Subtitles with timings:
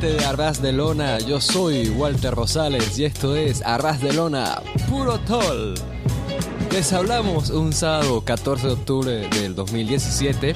[0.00, 1.18] ¿Qué tal, gente de Arras de Lona?
[1.18, 5.74] Yo soy Walter Rosales y esto es Arras de Lona, puro toll.
[6.72, 10.54] Les hablamos un sábado 14 de octubre del 2017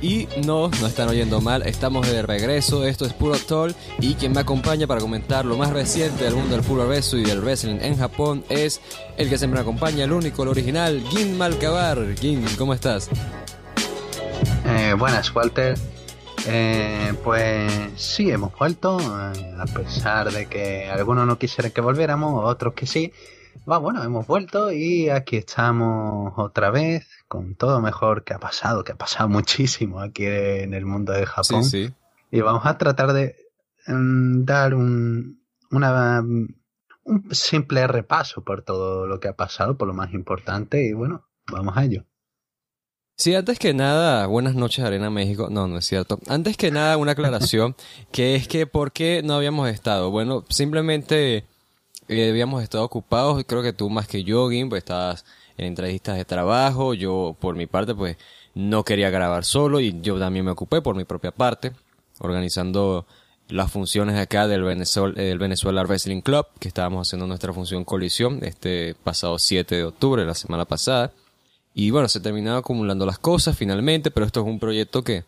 [0.00, 4.32] y no, no están oyendo mal, estamos de regreso, esto es Puro Toll y quien
[4.32, 7.80] me acompaña para comentar lo más reciente del mundo del puro rezo y del wrestling
[7.82, 8.80] en Japón es
[9.18, 11.98] el que siempre me acompaña, el único, el original, Gin Malcabar.
[12.18, 13.10] Gin, ¿cómo estás?
[14.64, 15.76] Eh, buenas, Walter.
[16.46, 22.44] Eh, pues sí, hemos vuelto, eh, a pesar de que algunos no quisieran que volviéramos,
[22.44, 23.12] otros que sí.
[23.70, 28.84] Va, bueno, hemos vuelto y aquí estamos otra vez con todo mejor que ha pasado,
[28.84, 31.64] que ha pasado muchísimo aquí en el mundo de Japón.
[31.64, 31.94] Sí, sí.
[32.30, 33.36] Y vamos a tratar de
[33.86, 39.94] mm, dar un, una, un simple repaso por todo lo que ha pasado, por lo
[39.94, 42.04] más importante y bueno, vamos a ello.
[43.20, 45.48] Sí, antes que nada, buenas noches Arena México.
[45.50, 46.18] No, no es cierto.
[46.26, 47.76] Antes que nada, una aclaración,
[48.12, 50.10] que es que ¿por qué no habíamos estado?
[50.10, 51.44] Bueno, simplemente
[52.08, 55.26] eh, habíamos estado ocupados, creo que tú más que yo, Gim, pues estabas
[55.58, 58.16] en entrevistas de trabajo, yo por mi parte pues
[58.54, 61.72] no quería grabar solo y yo también me ocupé por mi propia parte,
[62.20, 63.04] organizando
[63.48, 68.38] las funciones acá del Venezuela, del Venezuela Wrestling Club, que estábamos haciendo nuestra función colisión
[68.40, 71.12] este pasado 7 de octubre, la semana pasada.
[71.74, 75.24] Y bueno, se terminaron acumulando las cosas finalmente, pero esto es un proyecto que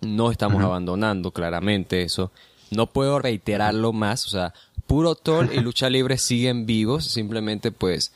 [0.00, 2.30] no estamos abandonando claramente eso.
[2.70, 4.52] No puedo reiterarlo más, o sea,
[4.86, 8.12] Puro Toll y Lucha Libre siguen vivos, simplemente pues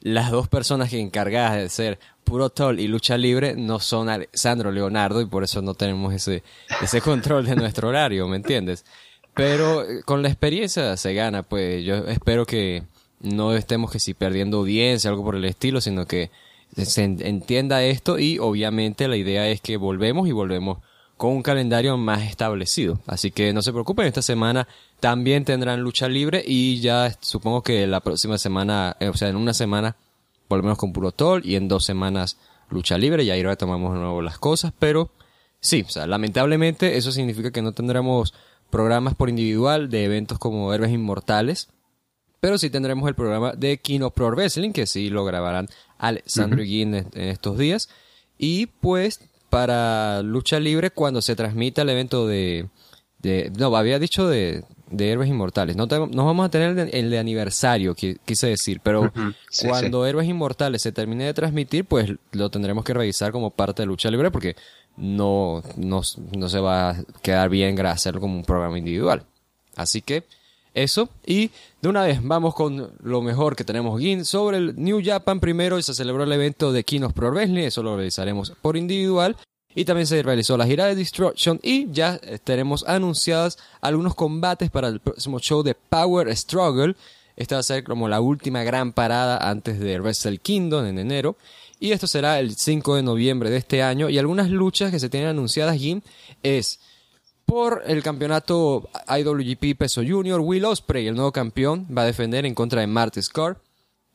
[0.00, 4.70] las dos personas que encargadas de ser Puro Toll y Lucha Libre no son Alessandro
[4.72, 6.42] Leonardo y por eso no tenemos ese,
[6.82, 8.84] ese control de nuestro horario, ¿me entiendes?
[9.34, 12.82] Pero eh, con la experiencia se gana, pues yo espero que
[13.20, 16.30] no estemos que si perdiendo audiencia, algo por el estilo, sino que
[16.74, 20.78] se entienda esto y obviamente la idea es que volvemos y volvemos
[21.16, 22.98] con un calendario más establecido.
[23.06, 24.68] Así que no se preocupen, esta semana
[25.00, 29.36] también tendrán lucha libre y ya supongo que la próxima semana, eh, o sea, en
[29.36, 29.96] una semana
[30.48, 32.36] volvemos con puro toll y en dos semanas
[32.70, 35.10] lucha libre y ahí retomamos de nuevo las cosas, pero
[35.60, 38.34] sí, o sea, lamentablemente eso significa que no tendremos
[38.70, 41.68] programas por individual de eventos como Héroes Inmortales,
[42.40, 46.82] pero sí tendremos el programa de Kino Pro Wrestling, que sí lo grabarán Alessandro y
[46.82, 47.88] en, estos días.
[48.38, 49.20] Y pues
[49.50, 52.68] para lucha libre cuando se transmita el evento de,
[53.20, 55.76] de no, había dicho de, de Héroes Inmortales.
[55.76, 59.12] No, no vamos a tener el de, aniversario, quise decir, pero
[59.66, 63.86] cuando Héroes Inmortales se termine de transmitir, pues lo tendremos que revisar como parte de
[63.86, 64.56] lucha libre porque
[64.96, 66.02] no, no,
[66.36, 69.24] no se va a quedar bien hacerlo como un programa individual.
[69.76, 70.24] Así que
[70.76, 71.08] eso.
[71.26, 71.50] Y
[71.82, 75.80] de una vez vamos con lo mejor que tenemos Gin sobre el New Japan primero.
[75.82, 77.64] Se celebró el evento de Kinos Pro Wrestling.
[77.64, 79.36] Eso lo realizaremos por individual.
[79.74, 84.88] Y también se realizó la gira de Destruction y ya tenemos anunciadas algunos combates para
[84.88, 86.96] el próximo show de Power Struggle.
[87.36, 91.36] Esta va a ser como la última gran parada antes de Wrestle Kingdom en enero.
[91.78, 94.08] Y esto será el 5 de noviembre de este año.
[94.08, 96.00] Y algunas luchas que se tienen anunciadas, Jim,
[96.42, 96.80] es
[97.46, 102.54] por el campeonato IWGP Peso Junior, Will Ospreay, el nuevo campeón, va a defender en
[102.54, 103.58] contra de Marty Scar.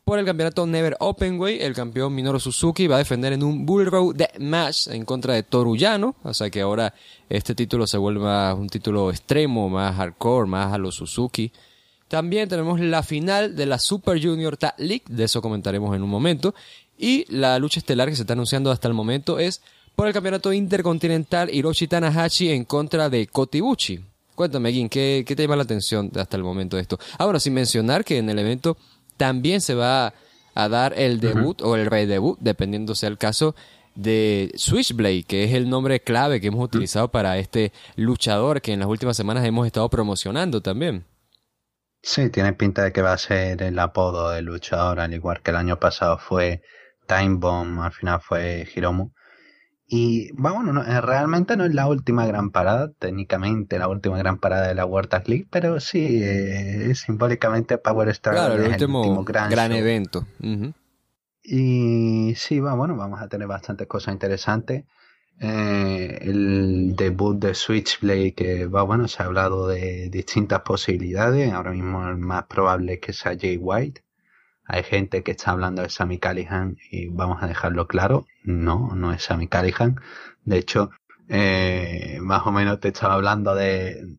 [0.03, 3.85] Por el campeonato Never Openway, el campeón Minoru Suzuki va a defender en un Bull
[3.85, 6.15] Road Match en contra de Toru Yano.
[6.23, 6.93] O sea que ahora
[7.29, 11.53] este título se vuelve un título extremo, más hardcore, más a los Suzuki.
[12.09, 16.09] También tenemos la final de la Super Junior Tag League, de eso comentaremos en un
[16.09, 16.53] momento.
[16.97, 19.61] Y la lucha estelar que se está anunciando hasta el momento es
[19.95, 23.99] por el campeonato intercontinental Hiroshi Tanahashi en contra de Kotibuchi.
[24.35, 26.97] Cuéntame, Gin, ¿qué, ¿qué, te llama la atención hasta el momento de esto?
[27.17, 28.77] Ah, bueno, sin mencionar que en el evento
[29.17, 30.13] también se va
[30.55, 33.55] a dar el debut o el redebut, dependiendo sea el caso,
[33.95, 38.79] de Switchblade, que es el nombre clave que hemos utilizado para este luchador que en
[38.79, 41.05] las últimas semanas hemos estado promocionando también.
[42.01, 45.51] Sí, tiene pinta de que va a ser el apodo del luchador, al igual que
[45.51, 46.63] el año pasado fue
[47.07, 49.11] Time Bomb, al final fue Hiromu.
[49.93, 54.37] Y bueno, no, eh, realmente no es la última gran parada, técnicamente la última gran
[54.37, 59.73] parada de la World League, pero sí, eh, simbólicamente Power Star claro, el, último gran,
[59.73, 60.25] evento.
[61.43, 64.85] Y sí, bueno, vamos a tener bastantes cosas interesantes.
[65.41, 71.51] Eh, el debut de Switchblade, que va, bueno, se ha hablado de distintas posibilidades.
[71.51, 74.01] Ahora mismo el más probable es que sea Jay White.
[74.73, 79.11] Hay gente que está hablando de Sammy Callihan y vamos a dejarlo claro, no, no
[79.11, 79.99] es Sammy Callihan.
[80.45, 80.91] De hecho,
[81.27, 84.17] eh, más o menos te estaba hablando de,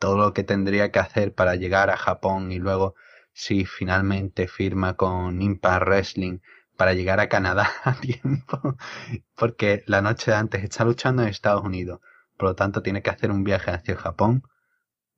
[0.00, 2.96] todo lo que tendría que hacer para llegar a Japón y luego
[3.34, 6.40] si finalmente firma con Impact Wrestling
[6.76, 8.76] para llegar a Canadá a tiempo,
[9.36, 12.00] porque la noche de antes está luchando en Estados Unidos,
[12.36, 14.42] por lo tanto tiene que hacer un viaje hacia Japón,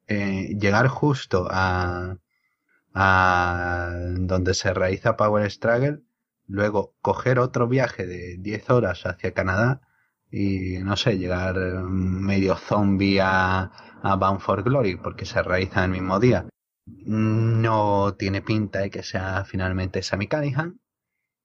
[0.06, 2.18] eh, llegar justo a,
[2.98, 6.00] a donde se realiza Power Struggle,
[6.46, 9.82] luego coger otro viaje de 10 horas hacia Canadá
[10.30, 13.70] y no sé, llegar medio zombie a,
[14.02, 16.48] a Bound for Glory porque se realiza el mismo día.
[16.86, 20.78] No tiene pinta de que sea finalmente Sammy Cunningham.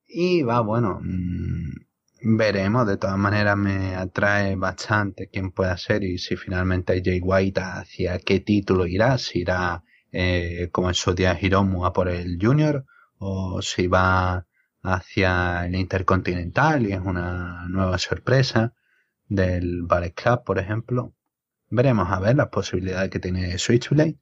[0.07, 2.88] Y va, bueno, mm, veremos.
[2.88, 8.19] De todas maneras me atrae bastante quién pueda ser y si finalmente Jay White hacia
[8.19, 9.18] qué título irá.
[9.18, 12.86] Si irá eh, como en su día Hiromu a por el Junior
[13.18, 14.48] o si va
[14.84, 18.74] hacia el Intercontinental y es una nueva sorpresa
[19.28, 21.13] del Ballet Club, por ejemplo.
[21.69, 24.18] Veremos a ver las posibilidades que tiene Switchblade.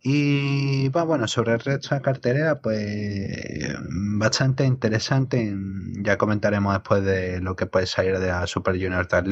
[0.00, 3.76] Y bueno, sobre el resto de cartelera, pues
[4.18, 5.56] bastante interesante.
[6.02, 9.26] Ya comentaremos después de lo que puede salir de la Super Junior Tag.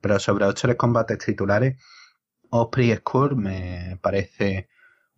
[0.00, 1.76] Pero sobre los tres combates titulares,
[2.50, 4.68] Osprey Skull me parece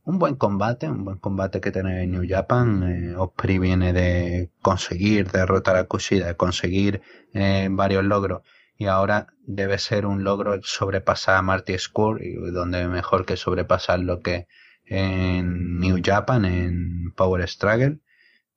[0.05, 2.83] un buen combate, un buen combate que tiene en New Japan.
[2.83, 7.03] Eh, Osprey viene de conseguir derrotar a Kushida, de conseguir
[7.33, 8.43] eh, varios logros.
[8.77, 14.01] Y ahora debe ser un logro sobrepasar a Marty Skull, y donde mejor que sobrepasar
[14.01, 14.47] lo que
[14.87, 18.01] en New Japan, en Power Struggle.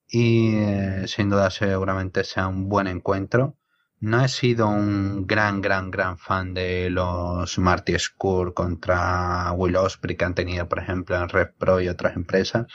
[0.08, 3.58] Y eh, sin duda seguramente sea un buen encuentro.
[4.04, 10.18] No he sido un gran, gran, gran fan de los Marty Skull contra Will Osprey
[10.18, 12.68] que han tenido, por ejemplo, en Red Pro y otras empresas.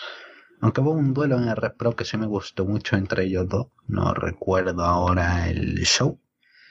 [0.62, 3.46] Aunque hubo un duelo en el Red Pro que sí me gustó mucho entre ellos
[3.46, 3.66] dos.
[3.86, 6.19] No recuerdo ahora el show.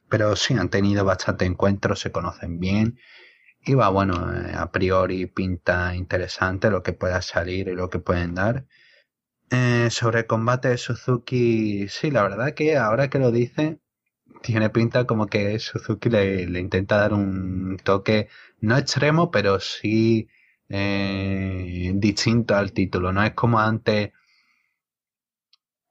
[0.09, 2.97] Pero sí, han tenido bastante encuentros, se conocen bien.
[3.63, 7.99] Y va, bueno, eh, a priori pinta interesante lo que pueda salir y lo que
[7.99, 8.65] pueden dar.
[9.51, 13.81] Eh, sobre el combate de Suzuki, sí, la verdad que ahora que lo dice,
[14.47, 18.29] tiene pinta como que Suzuki le, intenta dar un toque
[18.61, 20.29] no extremo, pero sí
[20.69, 23.11] eh, distinto al título.
[23.11, 24.11] No es como antes,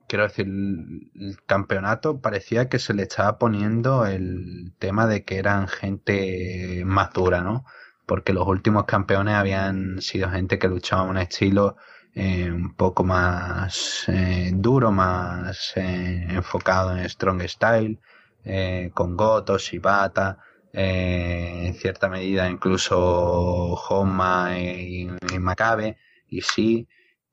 [0.08, 5.68] quiero decir, el campeonato parecía que se le estaba poniendo el tema de que eran
[5.68, 7.66] gente más dura, ¿no?
[8.06, 11.76] Porque los últimos campeones habían sido gente que luchaba un estilo
[12.14, 18.00] eh, un poco más eh, duro, más enfocado en strong style
[18.46, 20.38] eh, con Goto, Shibata,
[20.72, 25.98] eh, en cierta medida incluso Homa y, y Makabe,
[26.28, 26.88] y sí,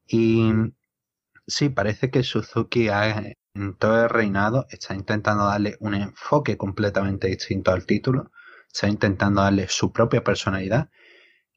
[0.07, 0.51] y
[1.47, 7.71] sí, parece que Suzuki en todo el reinado está intentando darle un enfoque completamente distinto
[7.71, 8.31] al título,
[8.67, 10.89] está intentando darle su propia personalidad,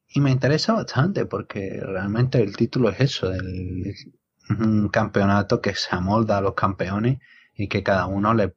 [0.08, 3.94] y me interesa bastante porque realmente el título es eso, el,
[4.50, 7.18] un campeonato que se amolda a los campeones
[7.54, 8.54] y que cada uno le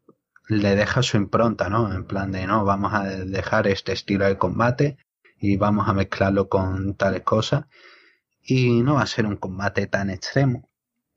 [0.50, 1.94] le deja su impronta, ¿no?
[1.94, 4.98] En plan de, no, vamos a dejar este estilo de combate
[5.40, 7.66] y vamos a mezclarlo con tales cosas.
[8.42, 10.68] Y no va a ser un combate tan extremo.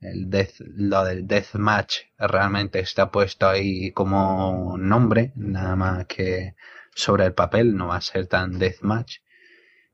[0.01, 6.55] El lo del deathmatch realmente está puesto ahí como nombre, nada más que
[6.95, 9.21] sobre el papel, no va a ser tan deathmatch.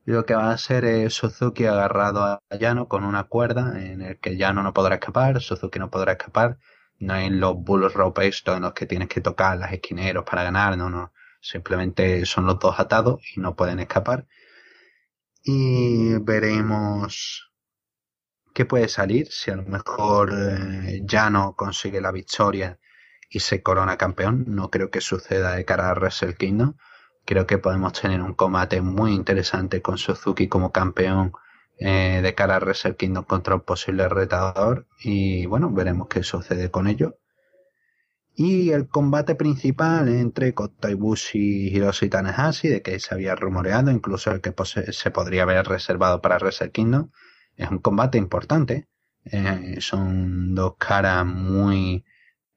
[0.03, 4.19] Lo que va a ser es Suzuki agarrado a Yano con una cuerda en el
[4.19, 6.57] que Yano no podrá escapar, Suzuki no podrá escapar
[6.99, 10.43] no hay los bull rope estos en los que tienes que tocar las esquineros para
[10.43, 11.13] ganar, no, no.
[11.41, 14.27] Simplemente son los dos atados y no pueden escapar.
[15.43, 17.51] Y veremos
[18.53, 19.31] qué puede salir.
[19.31, 22.77] Si a lo mejor eh, ya no consigue la victoria
[23.29, 24.43] y se corona campeón.
[24.47, 26.75] No creo que suceda de cara a Wrestle Kingdom.
[27.25, 31.31] Creo que podemos tener un combate muy interesante con Suzuki como campeón
[31.81, 36.69] eh, de cara a Wrestle Kingdom contra un posible retador y bueno, veremos qué sucede
[36.69, 37.17] con ello.
[38.35, 43.91] Y el combate principal entre Kota Ibushi y Hiroshi Tanahashi, de que se había rumoreado,
[43.91, 44.53] incluso el que
[44.91, 47.11] se podría haber reservado para Wrestle Kingdom,
[47.55, 48.87] es un combate importante.
[49.25, 52.03] Eh, son dos caras muy,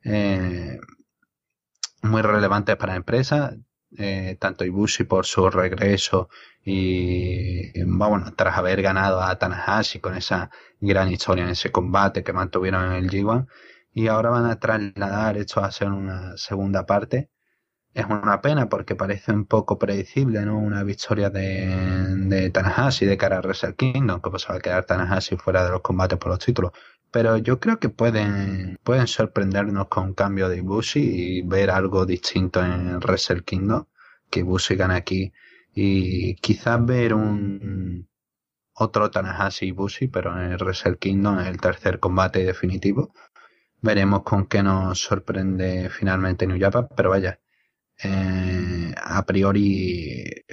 [0.05, 0.79] eh,
[2.03, 3.57] muy relevantes para la empresa.
[4.39, 6.31] Tanto Ibushi por su regreso
[6.65, 10.51] y bueno, tras haber ganado a Tanahashi con esa
[10.81, 13.47] gran historia en ese combate que mantuvieron en el G1
[13.93, 17.31] y ahora van a trasladar esto a ser una segunda parte.
[17.95, 20.59] Es una pena porque parece un poco predecible, ¿no?
[20.59, 21.67] Una victoria de,
[22.17, 25.71] de Tanahashi de cara a Wrestle Kingdom, que pues va a quedar Tanahashi fuera de
[25.71, 26.73] los combates por los títulos.
[27.11, 32.07] Pero yo creo que pueden, pueden sorprendernos con un cambio de Ibushi y ver algo
[32.07, 33.85] distinto en Wrestle Kingdom.
[34.31, 35.33] Que Ibushi gane aquí
[35.75, 38.09] y quizás ver un
[38.75, 43.15] otro Tanahashi Ibushi, pero en el Wrestle Kingdom, en el tercer combate definitivo.
[43.81, 47.41] Veremos con qué nos sorprende finalmente New Japan, pero vaya,
[48.03, 50.45] eh, a priori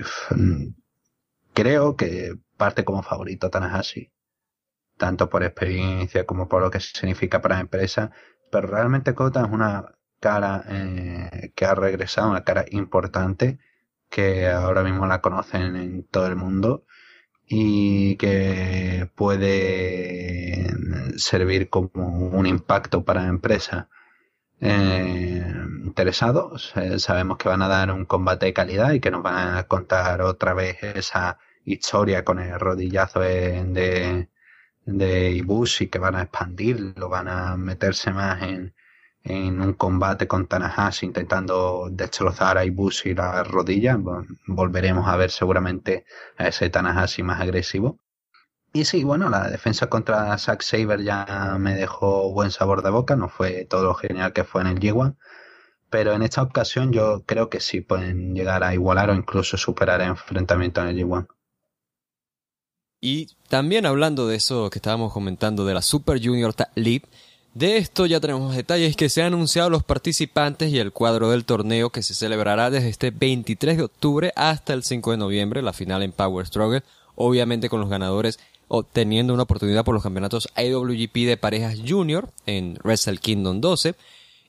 [1.54, 4.12] creo que parte como favorito Tanahashi,
[4.98, 8.12] tanto por experiencia como por lo que significa para la empresa,
[8.52, 13.60] pero realmente Kota es una cara eh, que ha regresado, una cara importante
[14.10, 16.86] que ahora mismo la conocen en todo el mundo
[17.48, 20.68] y que puede
[21.18, 23.90] servir como un impacto para la empresa.
[24.62, 25.46] Eh,
[25.86, 29.64] interesados, sabemos que van a dar un combate de calidad y que nos van a
[29.68, 34.28] contar otra vez esa historia con el rodillazo de,
[34.86, 38.74] de Ibushi que van a expandirlo, van a meterse más en,
[39.30, 43.98] en un combate con Tanahashi intentando destrozar a Ibushi la rodilla.
[44.48, 46.06] Volveremos a ver seguramente
[46.38, 48.00] a ese Tanahashi más agresivo.
[48.74, 53.16] Y sí, bueno, la defensa contra Zack Saber ya me dejó buen sabor de boca,
[53.16, 55.16] no fue todo lo genial que fue en el G1,
[55.90, 60.02] pero en esta ocasión yo creo que sí pueden llegar a igualar o incluso superar
[60.02, 61.28] el enfrentamiento en el G1.
[63.02, 67.06] Y también hablando de eso que estábamos comentando de la Super Junior League,
[67.54, 71.46] de esto ya tenemos detalles que se han anunciado los participantes y el cuadro del
[71.46, 75.74] torneo que se celebrará desde este 23 de octubre hasta el 5 de noviembre, la
[75.74, 76.84] final en Power Struggle,
[77.16, 78.40] obviamente con los ganadores
[78.70, 83.96] obteniendo una oportunidad por los campeonatos IWGP de parejas junior en Wrestle Kingdom 12.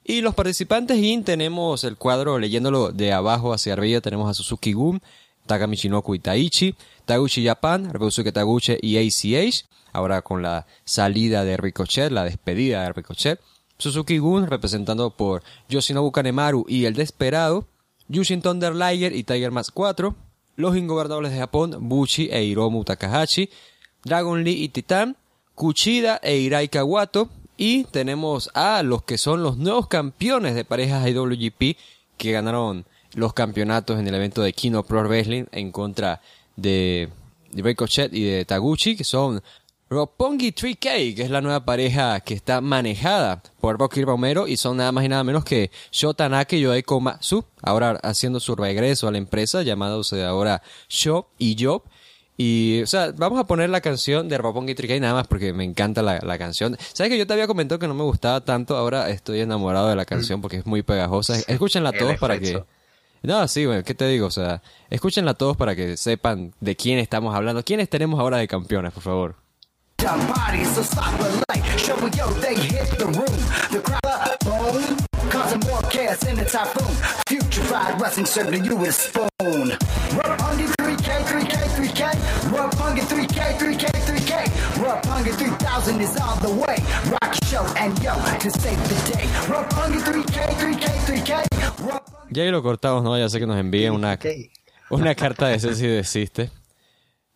[0.04, 4.72] Y los participantes, y tenemos el cuadro leyéndolo de abajo hacia arriba, tenemos a Suzuki
[4.72, 5.02] Gun,
[5.46, 11.56] Takami Shinoku y Taichi, Taguchi Japan, Rebusuke Taguchi y ACH, ahora con la salida de
[11.56, 13.40] Ricochet, la despedida de Ricochet,
[13.78, 17.66] Suzuki Gun representando por Yoshinobu Kanemaru y El Desperado,
[18.08, 20.14] Yushin Thunder Liger y Tiger Mask 4,
[20.56, 23.48] los ingobernables de Japón, Buchi e Hiromu Takahashi,
[24.04, 25.16] Dragon Lee y Titan,
[25.54, 27.28] Kuchida e Irai Kawato.
[27.56, 31.76] Y tenemos a los que son los nuevos campeones de parejas IWGP
[32.16, 36.20] que ganaron los campeonatos en el evento de Kino Pro Wrestling en contra
[36.56, 37.08] de,
[37.52, 39.42] de Ricochet y de Taguchi, que son
[39.92, 44.76] Roppongi 3K, que es la nueva pareja que está manejada por Rocky Romero y son
[44.76, 49.08] nada más y nada menos que Shota Naka y Yoei Komatsu, ahora haciendo su regreso
[49.08, 51.82] a la empresa, llamándose ahora Sho y Job.
[52.36, 55.64] Y, o sea, vamos a poner la canción de Roppongi 3K nada más porque me
[55.64, 56.78] encanta la, la, canción.
[56.92, 58.76] ¿Sabes que yo te había comentado que no me gustaba tanto?
[58.76, 60.42] Ahora estoy enamorado de la canción mm.
[60.42, 61.36] porque es muy pegajosa.
[61.48, 62.62] Escúchenla todos para que...
[63.22, 64.26] No, sí, güey, ¿qué te digo?
[64.26, 67.62] O sea, escúchenla todos para que sepan de quién estamos hablando.
[67.62, 69.36] ¿Quiénes tenemos ahora de campeones, por favor?
[92.30, 94.18] Ya ahí lo cortamos, no ya sé que nos envíen una,
[94.90, 96.50] una carta de ese si desiste.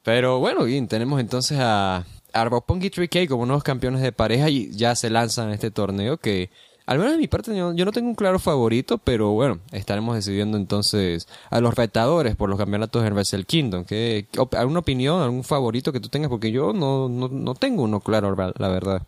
[0.03, 4.95] Pero bueno, bien, tenemos entonces a Arbopongi 3K como nuevos campeones de pareja y ya
[4.95, 6.51] se lanzan en este torneo que
[6.87, 10.59] al menos de mi parte yo, no tengo un claro favorito, pero bueno, estaremos decidiendo
[10.59, 13.85] entonces a los retadores por los campeonatos en Wrestle Kingdom.
[13.85, 16.29] ¿Qué, ¿Alguna opinión, algún favorito que tú tengas?
[16.29, 19.07] Porque yo no, no, no tengo uno claro, la verdad.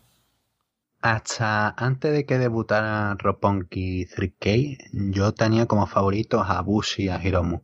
[1.02, 7.23] Hasta antes de que debutara Roppongi 3K, yo tenía como favoritos a Bushi y a
[7.23, 7.61] Hiromu.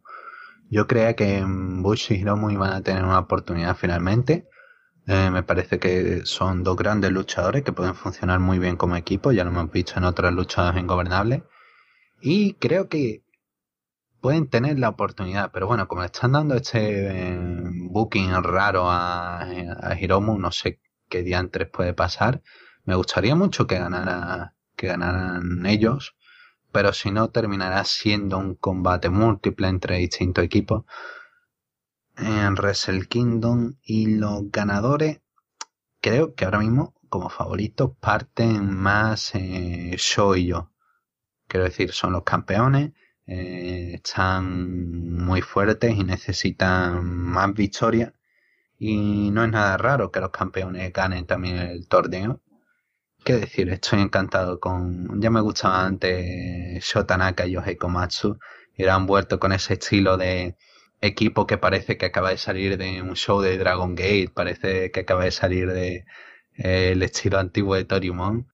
[0.70, 4.48] Yo creía que Bushi y Hiromu iban a tener una oportunidad finalmente
[5.06, 9.32] eh, me parece que son dos grandes luchadores que pueden funcionar muy bien como equipo,
[9.32, 11.42] ya lo hemos visto en otras luchas ingobernables.
[12.20, 13.24] Y creo que
[14.20, 17.38] pueden tener la oportunidad, pero bueno, como le están dando este eh,
[17.90, 22.42] booking raro a, a, Hiromu, no sé qué diantres puede pasar.
[22.84, 26.16] Me gustaría mucho que ganara, que ganaran ellos,
[26.72, 30.84] pero si no terminará siendo un combate múltiple entre distintos equipos
[32.16, 35.20] en Wrestle Kingdom y los ganadores
[36.00, 40.72] creo que ahora mismo como favoritos parten más eh, yo y yo.
[41.46, 42.92] Quiero decir, son los campeones,
[43.26, 48.12] eh, están muy fuertes y necesitan más victorias.
[48.78, 52.40] Y no es nada raro que los campeones ganen también el torneo.
[53.24, 55.20] Qué decir, estoy encantado con.
[55.20, 58.38] Ya me gustaba antes Shotanaka y Yohei Komatsu.
[58.74, 60.56] Y han vuelto con ese estilo de
[61.02, 65.00] equipo que parece que acaba de salir de un show de Dragon Gate, parece que
[65.00, 66.06] acaba de salir de
[66.56, 68.48] eh, el estilo antiguo de Toriumon.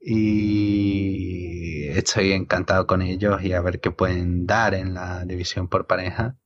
[0.00, 5.86] Y estoy encantado con ellos y a ver qué pueden dar en la división por
[5.86, 6.36] pareja.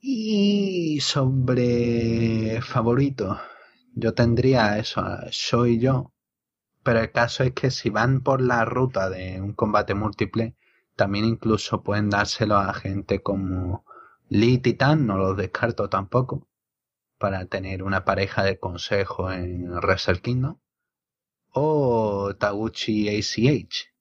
[0.00, 3.40] Y sobre favorito,
[3.94, 6.12] yo tendría eso, yo y yo.
[6.84, 10.56] Pero el caso es que si van por la ruta de un combate múltiple,
[10.96, 13.84] también incluso pueden dárselo a gente como
[14.32, 16.48] Lee Titan, no los descarto tampoco,
[17.18, 20.58] para tener una pareja de consejo en Wrestle Kingdom.
[21.50, 23.92] O Taguchi ACH.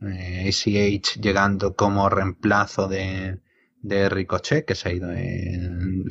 [0.00, 3.42] ACH llegando como reemplazo de,
[3.82, 5.10] de Ricochet, que se ha ido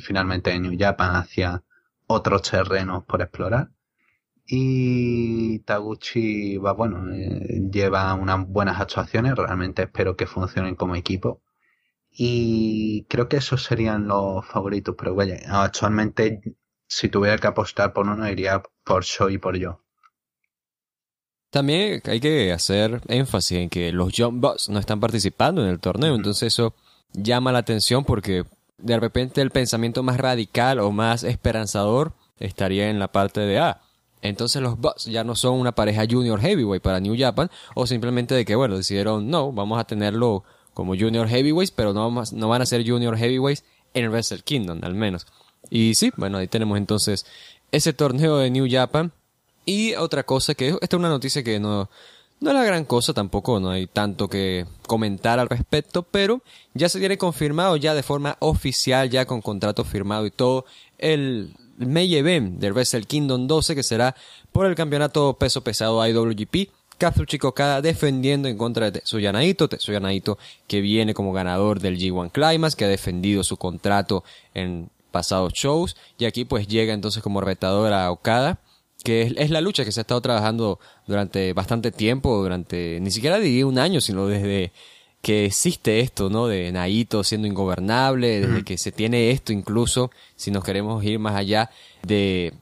[0.00, 1.64] finalmente de New Japan hacia
[2.06, 3.70] otros terrenos por explorar.
[4.46, 11.42] Y Taguchi va, bueno, eh, lleva unas buenas actuaciones, realmente espero que funcionen como equipo.
[12.18, 16.40] Y creo que esos serían los favoritos, pero bueno, actualmente
[16.88, 19.82] si tuviera que apostar por uno iría por Show y por yo.
[21.50, 25.78] También hay que hacer énfasis en que los Young Bucks no están participando en el
[25.78, 26.74] torneo, entonces eso
[27.12, 28.44] llama la atención porque
[28.78, 33.68] de repente el pensamiento más radical o más esperanzador estaría en la parte de A.
[33.68, 33.82] Ah,
[34.22, 38.34] entonces los Bucks ya no son una pareja junior heavyweight para New Japan o simplemente
[38.34, 40.44] de que bueno, decidieron no, vamos a tenerlo
[40.76, 43.64] como junior heavyweights, pero no, vamos, no van a ser junior heavyweights
[43.94, 45.26] en Wrestle Kingdom al menos.
[45.70, 47.24] Y sí, bueno, ahí tenemos entonces
[47.72, 49.10] ese torneo de New Japan.
[49.64, 51.88] Y otra cosa que esta es una noticia que no,
[52.40, 56.42] no es la gran cosa tampoco, no hay tanto que comentar al respecto, pero
[56.74, 60.66] ya se tiene confirmado ya de forma oficial, ya con contrato firmado y todo,
[60.98, 64.14] el May Event del Wrestle Kingdom 12 que será
[64.52, 66.68] por el campeonato peso pesado IWGP.
[66.98, 71.98] Kazuchika Okada defendiendo en contra de Tetsuya Naito, Tetsuya Naito que viene como ganador del
[71.98, 77.22] G1 Climax, que ha defendido su contrato en pasados shows, y aquí pues llega entonces
[77.22, 78.60] como retador a Okada
[79.04, 83.38] que es, la lucha que se ha estado trabajando durante bastante tiempo, durante ni siquiera
[83.38, 84.72] diría un año, sino desde
[85.22, 86.48] que existe esto, ¿no?
[86.48, 91.36] De Naito siendo ingobernable, desde que se tiene esto incluso, si nos queremos ir más
[91.36, 91.70] allá,
[92.02, 92.52] de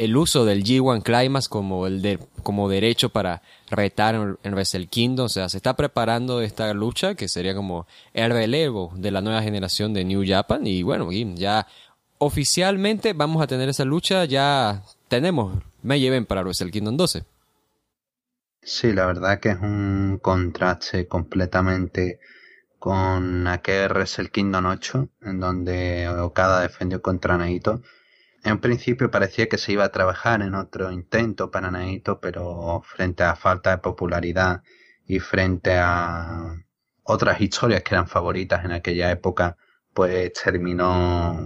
[0.00, 4.86] el uso del G1 Climax como el de, como derecho para retar en, en Wrestle
[4.86, 9.20] Kingdom, o sea, se está preparando esta lucha que sería como el relevo de la
[9.20, 11.66] nueva generación de New Japan y bueno, ya
[12.16, 17.24] oficialmente vamos a tener esa lucha, ya tenemos me lleven para Wrestle Kingdom 12.
[18.62, 22.20] Sí, la verdad que es un contraste completamente
[22.78, 27.82] con aquel Wrestle Kingdom 8, en donde Okada defendió contra Naito.
[28.42, 33.22] En principio parecía que se iba a trabajar en otro intento para Naito, pero frente
[33.22, 34.62] a falta de popularidad
[35.06, 36.54] y frente a
[37.02, 39.56] otras historias que eran favoritas en aquella época,
[39.92, 41.38] pues terminó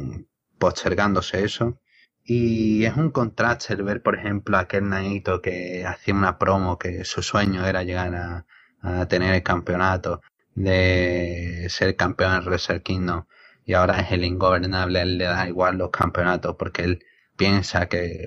[0.59, 1.81] postergándose eso.
[2.25, 6.79] Y es un contraste el ver, por ejemplo, a aquel Naito que hacía una promo
[6.79, 10.21] que su sueño era llegar a, tener el campeonato,
[10.55, 13.25] de ser campeón en Wrestle Kingdom.
[13.65, 17.05] Y ahora es el ingobernable, él le da igual los campeonatos porque él
[17.37, 18.27] piensa que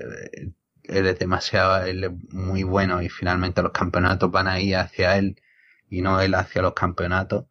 [0.84, 5.18] él es demasiado, él es muy bueno y finalmente los campeonatos van a ir hacia
[5.18, 5.42] él
[5.90, 7.46] y no él hacia los campeonatos.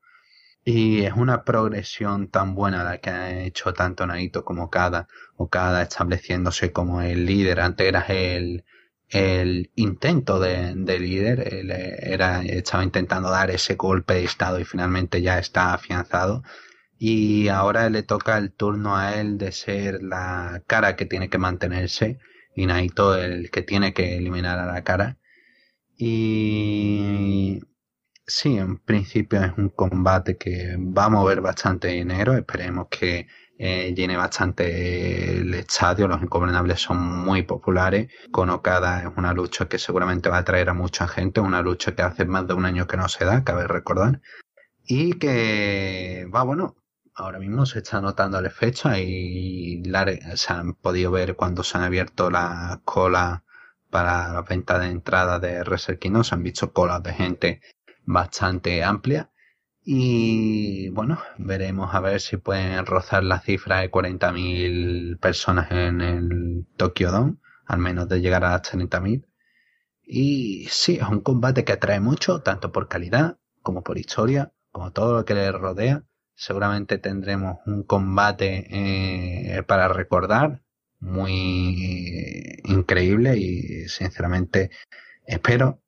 [0.64, 5.48] Y es una progresión tan buena la que ha hecho tanto Naito como Kada, o
[5.48, 7.60] Kada estableciéndose como el líder.
[7.60, 8.64] Antes era el,
[9.08, 15.22] el intento de, líder, él era, estaba intentando dar ese golpe de estado y finalmente
[15.22, 16.42] ya está afianzado.
[16.98, 21.38] Y ahora le toca el turno a él de ser la cara que tiene que
[21.38, 22.18] mantenerse
[22.54, 25.18] y Naito el que tiene que eliminar a la cara.
[25.98, 27.60] Y
[28.28, 32.34] Sí, en principio es un combate que va a mover bastante dinero.
[32.36, 36.08] Esperemos que eh, llene bastante el estadio.
[36.08, 38.10] Los ingobernables son muy populares.
[38.32, 41.40] Con Okada es una lucha que seguramente va a atraer a mucha gente.
[41.40, 44.20] Una lucha que hace más de un año que no se da, cabe recordar.
[44.84, 46.74] Y que va, bueno,
[47.16, 49.82] ahora mismo se está notando el efecto y
[50.34, 53.42] se han podido ver cuando se han abierto las colas
[53.90, 56.22] para la venta de entrada de Reserquino.
[56.22, 57.60] Se han visto colas de gente
[58.04, 59.30] bastante amplia.
[59.82, 66.66] Y bueno, veremos a ver si pueden rozar la cifra de 40.000 personas en el
[66.76, 69.26] Tokyo Dome, al menos de llegar a las 30.000.
[70.02, 74.92] Y sí, es un combate que atrae mucho, tanto por calidad como por historia, como
[74.92, 76.04] todo lo que le rodea.
[76.36, 80.62] Seguramente tendremos un combate eh, para recordar
[81.00, 84.70] muy increíble y sinceramente
[85.26, 85.82] espero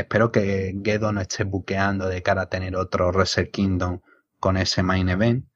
[0.00, 4.00] Espero que Gedo no esté buqueando de cara a tener otro Wrestle Kingdom
[4.38, 5.46] con ese main event,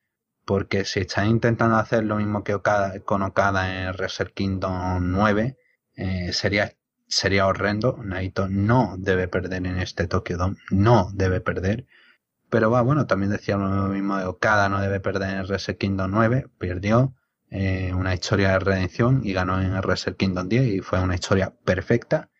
[0.45, 5.57] porque si está intentando hacer lo mismo que Okada, con Okada en Wrestle Kingdom 9,
[5.97, 6.75] eh, sería,
[7.07, 7.97] sería horrendo.
[8.03, 11.87] Naito no debe perder en este Tokyo Dome, no debe perder.
[12.55, 16.09] Pero va, bueno, también decía lo mismo de Okada, no debe perder en Wrestle Kingdom
[16.09, 17.13] 9, perdió.
[17.51, 21.53] Eh, una historia de redención y ganó en Wrestle Kingdom 10 y fue una historia
[21.65, 22.31] perfecta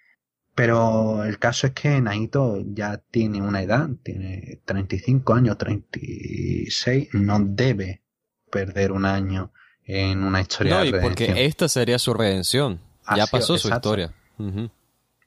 [0.55, 7.41] Pero el caso es que Naito ya tiene una edad, tiene 35 años, 36, no
[7.41, 8.05] debe
[8.53, 9.53] perder un año
[9.85, 12.79] en una historia no, y porque esta sería su redención.
[13.17, 14.15] ya pasó su historia.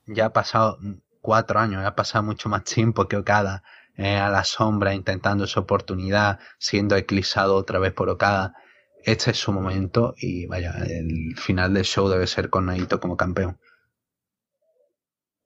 [0.05, 0.79] Ya ha pasado
[1.19, 3.63] cuatro años, ya ha pasado mucho más tiempo que Okada
[3.97, 8.53] eh, a la sombra intentando su oportunidad, siendo eclipsado otra vez por Okada.
[9.03, 13.17] Este es su momento y vaya, el final del show debe ser con Naito como
[13.17, 13.57] campeón.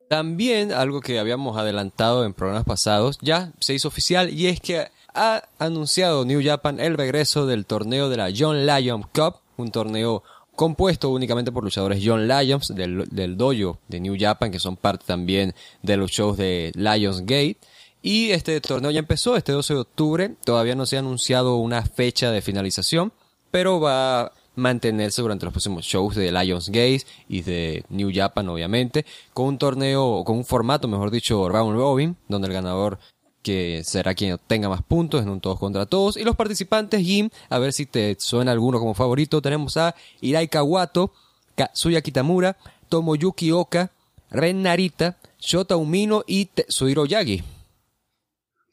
[0.09, 4.87] También algo que habíamos adelantado en programas pasados ya se hizo oficial y es que
[5.13, 10.23] ha anunciado New Japan el regreso del torneo de la John Lyon Cup, un torneo
[10.55, 15.05] compuesto únicamente por luchadores John Lions del, del dojo de New Japan, que son parte
[15.07, 17.57] también de los shows de Lions Gate.
[18.01, 21.83] Y este torneo ya empezó este 12 de octubre, todavía no se ha anunciado una
[21.83, 23.13] fecha de finalización,
[23.51, 28.49] pero va a mantenerse durante los próximos shows de Lions Gate y de New Japan,
[28.49, 32.99] obviamente, con un torneo, con un formato, mejor dicho, round robin, donde el ganador
[33.43, 36.17] que será quien tenga más puntos en un todos contra todos.
[36.17, 40.47] Y los participantes, Jim, a ver si te suena alguno como favorito, tenemos a Irai
[40.47, 41.11] Kawato,
[41.55, 42.57] Katsuya Kitamura,
[42.89, 43.91] Tomoyuki Oka,
[44.29, 47.43] Ren Narita, Shota Umino y Tetsuhiro Yagi.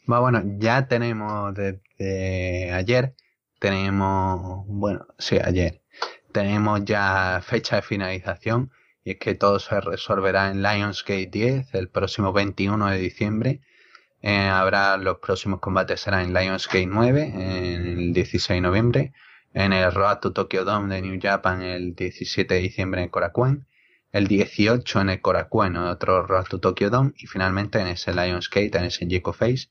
[0.08, 3.14] Bueno, ya tenemos desde ayer
[3.58, 5.82] tenemos, bueno, sí, ayer,
[6.32, 8.70] tenemos ya fecha de finalización
[9.04, 13.60] y es que todo se resolverá en Lionsgate 10 el próximo 21 de diciembre.
[14.22, 19.12] Eh, habrá los próximos combates serán en Lionsgate 9 en el 16 de noviembre,
[19.54, 23.66] en el Road to Tokyo Dome de New Japan el 17 de diciembre en Korakuen,
[24.12, 28.78] el 18 en el Korakuen otro Road to Tokyo Dome y finalmente en ese Lionsgate
[28.78, 29.68] en ese Jiko Face.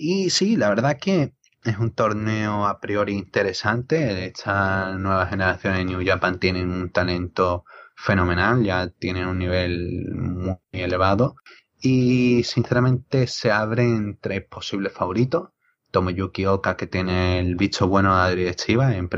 [0.00, 1.34] Y sí, la verdad que
[1.64, 4.26] es un torneo a priori interesante.
[4.26, 7.64] Esta nueva generación de New Japan tienen un talento
[7.96, 11.34] fenomenal, ya tienen un nivel muy elevado.
[11.80, 15.48] Y sinceramente se abren tres posibles favoritos.
[15.90, 19.08] Tomoyuki Oka, que tiene el bicho bueno a la directiva, en,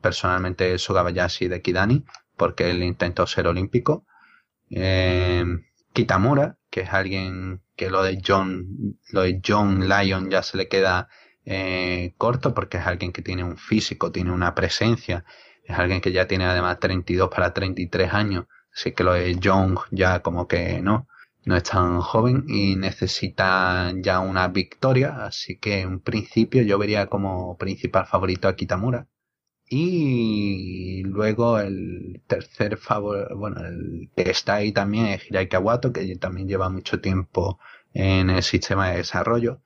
[0.00, 2.06] personalmente Sugabayashi de Kidani,
[2.38, 4.06] porque él intentó ser olímpico.
[4.70, 5.44] Eh,
[5.92, 10.68] Kitamura, que es alguien que lo de John, lo de John Lyon ya se le
[10.68, 11.08] queda
[11.44, 15.24] eh, corto porque es alguien que tiene un físico, tiene una presencia,
[15.64, 19.78] es alguien que ya tiene además 32 para 33 años, así que lo de Young
[19.90, 21.08] ya como que no,
[21.44, 27.06] no es tan joven y necesita ya una victoria, así que en principio yo vería
[27.06, 29.08] como principal favorito a Kitamura.
[29.72, 36.16] Y luego el tercer favor, bueno, el que está ahí también es Hirai Kawato, que
[36.16, 37.60] también lleva mucho tiempo
[37.94, 39.60] en el sistema de desarrollo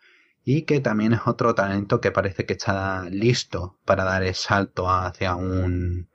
[0.44, 4.90] y que también es otro talento que parece que está listo para dar el salto
[4.90, 6.08] hacia un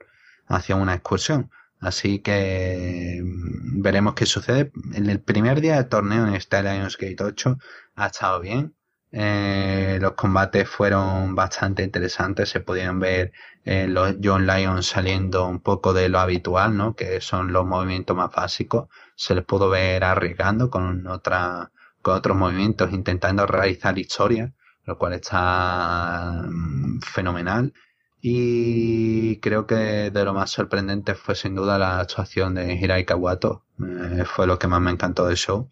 [0.46, 1.50] hacia una excursión.
[1.80, 4.72] Así que veremos qué sucede.
[4.94, 7.58] En el primer día del torneo en este Lionsgate 8
[7.96, 8.74] ha estado bien.
[9.12, 12.48] Eh, los combates fueron bastante interesantes.
[12.48, 13.32] Se podían ver
[13.64, 16.94] eh, los John Lions saliendo un poco de lo habitual, ¿no?
[16.94, 18.88] Que son los movimientos más básicos.
[19.16, 21.70] Se les pudo ver arriesgando con otra
[22.02, 24.52] con otros movimientos intentando realizar historia,
[24.84, 27.72] lo cual está mm, fenomenal.
[28.22, 33.64] Y creo que de lo más sorprendente fue sin duda la actuación de Hirai Kawato.
[33.80, 35.68] Eh, fue lo que más me encantó del show.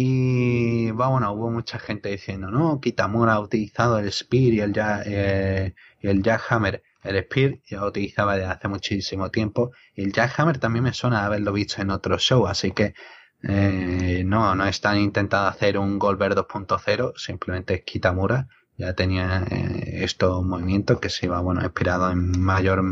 [0.00, 4.72] Y bueno, hubo mucha gente diciendo, no, Kitamura ha utilizado el Spear y el,
[5.06, 6.84] eh, el Jackhammer.
[7.02, 9.72] El Spear ya lo utilizaba desde hace muchísimo tiempo.
[9.96, 12.94] Y el Jackhammer también me suena haberlo visto en otro show, así que
[13.42, 18.46] eh, no, no están intentando hacer un Goldberg 2.0, simplemente es Kitamura.
[18.76, 22.84] Ya tenía eh, estos movimientos que se iba, bueno, inspirado en mayor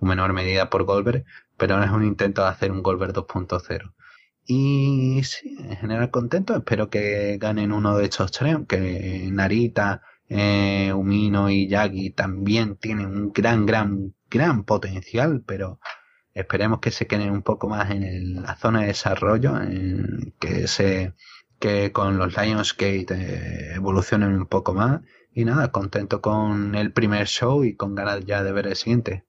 [0.00, 1.26] o menor medida por Goldberg,
[1.58, 3.92] pero no es un intento de hacer un Goldberg 2.0.
[4.46, 10.92] Y sí, en general contento, espero que ganen uno de estos tres, que Narita, eh,
[10.94, 15.78] Umino y Yagi también tienen un gran, gran, gran potencial, pero
[16.34, 19.52] Esperemos que se queden un poco más en la zona de desarrollo,
[20.40, 21.14] que se
[21.60, 25.00] que con los Lionsgate eh, evolucionen un poco más.
[25.32, 29.24] Y nada, contento con el primer show y con ganas ya de ver el siguiente.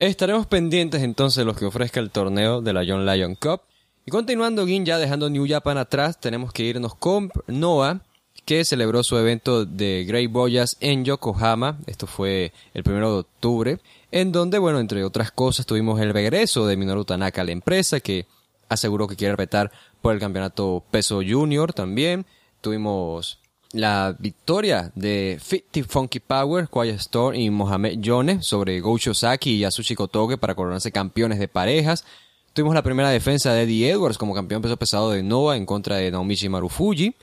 [0.00, 3.60] Estaremos pendientes entonces de los que ofrezca el torneo de la John Lion Cup.
[4.04, 8.00] Y continuando, Gin, ya dejando New Japan atrás, tenemos que irnos con Noah,
[8.44, 11.78] que celebró su evento de Great Boyas en Yokohama.
[11.86, 13.78] Esto fue el primero de octubre
[14.10, 18.00] en donde, bueno, entre otras cosas, tuvimos el regreso de Minoru Tanaka a la empresa,
[18.00, 18.26] que
[18.68, 19.70] aseguró que quiere retar
[20.02, 22.26] por el campeonato peso junior también.
[22.60, 23.38] Tuvimos
[23.74, 29.58] la victoria de Fifty Funky Power, Quiet Storm y Mohamed Yone sobre Go Saki y
[29.60, 32.04] Yasushi Kotoge para coronarse campeones de parejas.
[32.52, 35.96] tuvimos la primera defensa de Eddie Edwards como campeón peso pesado de Nova en contra
[35.96, 37.14] de Naomichi Marufuji.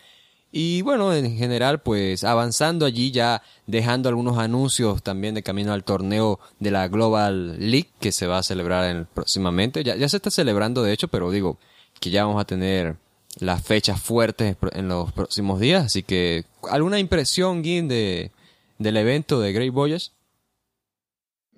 [0.51, 5.85] Y bueno, en general, pues avanzando allí ya dejando algunos anuncios también de camino al
[5.85, 9.85] torneo de la Global League que se va a celebrar en, próximamente.
[9.85, 11.57] Ya, ya se está celebrando de hecho, pero digo
[12.01, 12.97] que ya vamos a tener
[13.39, 15.85] las fechas fuertes en los próximos días.
[15.85, 18.31] Así que, ¿alguna impresión, Gin, de,
[18.77, 20.11] del evento de Great Voyage?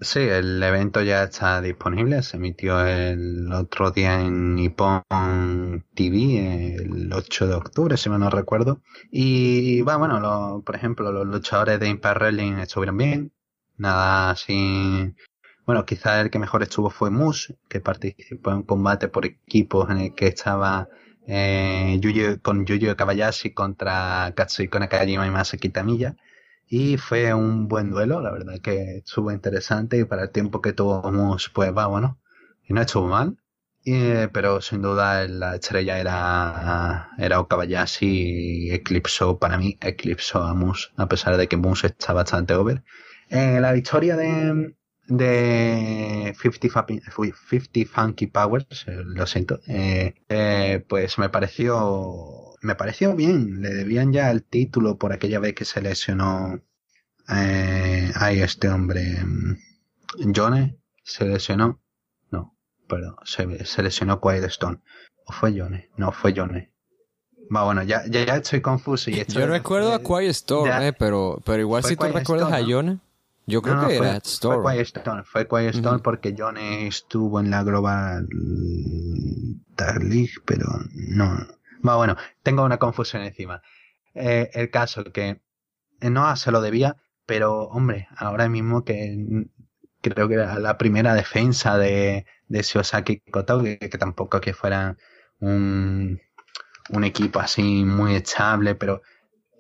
[0.01, 2.23] Sí, el evento ya está disponible.
[2.23, 8.29] Se emitió el otro día en Nippon TV, el 8 de octubre, si me no
[8.29, 8.81] recuerdo.
[9.11, 13.31] Y bueno, por ejemplo, los luchadores de Impact Wrestling estuvieron bien.
[13.77, 15.13] Nada así.
[15.65, 19.89] Bueno, quizá el que mejor estuvo fue Moose, que participó en un combate por equipos
[19.89, 20.89] en el que estaba
[21.27, 21.99] eh,
[22.41, 26.15] con Yuyo Kabayashi contra Katsuhiko Nakajima y Masaki Tamilla
[26.67, 30.73] y fue un buen duelo, la verdad que estuvo interesante y para el tiempo que
[30.73, 32.19] tuvimos, pues va, bueno,
[32.67, 33.37] y no estuvo mal.
[34.33, 40.89] pero sin duda la estrella era, era Okabayashi y eclipsó, para mí, eclipsó a Moose,
[40.97, 42.83] a pesar de que Moose está bastante over.
[43.29, 44.75] Eh, la victoria de,
[45.07, 46.85] de 50,
[47.15, 53.61] 50 Funky Powers, eh, lo siento, eh, eh, pues me pareció me pareció bien.
[53.61, 56.59] Le debían ya el título por aquella vez que se lesionó
[57.29, 59.17] eh, a este hombre.
[60.33, 61.81] Johnny se lesionó.
[62.31, 64.79] No, perdón, se, se lesionó Quiet Stone.
[65.25, 65.85] ¿O fue Johnny?
[65.97, 66.69] No, fue Johnny.
[67.53, 69.11] Va, bueno, ya, ya, estoy confuso.
[69.11, 72.99] Y yo recuerdo a Quiet Stone, eh, pero, pero igual si tú recuerdas a Johnny.
[73.45, 74.21] Yo creo que era.
[74.21, 78.27] Fue Quiet Stone, fue Quiet Stone porque Johnny estuvo en la Global
[80.01, 83.61] League, pero no, bueno, tengo una confusión encima.
[84.13, 85.41] Eh, el caso que
[85.99, 89.47] no se lo debía, pero hombre, ahora mismo que
[90.01, 94.97] creo que era la primera defensa de, de Shiosaki Koto, que, tampoco que fuera
[95.39, 96.21] un,
[96.89, 99.01] un equipo así muy estable, pero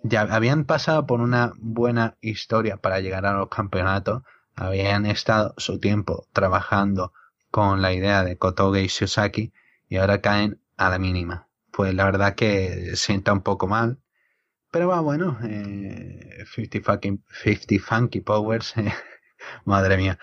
[0.03, 4.23] ya habían pasado por una buena historia para llegar a los campeonatos,
[4.55, 7.13] habían estado su tiempo trabajando
[7.51, 9.53] con la idea de Kotoge y Shiosaki
[9.89, 13.99] y ahora caen a la mínima pues la verdad que sienta un poco mal.
[14.71, 18.75] Pero va, bueno, eh, 50, fucking, 50 Funky Powers,
[19.65, 20.19] madre mía,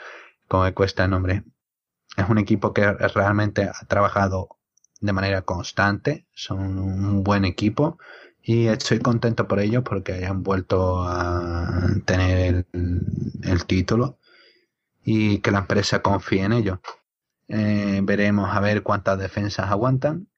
[0.49, 1.45] cómo me cuesta el nombre.
[2.17, 4.49] Es un equipo que realmente ha trabajado
[5.01, 7.99] de manera constante, son un buen equipo
[8.43, 14.19] y estoy contento por ellos porque hayan vuelto a tener el, título
[15.05, 16.79] y que la empresa confíe en ellos.
[17.49, 20.29] Eh, veremos a ver cuántas defensas aguantan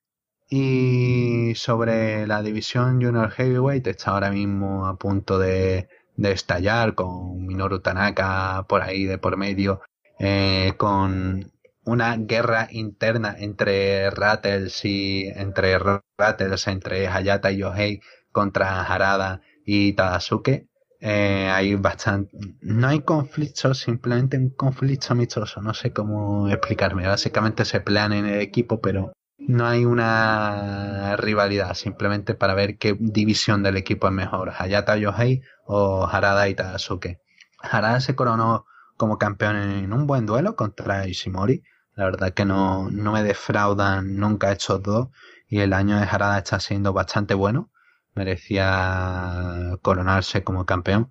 [0.54, 5.88] y sobre la división Junior Heavyweight está ahora mismo a punto de,
[6.18, 9.80] estallar con Minoru Tanaka por ahí de por medio,
[10.18, 11.50] eh, con
[11.84, 15.78] una guerra interna entre Rattles y entre
[16.18, 20.68] Rattles, entre Hayata y Yohei contra Harada y Tadasuke.
[21.00, 27.06] Eh, hay bastante, no hay conflictos, simplemente un conflicto amistoso, no sé cómo explicarme.
[27.06, 32.96] Básicamente se pelean en el equipo, pero no hay una rivalidad, simplemente para ver qué
[32.98, 37.18] división del equipo es mejor, Hayata Yohei o Harada y Tadasuke.
[37.60, 38.66] Harada se coronó
[38.96, 41.64] como campeón en un buen duelo contra Ishimori.
[41.94, 45.08] La verdad que no, no me defraudan nunca estos dos
[45.48, 47.70] y el año de Harada está siendo bastante bueno.
[48.14, 51.08] Merecía coronarse como campeón,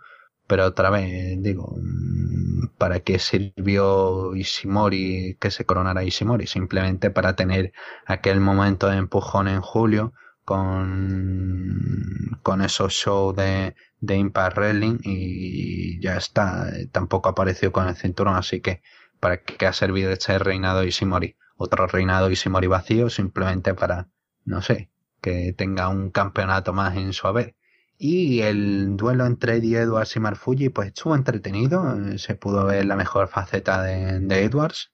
[0.47, 1.75] pero otra vez digo,
[2.77, 6.47] ¿para qué sirvió Ishimori que se coronara Ishimori?
[6.47, 7.73] Simplemente para tener
[8.05, 10.13] aquel momento de empujón en julio
[10.45, 16.67] con, con esos shows de, de Impact Wrestling y ya está.
[16.91, 18.81] Tampoco apareció con el cinturón, así que
[19.21, 21.37] ¿para qué ha servido este reinado Ishimori?
[21.55, 24.09] Otro reinado Ishimori vacío simplemente para,
[24.43, 27.55] no sé, que tenga un campeonato más en su haber.
[27.97, 32.95] Y el duelo entre Eddie Edwards y Marfuji pues estuvo entretenido, se pudo ver la
[32.95, 34.91] mejor faceta de, Edwards.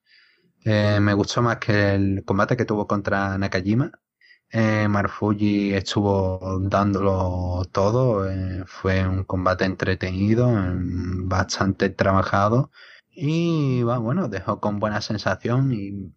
[0.64, 3.92] Eh, me gustó más que el combate que tuvo contra Nakajima.
[4.50, 10.50] Eh, Marfuji estuvo dándolo todo, eh, fue un combate entretenido,
[11.24, 12.70] bastante trabajado
[13.20, 16.14] y bueno, dejó con buena sensación y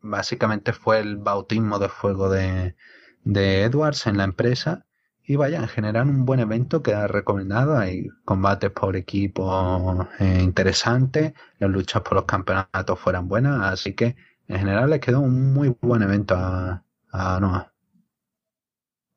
[0.00, 2.74] básicamente fue el bautismo de fuego de,
[3.22, 4.86] de Edwards en la empresa
[5.26, 7.76] y vaya, en general un buen evento que ha recomendado.
[7.76, 14.16] Hay combates por equipo eh, interesantes, las luchas por los campeonatos fueran buenas, así que
[14.46, 16.82] en general les quedó un muy buen evento a,
[17.12, 17.74] a Noah.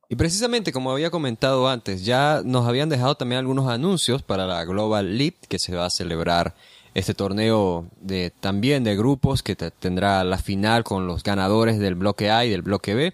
[0.10, 4.66] Y precisamente como había comentado antes, ya nos habían dejado también algunos anuncios para la
[4.66, 6.56] Global Leap que se va a celebrar
[6.94, 12.30] este torneo de también de grupos que tendrá la final con los ganadores del bloque
[12.30, 13.14] A y del bloque B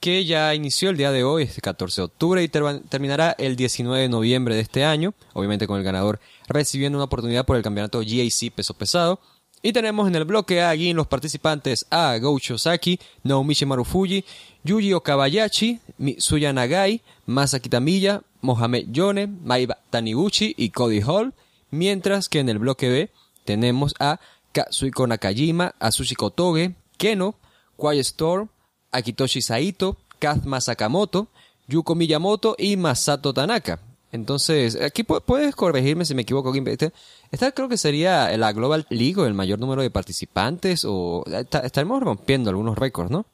[0.00, 4.02] que ya inició el día de hoy, este 14 de octubre, y terminará el 19
[4.02, 8.00] de noviembre de este año, obviamente con el ganador recibiendo una oportunidad por el campeonato
[8.00, 9.20] GAC peso pesado.
[9.60, 14.24] Y tenemos en el bloque A aquí los participantes a Goucho Saki, Naomichi Marufuji,
[14.62, 21.34] Yuji Okabayashi, Mitsuya Nagai, Masaki Tamiya, Mohamed Yone, Maiba Taniguchi y Cody Hall.
[21.70, 23.10] Mientras que en el bloque B
[23.44, 24.20] tenemos a
[24.52, 27.36] Katsuhiko Nakajima, Asushi Kotoge, Keno,
[27.76, 28.48] Quiet Storm,
[28.92, 31.28] Akitoshi Saito, Kazma Sakamoto,
[31.68, 33.80] Yuko Miyamoto y Masato Tanaka.
[34.10, 36.54] Entonces, aquí puedes corregirme si me equivoco.
[36.54, 36.92] Este,
[37.30, 42.02] esta creo que sería la Global League o el mayor número de participantes o estaremos
[42.02, 43.26] rompiendo algunos récords, ¿no?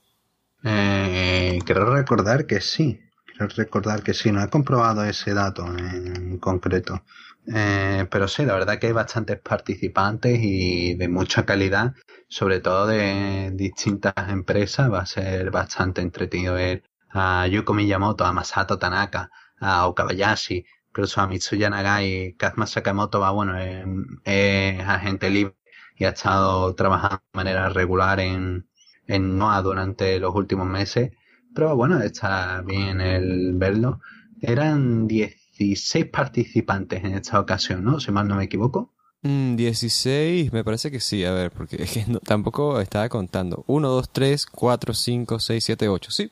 [0.64, 3.00] Eh, quiero recordar que sí.
[3.24, 4.32] Quiero recordar que sí.
[4.32, 7.02] No he comprobado ese dato en concreto.
[7.46, 11.94] Eh, pero sí, la verdad que hay bastantes participantes y de mucha calidad,
[12.28, 14.90] sobre todo de distintas empresas.
[14.92, 19.30] Va a ser bastante entretenido ver a Yuko Miyamoto, a Masato Tanaka,
[19.60, 25.56] a Okabayashi, incluso a Mitsuya Nagai, Kazma Sakamoto va, bueno, es, agente libre
[25.96, 28.68] y ha estado trabajando de manera regular en,
[29.06, 31.12] en NOAA durante los últimos meses.
[31.54, 34.00] Pero bueno, está bien el verlo.
[34.40, 38.00] Eran 10 16 participantes en esta ocasión, ¿no?
[38.00, 38.92] Si mal no me equivoco.
[39.22, 43.64] 16, mm, me parece que sí, a ver, porque es que tampoco estaba contando.
[43.66, 46.10] 1, 2, 3, 4, 5, 6, 7, 8.
[46.10, 46.30] Sí,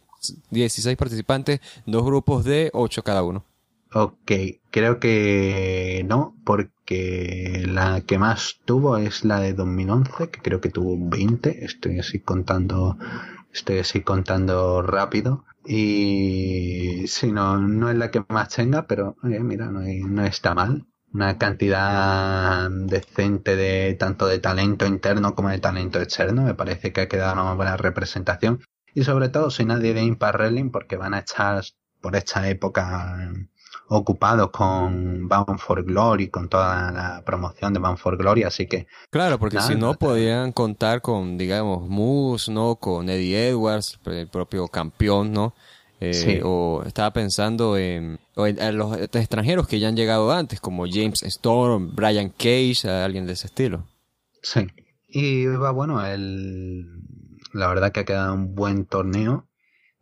[0.50, 3.44] 16 participantes, dos grupos de 8 cada uno.
[3.94, 4.32] Ok,
[4.70, 10.70] creo que no, porque la que más tuvo es la de 2011, que creo que
[10.70, 11.64] tuvo 20.
[11.64, 12.96] Estoy así contando,
[13.52, 15.44] estoy así contando rápido.
[15.64, 20.86] Y si no, no es la que más tenga, pero mira, no, no está mal.
[21.12, 26.42] Una cantidad decente de tanto de talento interno como de talento externo.
[26.42, 28.60] Me parece que ha quedado una buena representación.
[28.94, 31.62] Y sobre todo sin nadie de Impact Wrestling porque van a estar
[32.00, 33.32] por esta época
[33.92, 38.86] ocupados con Bound for Glory, con toda la promoción de Bound for Glory, así que...
[39.10, 42.76] Claro, porque si no podían contar con, digamos, Moose, ¿no?
[42.76, 45.54] Con Eddie Edwards, el propio campeón, ¿no?
[46.00, 51.94] Eh, o estaba pensando en, los extranjeros que ya han llegado antes, como James Storm,
[51.94, 53.86] Brian Cage, alguien de ese estilo.
[54.42, 54.66] Sí.
[55.06, 56.86] Y va bueno, el,
[57.52, 59.46] la verdad que ha quedado un buen torneo.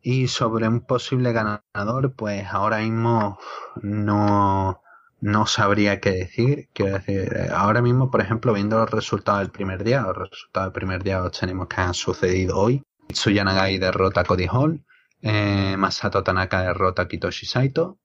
[0.02, 3.38] Y sobre un posible ganador, pues ahora mismo
[3.82, 4.82] no,
[5.20, 6.68] no sabría qué decir.
[6.72, 10.72] Quiero decir, ahora mismo, por ejemplo, viendo los resultados del primer día, los resultados del
[10.72, 12.82] primer día los tenemos que han sucedido hoy.
[13.08, 14.84] Tsuya Nagai derrota a Cody Hall,
[15.20, 17.98] eh, Masato Tanaka derrota a Kitoshi Saito,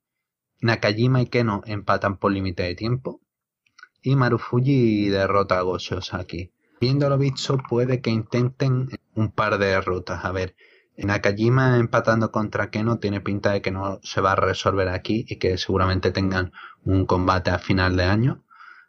[0.60, 3.20] Nakajima y Keno empatan por límite de tiempo,
[4.02, 6.52] y Marufuji derrota a Goshi Osaki.
[6.80, 10.24] Viéndolo visto, puede que intenten un par de derrotas.
[10.24, 10.54] A ver,
[10.96, 15.36] Nakajima empatando contra Keno tiene pinta de que no se va a resolver aquí y
[15.38, 16.52] que seguramente tengan
[16.84, 18.44] un combate a final de año.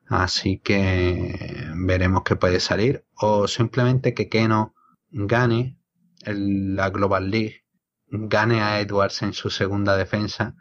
[0.08, 3.06] Así que veremos qué puede salir.
[3.16, 4.74] O simplemente que Keno
[5.12, 5.78] gane
[6.26, 7.66] la Global League,
[8.08, 10.56] gane a Edwards en su segunda defensa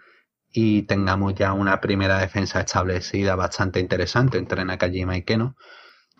[0.50, 5.56] y tengamos ya una primera defensa establecida bastante interesante entre Nakajima y Keno.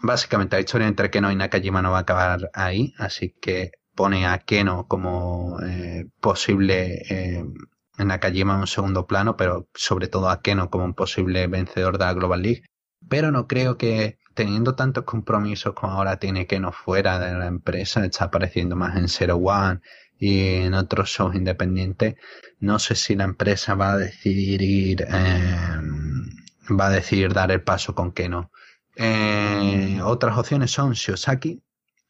[0.03, 4.27] Básicamente la historia entre Keno y Nakajima no va a acabar ahí, así que pone
[4.27, 7.45] a Keno como eh, posible eh,
[7.99, 11.99] en Nakajima en un segundo plano, pero sobre todo a Keno como un posible vencedor
[11.99, 12.63] de la Global League.
[13.09, 18.05] Pero no creo que teniendo tantos compromisos como ahora tiene Keno fuera de la empresa,
[18.05, 19.81] está apareciendo más en Zero One
[20.19, 22.17] y en otros shows independientes,
[22.61, 25.81] no sé si la empresa va a decidir ir, eh,
[26.79, 28.51] va a decidir dar el paso con Keno.
[28.95, 31.63] Eh, otras opciones son Shiosaki,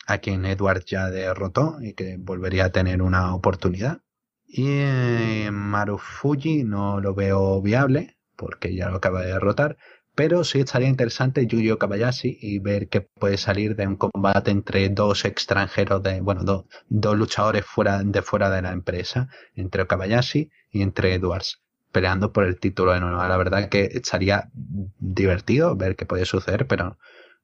[0.06, 4.00] a quien Edward ya derrotó y que volvería a tener una oportunidad.
[4.46, 9.76] Y eh, Marufuji no lo veo viable porque ya lo acaba de derrotar,
[10.14, 14.88] pero sí estaría interesante Yuyo Kabayashi y ver qué puede salir de un combate entre
[14.88, 20.82] dos extranjeros de, bueno, dos luchadores fuera de fuera de la empresa, entre Kabayashi y
[20.82, 21.60] entre Edwards,
[21.92, 23.16] peleando por el título de nuevo.
[23.16, 26.98] La verdad que estaría divertido ver qué puede suceder, pero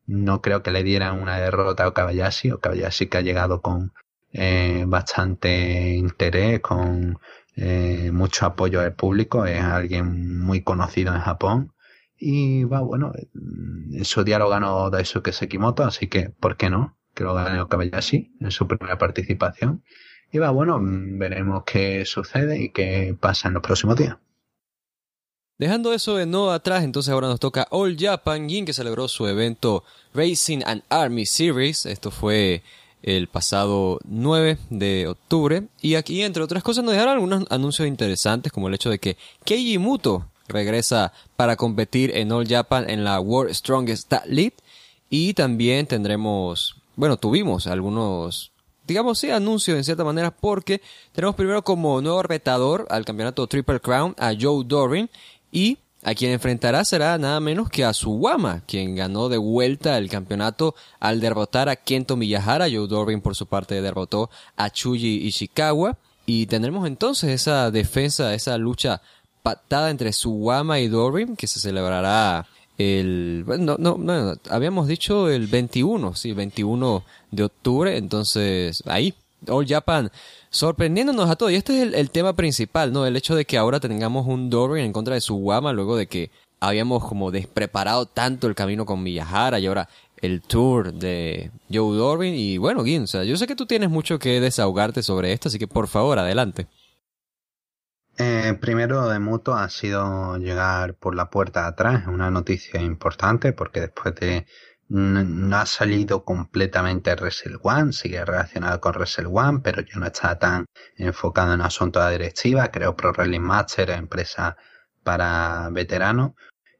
[0.06, 2.50] no creo que le dieran una derrota a Okabayashi.
[2.52, 3.92] Okabayashi que ha llegado con
[4.32, 7.18] eh, bastante interés, con
[7.56, 9.46] eh, mucho apoyo del público.
[9.46, 11.72] Es alguien muy conocido en Japón.
[12.18, 13.12] Y va, bueno,
[14.02, 16.96] su día lo ganó Daisuke Sekimoto, así que, ¿por qué no?
[17.14, 19.82] Que lo gane Okabayashi en su primera participación.
[20.30, 24.16] Y va, bueno, veremos qué sucede y qué pasa en los próximos días.
[25.58, 29.26] Dejando eso de no atrás, entonces ahora nos toca All Japan Gin que celebró su
[29.26, 29.84] evento
[30.14, 31.86] Racing and Army Series.
[31.86, 32.62] Esto fue
[33.02, 35.64] el pasado 9 de octubre.
[35.80, 39.16] Y aquí, entre otras cosas, nos dejaron algunos anuncios interesantes, como el hecho de que
[39.44, 44.56] Keiji Muto regresa para competir en All Japan en la World Strongest Tag League.
[45.10, 48.52] Y también tendremos, bueno, tuvimos algunos,
[48.86, 50.80] digamos, sí, anuncios en cierta manera, porque
[51.12, 55.10] tenemos primero como nuevo retador al campeonato Triple Crown a Joe Dorin
[55.52, 60.10] y a quien enfrentará será nada menos que a Suwama, quien ganó de vuelta el
[60.10, 62.66] campeonato al derrotar a Kento Miyahara.
[62.68, 65.96] Joe Dorin por su parte derrotó a Chuji Ishikawa.
[66.26, 69.00] Y tendremos entonces esa defensa, esa lucha
[69.44, 72.46] patada entre Suwama y Dorin que se celebrará
[72.78, 73.44] el...
[73.46, 77.96] No, no, no, habíamos dicho el 21, sí, 21 de octubre.
[77.96, 79.14] Entonces, ahí,
[79.48, 80.10] All Japan
[80.50, 81.52] sorprendiéndonos a todos.
[81.52, 83.06] Y este es el, tema principal, ¿no?
[83.06, 86.06] El hecho de que ahora tengamos un Dorin en contra de su Guama luego de
[86.06, 86.30] que
[86.60, 89.88] habíamos como despreparado tanto el camino con Miyahara y ahora
[90.18, 92.34] el tour de Joe Dorin.
[92.34, 95.66] Y bueno, Gin, yo sé que tú tienes mucho que desahogarte sobre esto, así que
[95.66, 96.68] por favor, adelante.
[98.18, 103.52] Eh, primero de Muto ha sido llegar por la puerta de atrás, una noticia importante
[103.54, 104.46] porque después de
[104.92, 110.38] no, ha salido completamente Wrestle One, sigue relacionado con Wrestle One, pero ya no está
[110.38, 110.66] tan
[110.96, 112.70] enfocado en asuntos de directiva.
[112.70, 114.56] Creo Pro Wrestling Master, empresa
[115.02, 116.32] para veteranos.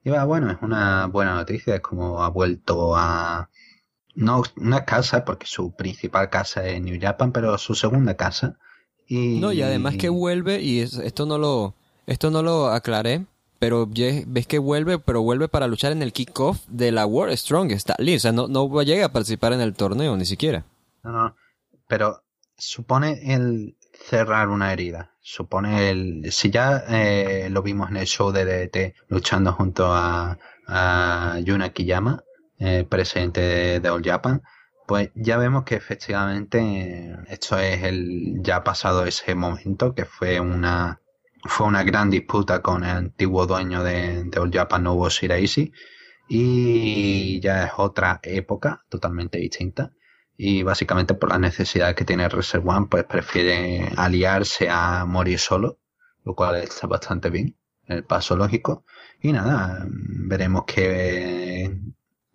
[0.05, 3.49] Y bueno, es una buena noticia, es como ha vuelto a
[4.15, 8.59] no una casa, porque su principal casa es New Japan, pero su segunda casa.
[9.07, 11.75] Y, no, y además que vuelve, y esto no lo,
[12.07, 13.25] esto no lo aclaré,
[13.63, 17.91] pero ves que vuelve, pero vuelve para luchar en el kickoff de la World Strongest.
[17.91, 20.65] O sea, no, no llega a participar en el torneo, ni siquiera.
[21.05, 21.37] No, no,
[21.87, 22.25] pero
[22.59, 25.13] supone el cerrar una herida.
[25.21, 26.33] Supone el...
[26.33, 30.37] Si ya eh, lo vimos en el show de DDT luchando junto a,
[31.45, 32.25] Yuna Kiyama,
[32.59, 34.43] eh, presidente de, All Japan,
[34.89, 41.02] pues ya vemos que efectivamente esto es el ya pasado ese momento que fue una
[41.45, 45.73] fue una gran disputa con el antiguo dueño de, de All Japan Novo Shiraishi
[46.29, 49.93] y ya es otra época totalmente distinta.
[50.37, 55.79] Y básicamente por las necesidades que tiene Reserve One pues prefiere aliarse a morir solo
[56.25, 58.85] lo cual está bastante bien el paso lógico.
[59.21, 61.79] Y nada veremos que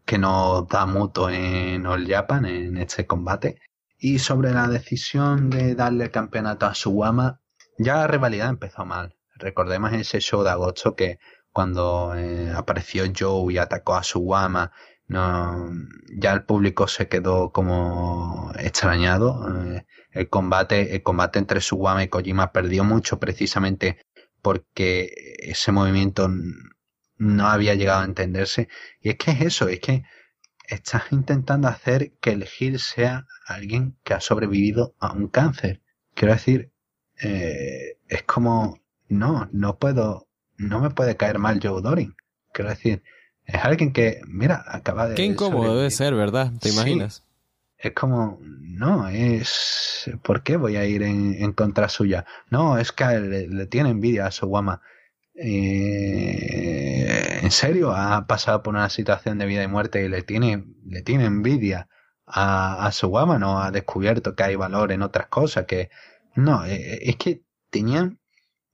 [0.06, 3.60] que nos da mutuo en All Japan en este combate.
[4.00, 7.42] Y sobre la decisión de darle el campeonato a Suwama
[7.78, 9.16] ya la rivalidad empezó mal.
[9.36, 11.20] Recordemos ese show de agosto que
[11.52, 14.72] cuando eh, apareció Joe y atacó a su guama,
[15.08, 15.72] no,
[16.18, 19.48] ya el público se quedó como extrañado.
[19.76, 24.00] Eh, el combate, el combate entre Suwama y Kojima perdió mucho precisamente
[24.42, 26.30] porque ese movimiento
[27.18, 28.68] no había llegado a entenderse.
[29.02, 30.04] Y es que es eso, es que
[30.68, 35.82] estás intentando hacer que el Gil sea alguien que ha sobrevivido a un cáncer.
[36.14, 36.72] Quiero decir,
[37.22, 42.16] eh, es como, no, no puedo, no me puede caer mal Joe Doring.
[42.54, 43.04] Quiero decir,
[43.46, 45.16] es alguien que, mira, acaba de...
[45.16, 46.52] Qué incómodo debe ser, ¿verdad?
[46.60, 47.24] ¿Te imaginas?
[47.78, 52.26] Es como, no, es, ¿por qué voy a ir en, contra suya?
[52.50, 54.82] No, es que le, tiene envidia a su guama.
[55.36, 57.08] Eh,
[57.44, 61.04] en serio, ha pasado por una situación de vida y muerte y le tiene, le
[61.04, 61.88] tiene envidia
[62.26, 65.92] a, a su guama, no ha descubierto que hay valor en otras cosas, que
[66.38, 68.20] no, eh, eh, es que tenían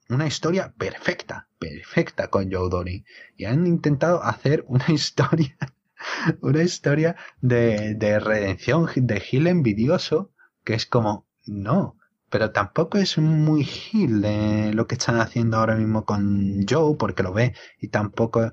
[0.09, 3.05] una historia perfecta, perfecta con Joe Dory.
[3.38, 5.57] Y han intentado hacer una historia,
[6.41, 10.32] una historia de, de redención de Gil envidioso,
[10.66, 11.97] que es como, no,
[12.30, 17.24] pero tampoco es muy Gil de lo que están haciendo ahora mismo con Joe, porque
[17.24, 18.51] lo ve, y tampoco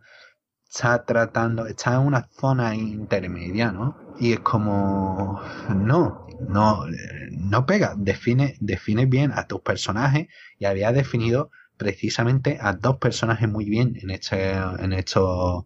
[0.69, 3.97] está tratando, está en una zona intermedia, ¿no?
[4.21, 5.41] Y es como,
[5.75, 6.87] no, no,
[7.31, 10.29] no pega, define, define bien a tus personajes
[10.59, 15.65] y había definido precisamente a dos personajes muy bien en este, en estos,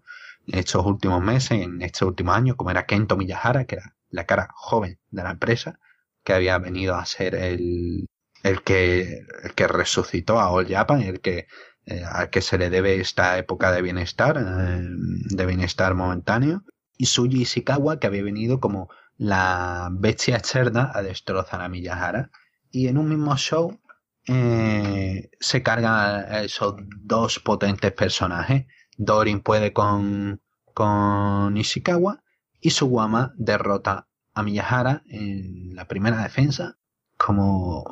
[0.85, 4.99] últimos meses, en estos últimos años, como era Kento Miyahara, que era la cara joven
[5.11, 5.81] de la empresa,
[6.23, 8.07] que había venido a ser el,
[8.43, 11.49] el que, el que resucitó a All Japan, el que
[11.87, 16.63] eh, al que se le debe esta época de bienestar, eh, de bienestar momentáneo,
[16.97, 22.31] y Suji Ishikawa, que había venido como la bestia externa a destrozar a Miyahara.
[22.71, 23.79] Y en un mismo show
[24.27, 28.67] eh, se cargan esos dos potentes personajes.
[28.97, 30.41] Dorin puede con,
[30.73, 32.23] con Ishikawa
[32.61, 36.79] y Suwama derrota a Miyahara en la primera defensa.
[37.17, 37.85] Como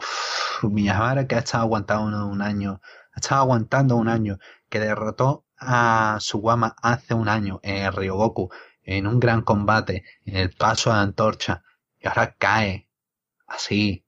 [0.63, 2.81] Miyahara que ha estado aguantado un año
[3.13, 8.51] ha estado aguantando un año, que derrotó a Suwama hace un año en Ryogoku,
[8.85, 11.65] en un gran combate, en el paso de antorcha,
[12.01, 12.89] y ahora cae
[13.47, 14.05] así.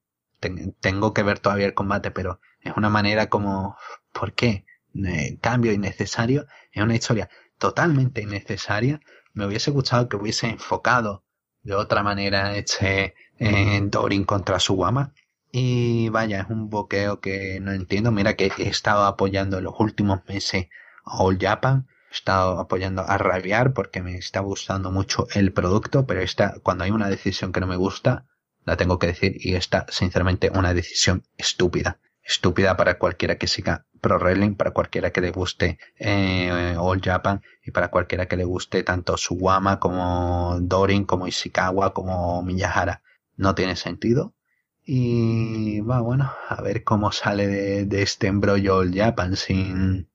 [0.81, 3.77] tengo que ver todavía el combate, pero es una manera como,
[4.13, 4.67] ¿por qué?
[4.95, 9.01] Eh, cambio innecesario, es una historia totalmente innecesaria.
[9.33, 11.25] Me hubiese gustado que hubiese enfocado
[11.63, 15.13] de otra manera este en Dorin contra Suwama.
[15.51, 18.11] Y vaya, es un boqueo que no entiendo.
[18.13, 20.69] Mira que he estado apoyando en los últimos meses
[21.05, 21.87] a All Japan.
[22.15, 26.85] He estado apoyando a Rabiar porque me está gustando mucho el producto, pero esta, cuando
[26.85, 28.25] hay una decisión que no me gusta,
[28.65, 31.99] la tengo que decir y esta, sinceramente, una decisión estúpida.
[32.23, 37.43] Estúpida para cualquiera que siga Pro Wrestling, para cualquiera que le guste eh, All Japan
[37.65, 43.03] y para cualquiera que le guste tanto Suwama como Dorin, como Ishikawa, como Miyahara.
[43.35, 44.37] No tiene sentido.
[44.85, 50.09] Y va, bueno, a ver cómo sale de, de este embrollo All Japan sin,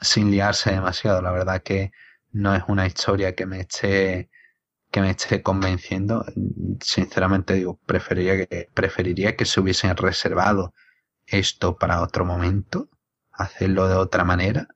[0.00, 1.22] sin liarse demasiado.
[1.22, 1.92] La verdad que
[2.32, 4.30] no es una historia que me esté
[4.90, 6.24] que me esté convenciendo.
[6.80, 10.74] Sinceramente digo, preferiría que, preferiría que se hubiesen reservado
[11.26, 12.88] esto para otro momento,
[13.32, 14.68] hacerlo de otra manera,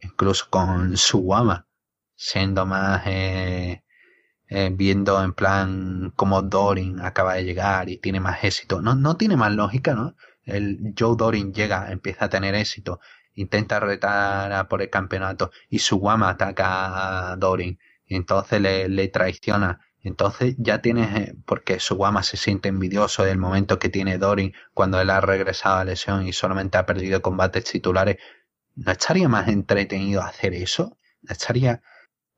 [0.00, 1.66] incluso con Suwama,
[2.14, 3.82] siendo más eh,
[4.48, 8.80] eh, viendo en plan como Dorin acaba de llegar y tiene más éxito.
[8.82, 10.14] No, no tiene más lógica, ¿no?
[10.44, 13.00] El Joe Dorin llega, empieza a tener éxito
[13.40, 19.08] intenta retar por el campeonato y su guama ataca a Dorin y entonces le, le
[19.08, 19.80] traiciona.
[20.02, 24.54] Entonces ya tienes, eh, porque su guama se siente envidioso del momento que tiene Dorin
[24.74, 28.16] cuando él ha regresado a lesión y solamente ha perdido combates titulares.
[28.76, 30.96] ¿No estaría más entretenido hacer eso?
[31.22, 31.82] ¿No estaría,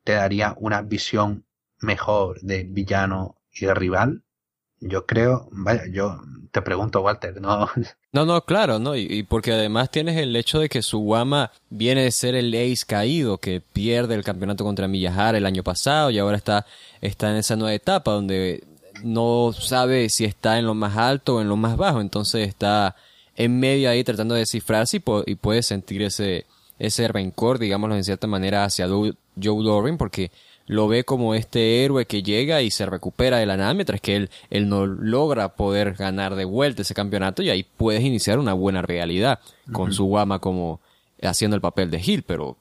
[0.04, 1.46] te daría una visión
[1.80, 4.24] mejor de villano y rival?
[4.80, 6.20] Yo creo, vaya, yo
[6.50, 7.68] te pregunto, Walter, no.
[8.12, 8.96] No, no, claro, ¿no?
[8.96, 13.38] Y, porque además tienes el hecho de que Suwama viene de ser el ace caído,
[13.38, 16.66] que pierde el campeonato contra Miyahara el año pasado y ahora está,
[17.00, 18.64] está en esa nueva etapa donde
[19.04, 22.96] no sabe si está en lo más alto o en lo más bajo, entonces está
[23.36, 26.46] en medio ahí tratando de descifrarse y, y puede sentir ese,
[26.80, 30.32] ese rencor, digámoslo en cierta manera, hacia Joe Dorin, porque
[30.70, 34.14] lo ve como este héroe que llega y se recupera de la nada, mientras que
[34.14, 38.52] él, él no logra poder ganar de vuelta ese campeonato y ahí puedes iniciar una
[38.52, 39.40] buena realidad
[39.72, 40.80] con su guama como
[41.22, 42.56] haciendo el papel de Hill, pero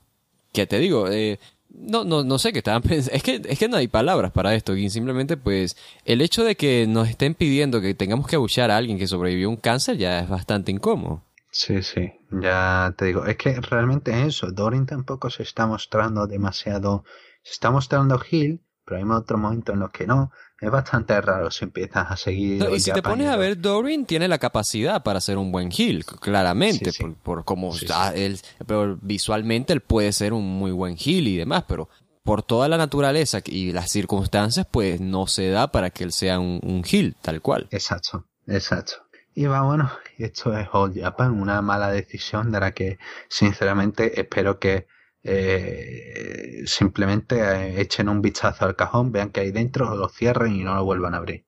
[0.51, 1.07] ¿qué te digo?
[1.07, 1.37] Eh,
[1.69, 3.15] no, no, no sé qué estaban pensando.
[3.15, 4.75] Es que, es que no hay palabras para esto.
[4.75, 8.77] Y simplemente, pues, el hecho de que nos estén pidiendo que tengamos que abuchar a
[8.77, 11.21] alguien que sobrevivió a un cáncer ya es bastante incómodo.
[11.51, 13.27] Sí, sí, ya te digo.
[13.27, 14.51] Es que realmente es eso.
[14.51, 17.03] Dorin tampoco se está mostrando demasiado
[17.49, 20.31] se está mostrando Hill, pero hay otro momento en los que no.
[20.61, 22.63] Es bastante raro si empiezas a seguir.
[22.71, 26.05] y si te pones a ver, Dorin tiene la capacidad para ser un buen Hill,
[26.05, 26.91] claramente,
[27.23, 28.39] por, cómo está él.
[28.67, 31.89] Pero visualmente él puede ser un muy buen Hill y demás, pero
[32.21, 36.39] por toda la naturaleza y las circunstancias, pues no se da para que él sea
[36.39, 37.67] un, un Hill, tal cual.
[37.71, 38.93] Exacto, exacto.
[39.33, 39.89] Y va, bueno,
[40.19, 44.85] esto es All Japan, una mala decisión de la que sinceramente espero que
[45.23, 50.63] eh, simplemente eh, echen un vistazo al cajón, vean que hay dentro, lo cierren y
[50.63, 51.45] no lo vuelvan a abrir.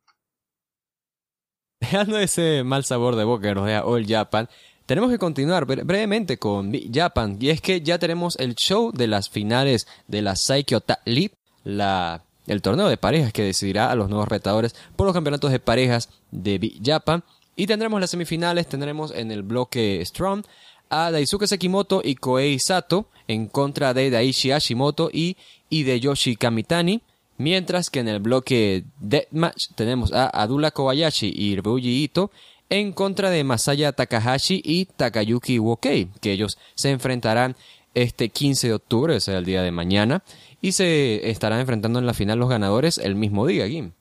[1.80, 4.48] Dejando ese mal sabor de boca que nos deja All Japan,
[4.86, 7.38] tenemos que continuar brevemente con Japan.
[7.40, 12.24] Y es que ya tenemos el show de las finales de la Saikyo League, la,
[12.46, 16.10] el torneo de parejas que decidirá a los nuevos retadores por los campeonatos de parejas
[16.32, 17.24] de Japan.
[17.56, 20.44] Y tendremos las semifinales, tendremos en el bloque Strong
[20.92, 25.38] a Daisuke Sekimoto y Koei Sato en contra de Daishi Hashimoto y
[25.70, 27.02] Hideyoshi Kamitani,
[27.38, 32.30] mientras que en el bloque Deathmatch tenemos a Adula Kobayashi y Ryuji Ito
[32.70, 37.56] en contra de Masaya Takahashi y Takayuki Wokei, que ellos se enfrentarán
[37.94, 40.24] este 15 de octubre, o sea, el día de mañana,
[40.62, 43.92] y se estarán enfrentando en la final los ganadores el mismo día, Gim.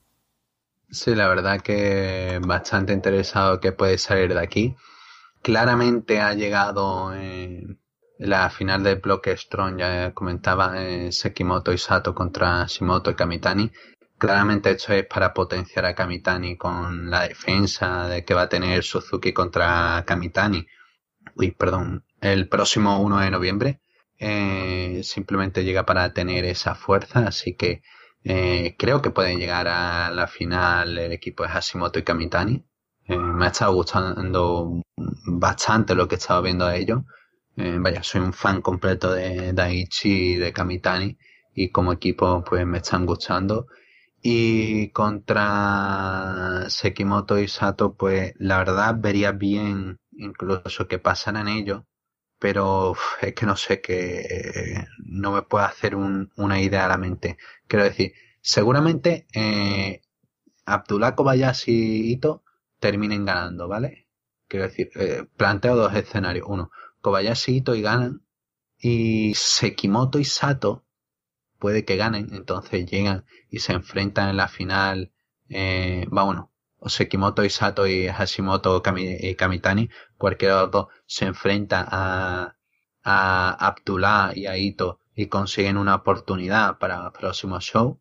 [0.91, 4.77] Sí, la verdad que bastante interesado que puede salir de aquí
[5.43, 7.81] claramente ha llegado en
[8.19, 13.71] la final del bloque Strong, ya comentaba eh, Sekimoto y Sato contra Shimoto y Kamitani.
[14.19, 18.85] Claramente esto es para potenciar a Kamitani con la defensa de que va a tener
[18.85, 20.67] Suzuki contra Kamitani.
[21.37, 23.81] Uy, perdón, el próximo 1 de noviembre.
[24.19, 27.83] Eh, simplemente llega para tener esa fuerza, así que
[28.23, 32.65] eh, creo que pueden llegar a la final el equipo de Hashimoto y Kamitani.
[33.11, 34.83] Eh, me ha estado gustando
[35.27, 37.01] bastante lo que he estado viendo de ellos.
[37.57, 41.19] Eh, vaya, soy un fan completo de Daichi y de Kamitani
[41.55, 43.67] y como equipo pues me están gustando.
[44.23, 51.83] Y contra Sekimoto y Sato pues la verdad vería bien incluso que pasaran ellos
[52.39, 57.39] pero es que no sé que no me puedo hacer una idea a la mente.
[57.69, 60.01] Quiero decir, seguramente eh,
[60.67, 62.45] Abdullah Kobayashi Ito
[62.81, 64.09] terminen ganando, ¿vale?
[64.49, 66.47] Quiero decir, eh, planteo dos escenarios.
[66.49, 66.71] Uno,
[67.01, 68.23] Kobayashi y Ito y ganan
[68.79, 70.85] y Sekimoto y Sato
[71.59, 75.13] puede que ganen, entonces llegan y se enfrentan en la final,
[75.51, 81.27] eh, vámonos, o Sekimoto y Sato y Hashimoto y Kamitani, cualquiera de los dos se
[81.27, 82.57] enfrenta a,
[83.05, 88.01] a Abdullah y a Ito y consiguen una oportunidad para el próximo show,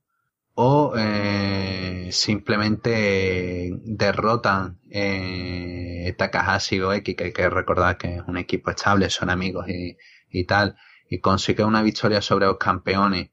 [0.62, 8.36] o eh, simplemente derrotan eh, Takahashi y Oeki, que hay que recordar que es un
[8.36, 9.96] equipo estable, son amigos y,
[10.30, 10.76] y tal,
[11.10, 13.30] y consigue una victoria sobre los campeones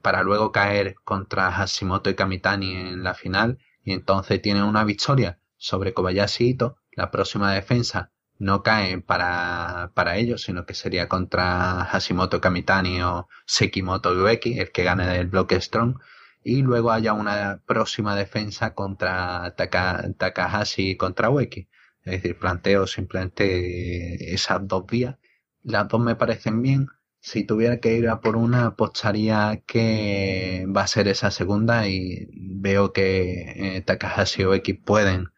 [0.00, 5.40] para luego caer contra Hashimoto y Kamitani en la final y entonces tiene una victoria
[5.58, 11.84] sobre Kobayashi Ito, la próxima defensa no cae para, para ellos, sino que sería contra
[11.84, 15.98] Hashimoto Kamitani o Sekimoto Ueki, el que gane del bloque Strong,
[16.44, 21.68] y luego haya una próxima defensa contra Takahashi contra Ueki.
[22.04, 25.16] Es decir, planteo simplemente esas dos vías
[25.62, 26.88] las dos me parecen bien.
[27.20, 32.28] Si tuviera que ir a por una, apostaría que va a ser esa segunda y
[32.32, 35.28] veo que eh, Takahashi o X pueden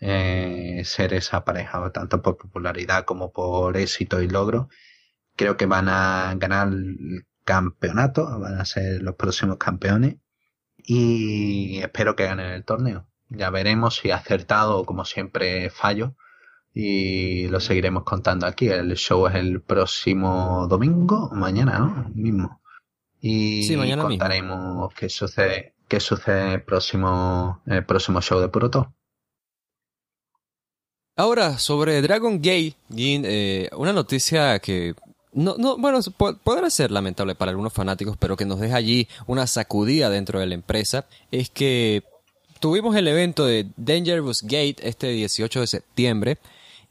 [0.00, 4.68] eh, ser esa pareja, tanto por popularidad como por éxito y logro.
[5.36, 10.16] Creo que van a ganar el campeonato, van a ser los próximos campeones
[10.84, 13.06] y espero que ganen el torneo.
[13.30, 16.14] Ya veremos si acertado o como siempre fallo
[16.72, 18.68] y lo seguiremos contando aquí.
[18.68, 22.10] El show es el próximo domingo, mañana, ¿no?
[22.14, 22.60] Mismo.
[23.20, 28.94] Y sí, mañana contaremos qué sucede, qué sucede el próximo, el próximo show de Puroto.
[31.16, 34.94] Ahora, sobre Dragon Gate, eh, una noticia que
[35.34, 36.00] no, no, bueno,
[36.42, 40.46] podrá ser lamentable para algunos fanáticos, pero que nos deja allí una sacudida dentro de
[40.46, 42.02] la empresa, es que
[42.60, 46.38] tuvimos el evento de Dangerous Gate este 18 de septiembre,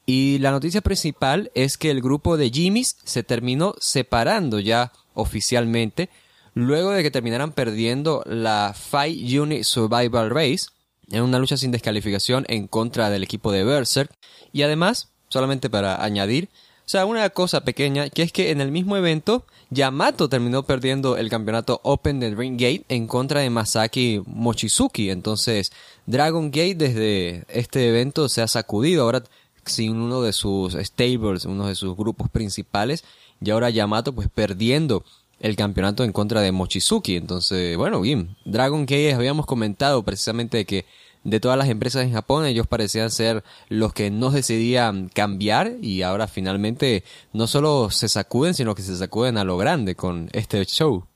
[0.06, 6.10] y la noticia principal es que el grupo de Jimmys se terminó separando ya oficialmente
[6.54, 10.68] luego de que terminaran perdiendo la Fight Unit Survival Race
[11.10, 14.12] en una lucha sin descalificación en contra del equipo de Berserk.
[14.52, 16.50] Y además, solamente para añadir,
[16.86, 21.18] o sea, una cosa pequeña, que es que en el mismo evento, Yamato terminó perdiendo
[21.18, 25.10] el campeonato Open de Ring Gate en contra de Masaki Mochizuki.
[25.10, 25.72] Entonces,
[26.06, 29.04] Dragon Gate desde este evento se ha sacudido.
[29.04, 29.24] Ahora
[29.66, 33.04] sin uno de sus stables, uno de sus grupos principales,
[33.42, 35.04] y ahora Yamato pues perdiendo
[35.40, 37.16] el campeonato en contra de Mochizuki.
[37.16, 40.86] Entonces, bueno, bien, Dragon Gate habíamos comentado precisamente que
[41.24, 46.02] de todas las empresas en Japón ellos parecían ser los que no decidían cambiar y
[46.02, 50.64] ahora finalmente no solo se sacuden, sino que se sacuden a lo grande con este
[50.66, 51.08] show.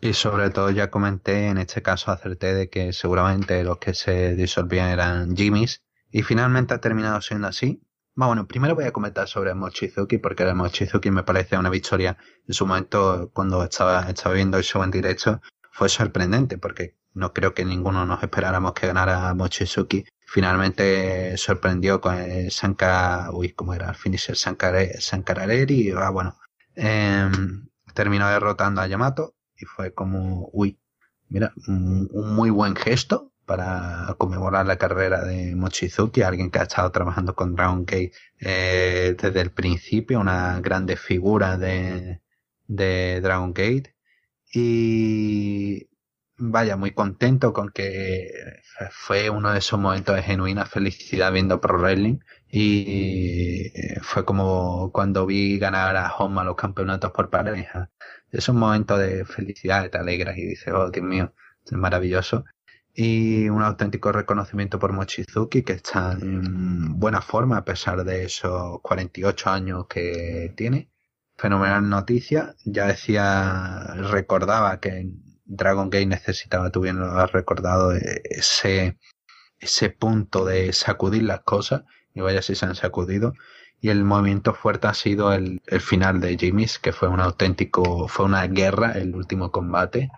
[0.00, 4.34] Y sobre todo ya comenté, en este caso acerté de que seguramente los que se
[4.34, 7.82] disolvían eran Jimmy's y finalmente ha terminado siendo así.
[8.14, 12.16] Bueno, primero voy a comentar sobre Mochizuki, porque el Mochizuki me parece una victoria.
[12.46, 17.32] En su momento, cuando estaba, estaba viendo el show en directo, fue sorprendente, porque no
[17.32, 20.04] creo que ninguno nos esperáramos que ganara Mochizuki.
[20.26, 23.88] Finalmente sorprendió con el Sankar, uy, ¿cómo era?
[23.88, 26.36] El finisher Sankarareri, ah, bueno.
[26.74, 30.78] Em, terminó derrotando a Yamato y fue como, uy,
[31.28, 36.90] mira, un muy buen gesto para conmemorar la carrera de Mochizuki, alguien que ha estado
[36.92, 42.20] trabajando con Dragon Gate eh, desde el principio, una grande figura de,
[42.66, 43.94] de Dragon Gate.
[44.52, 45.88] Y
[46.38, 48.30] vaya, muy contento con que
[48.90, 52.18] fue uno de esos momentos de genuina felicidad viendo Pro Wrestling.
[52.50, 53.72] Y
[54.02, 57.90] fue como cuando vi ganar a Homa los campeonatos por pareja.
[58.30, 61.32] Es un momento de felicidad, te alegras y dices, oh Dios mío,
[61.64, 62.44] es maravilloso
[62.98, 68.80] y un auténtico reconocimiento por Mochizuki que está en buena forma a pesar de esos
[68.80, 70.90] 48 años que tiene.
[71.36, 72.54] Fenomenal noticia.
[72.64, 75.10] Ya decía, recordaba que
[75.46, 78.98] Dragon Gate necesitaba, tú bien lo has recordado, ese,
[79.58, 81.82] ese punto de sacudir las cosas
[82.14, 83.34] y vaya si se han sacudido.
[83.80, 88.08] Y el movimiento fuerte ha sido el, el final de Jimmy's, que fue un auténtico,
[88.08, 90.10] fue una guerra, el último combate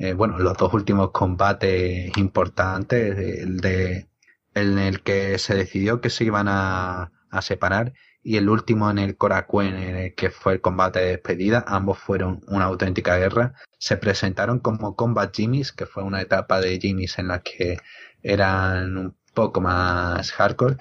[0.00, 4.08] eh, bueno, los dos últimos combates importantes, el de
[4.54, 7.12] en el que se decidió que se iban a,
[7.42, 7.92] separar
[8.22, 12.66] y el último en el Korakuen, que fue el combate de despedida, ambos fueron una
[12.66, 13.54] auténtica guerra.
[13.78, 17.78] Se presentaron como Combat Jimmys, que fue una etapa de Jimmys en la que
[18.22, 20.76] eran un poco más hardcore.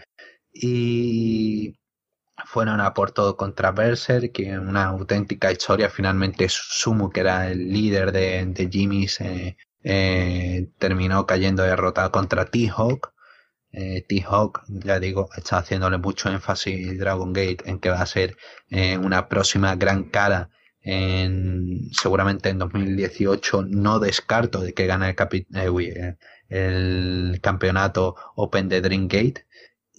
[0.53, 1.75] Y
[2.45, 5.89] fueron a por todo contra Berserk, que una auténtica historia.
[5.89, 12.45] Finalmente Sumo, que era el líder de, de Jimmy's, eh, eh, terminó cayendo derrotado contra
[12.45, 13.13] T-Hawk.
[13.71, 18.35] Eh, T-Hawk, ya digo, está haciéndole mucho énfasis Dragon Gate en que va a ser
[18.69, 20.49] eh, una próxima gran cara
[20.81, 23.63] en, seguramente en 2018.
[23.69, 25.15] No descarto de que gane
[25.53, 26.17] el,
[26.49, 29.45] el campeonato Open de Dream Gate.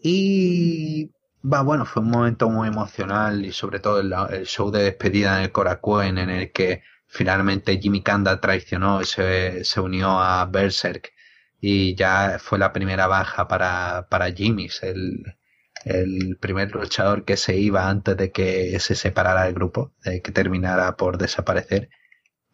[0.03, 1.11] Y
[1.43, 5.45] Va, bueno, fue un momento muy emocional y sobre todo el, show de despedida en
[5.45, 11.13] el Korakuen en el que finalmente Jimmy Kanda traicionó y se unió a Berserk
[11.61, 15.37] y ya fue la primera baja para, para Jimmy, el,
[15.85, 20.33] el primer luchador que se iba antes de que se separara el grupo, de que
[20.33, 21.91] terminara por desaparecer.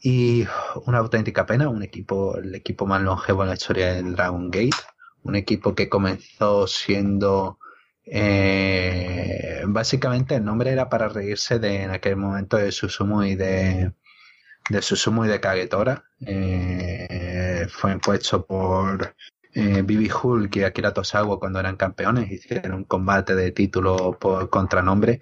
[0.00, 0.46] Y
[0.86, 4.76] una auténtica pena, un equipo, el equipo más longevo en la historia del Dragon Gate,
[5.22, 7.58] un equipo que comenzó siendo
[8.04, 13.92] eh, básicamente el nombre era para reírse de en aquel momento de Susumu y de,
[14.68, 16.04] de Susumu y de Kagetora.
[16.20, 19.14] Eh, fue impuesto por
[19.54, 24.50] eh, Bibi Hulk y Akira Tosawa cuando eran campeones, hicieron un combate de título por
[24.50, 25.20] contranombre.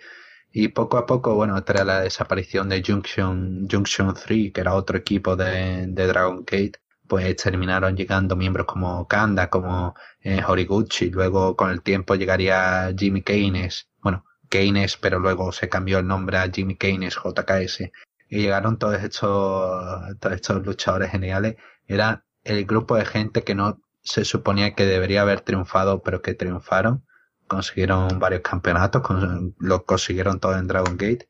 [0.52, 4.96] Y poco a poco, bueno, tras la desaparición de Junction, Junction 3, que era otro
[4.96, 11.56] equipo de, de Dragon Gate, pues terminaron llegando miembros como Kanda, como eh, Horiguchi, luego
[11.56, 16.50] con el tiempo llegaría Jimmy Keynes, bueno, Keynes, pero luego se cambió el nombre a
[16.50, 17.90] Jimmy Keynes, JKS,
[18.34, 21.54] y llegaron todos estos, todos estos luchadores geniales,
[21.86, 26.34] era el grupo de gente que no se suponía que debería haber triunfado, pero que
[26.34, 27.06] triunfaron,
[27.46, 29.02] consiguieron varios campeonatos,
[29.60, 31.28] lo consiguieron todo en Dragon Gate,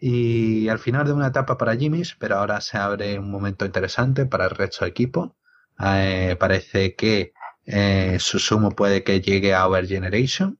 [0.00, 4.26] y al final de una etapa para Jimmy's, pero ahora se abre un momento interesante
[4.26, 5.36] para el resto del equipo.
[5.78, 7.32] Eh, parece que
[7.64, 10.58] eh, Susumu puede que llegue a Over Generation.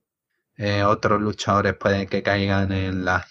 [0.57, 3.27] Eh, otros luchadores pueden que caigan en la,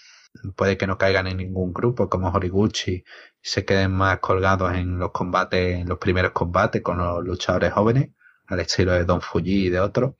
[0.55, 3.03] puede que no caigan en ningún grupo como Horiguchi
[3.41, 8.09] se queden más colgados en los combates, en los primeros combates con los luchadores jóvenes,
[8.47, 10.15] al estilo de Don Fuji y de otros.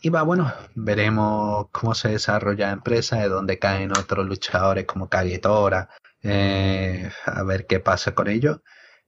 [0.00, 5.08] Y va, bueno, veremos cómo se desarrolla la empresa, de dónde caen otros luchadores como
[5.08, 5.88] Kagetora,
[6.22, 8.60] eh, a ver qué pasa con ellos.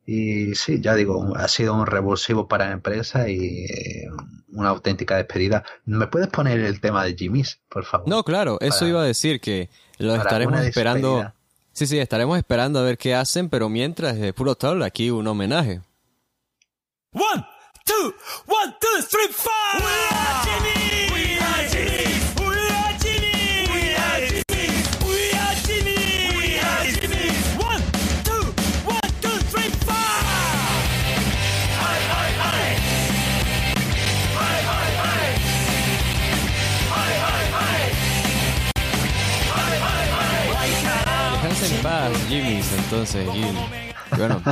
[0.07, 4.09] Y sí, ya digo, ha sido un revulsivo para la empresa y eh,
[4.49, 5.65] una auténtica despedida.
[5.85, 8.09] ¿Me puedes poner el tema de Jimmy's, por favor?
[8.09, 9.71] No, claro, eso iba a decir que
[10.01, 11.33] lo estaremos esperando.
[11.73, 15.27] Sí, sí, estaremos esperando a ver qué hacen, pero mientras, de puro tal, aquí un
[15.27, 15.81] homenaje.
[17.13, 17.47] One,
[17.85, 18.15] two,
[18.47, 20.90] one, two, three, four.
[41.85, 42.11] Ay, ay.
[42.11, 43.59] Déjense en paz, Jimmy, entonces, Jimmy.
[44.17, 44.43] Bueno,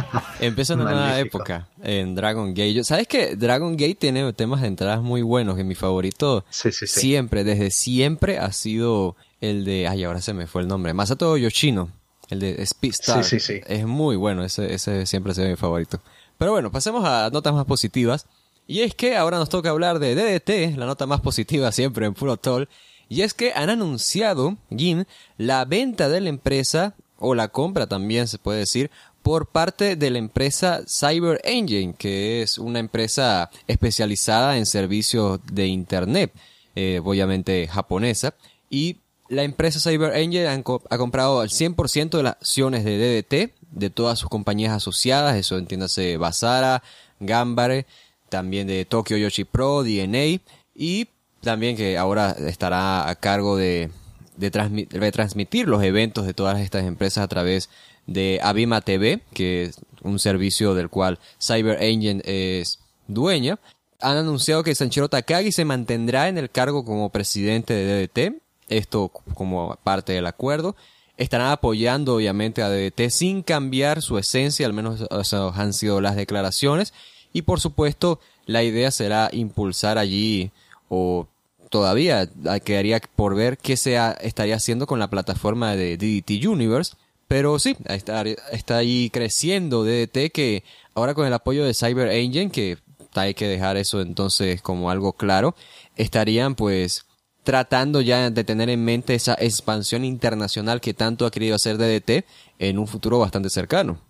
[0.41, 2.85] empieza una nueva época en Dragon Gate.
[2.85, 5.57] ¿Sabes que Dragon Gate tiene temas de entradas muy buenos?
[5.57, 9.89] Que mi favorito siempre, desde siempre, ha sido el de...
[9.89, 10.95] Ay, ahora se me fue el nombre.
[10.95, 11.91] Masato Yoshino.
[12.31, 13.25] El de Speedstar.
[13.25, 13.61] Sí, sí, sí.
[13.67, 14.45] Es muy bueno.
[14.45, 16.01] Ese, ese siempre ha sido mi favorito.
[16.37, 18.27] Pero bueno, pasemos a notas más positivas.
[18.67, 22.15] Y es que ahora nos toca hablar de DDT, la nota más positiva siempre en
[22.15, 22.69] Puro Toll.
[23.09, 25.07] Y es que han anunciado, Gin,
[25.39, 28.91] la venta de la empresa, o la compra también se puede decir,
[29.23, 35.67] por parte de la empresa Cyber Engine, que es una empresa especializada en servicios de
[35.67, 36.33] Internet,
[36.75, 38.35] eh, obviamente japonesa,
[38.71, 38.99] y
[39.29, 40.63] la empresa Cyber Engine ha,
[40.99, 46.17] comprado el 100% de las acciones de DDT, de todas sus compañías asociadas, eso entiéndase
[46.17, 46.83] Basara,
[47.21, 47.87] Gambare,
[48.31, 50.41] también de Tokyo Yoshi Pro, DNA,
[50.75, 51.09] y
[51.43, 53.91] también que ahora estará a cargo de,
[54.39, 57.69] de, de transmitir los eventos de todas estas empresas a través
[58.07, 63.59] de Abima TV, que es un servicio del cual Cyber Engine es dueña,
[64.01, 69.09] han anunciado que Sanchiro Takagi se mantendrá en el cargo como presidente de DDT, esto
[69.35, 70.77] como parte del acuerdo.
[71.17, 76.15] Estarán apoyando obviamente a DDT sin cambiar su esencia, al menos esas han sido las
[76.15, 76.95] declaraciones.
[77.33, 80.53] Y por supuesto, la idea será impulsar allí
[80.89, 81.27] o
[81.71, 82.29] todavía
[82.65, 86.97] quedaría por ver qué se estaría haciendo con la plataforma de DDT Universe,
[87.27, 90.65] pero sí, está, está ahí creciendo DDT que
[90.95, 92.79] ahora con el apoyo de Cyber Engine, que
[93.15, 95.55] hay que dejar eso entonces como algo claro,
[95.97, 97.07] estarían pues
[97.43, 102.27] tratando ya de tener en mente esa expansión internacional que tanto ha querido hacer DDT
[102.59, 104.08] en un futuro bastante cercano.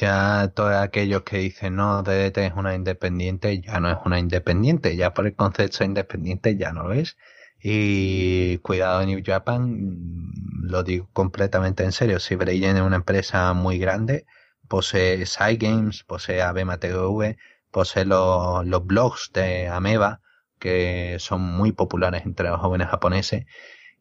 [0.00, 4.96] Ya todos aquellos que dicen no, DDT es una independiente, ya no es una independiente,
[4.96, 7.16] ya por el concepto de independiente ya no lo es
[7.60, 13.78] Y cuidado New Japan, mm, lo digo completamente en serio, Cyber es una empresa muy
[13.78, 14.26] grande,
[14.68, 15.24] posee
[15.58, 17.38] Games, posee Abema TV,
[17.70, 20.20] posee los, los blogs de Ameba,
[20.58, 23.46] que son muy populares entre los jóvenes japoneses.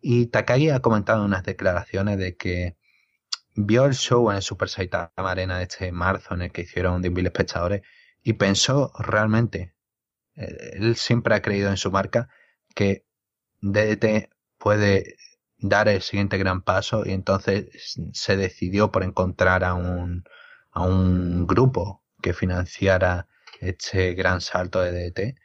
[0.01, 2.77] Y Takagi ha comentado unas declaraciones de que
[3.55, 7.01] vio el show en el Super Saitama Arena de este marzo en el que hicieron
[7.01, 7.81] 10.000 espectadores
[8.21, 9.75] y pensó realmente,
[10.35, 12.29] eh, él siempre ha creído en su marca,
[12.75, 13.05] que
[13.61, 15.15] DDT puede
[15.57, 17.67] dar el siguiente gran paso y entonces
[18.13, 20.25] se decidió por encontrar a un,
[20.71, 23.27] a un grupo que financiara
[23.61, 25.39] este gran salto de DDT.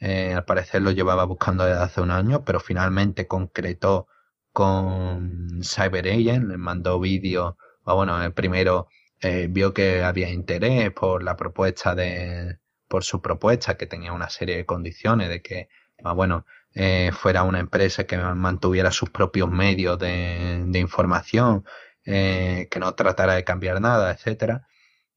[0.00, 4.08] Eh, al parecer lo llevaba buscando desde hace un año, pero finalmente concretó
[4.52, 8.88] con Cyber Agent, le mandó vídeo, o bueno, el primero
[9.20, 14.30] eh, vio que había interés por la propuesta de, por su propuesta, que tenía una
[14.30, 15.68] serie de condiciones de que,
[16.04, 21.64] ah, bueno, eh, fuera una empresa que mantuviera sus propios medios de, de información,
[22.04, 24.66] eh, que no tratara de cambiar nada, etcétera.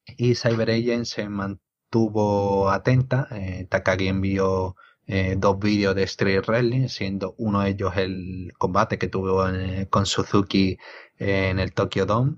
[0.06, 3.28] Y Cyber Agent se mantuvo atenta.
[3.32, 4.76] Eh, Takagi envió
[5.08, 9.46] eh, dos vídeos de Street Wrestling, siendo uno de ellos el combate que tuvo
[9.90, 10.78] con Suzuki
[11.18, 12.38] en el Tokyo Dome.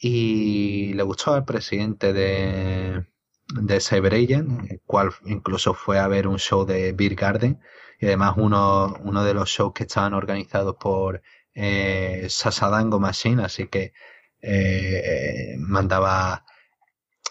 [0.00, 3.04] Y le gustó al presidente de,
[3.48, 7.60] de Cyber Agent, el cual incluso fue a ver un show de Beer Garden.
[8.00, 11.22] Y además uno, uno de los shows que estaban organizados por
[11.54, 13.92] eh, Sasadango Machine, así que
[14.40, 16.44] eh, mandaba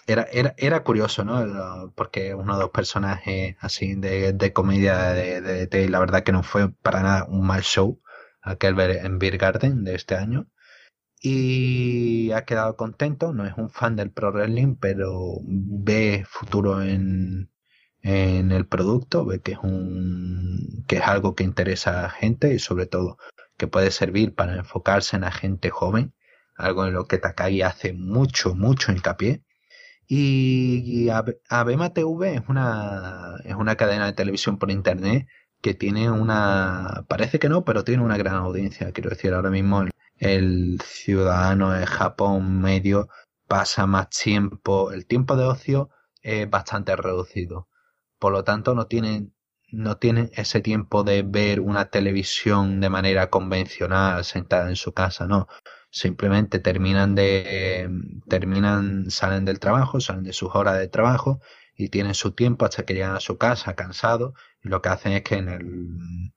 [0.08, 1.92] era, era, era curioso, ¿no?
[1.96, 6.32] Porque uno de los personajes así de, de comedia de, de, de, la verdad que
[6.32, 8.02] no fue para nada un mal show,
[8.42, 10.48] aquel en Beer Garden de este año.
[11.22, 17.52] Y ha quedado contento, no es un fan del Pro Wrestling, pero ve futuro en,
[18.02, 22.60] en el producto, ve que es un, que es algo que interesa a gente y
[22.60, 23.18] sobre todo
[23.58, 26.14] que puede servir para enfocarse en la gente joven,
[26.56, 29.44] algo en lo que Takagi hace mucho, mucho hincapié
[30.08, 31.10] y
[31.50, 35.28] Abema TV es una, es una cadena de televisión por internet
[35.62, 38.92] que tiene una, parece que no, pero tiene una gran audiencia.
[38.92, 39.84] Quiero decir, ahora mismo
[40.18, 43.10] el, ciudadano de Japón medio
[43.48, 45.90] pasa más tiempo, el tiempo de ocio
[46.22, 47.68] es bastante reducido.
[48.20, 49.34] Por lo tanto, no tienen,
[49.72, 55.28] no tienen ese tiempo de ver una televisión de manera convencional sentada en su casa,
[55.28, 55.48] no
[55.98, 57.90] simplemente terminan de
[58.28, 61.42] terminan salen del trabajo salen de sus horas de trabajo
[61.76, 64.34] y tienen su tiempo hasta que llegan a su casa cansados
[64.64, 66.32] y lo que hacen es que en el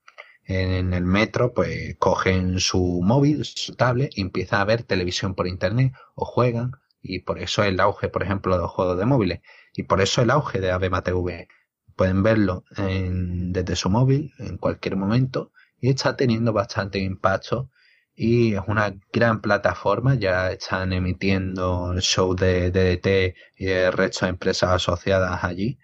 [0.45, 5.47] en el metro pues cogen su móvil su tablet y empiezan a ver televisión por
[5.47, 6.71] internet o juegan.
[7.01, 9.41] Y por eso el auge por ejemplo de los juegos de móviles.
[9.73, 11.47] Y por eso el auge de Abema TV
[11.95, 17.69] pueden verlo desde su móvil en cualquier momento y está teniendo bastante impacto
[18.15, 24.25] y es una gran plataforma, ya están emitiendo el show de DDT y el resto
[24.25, 25.79] de empresas asociadas allí.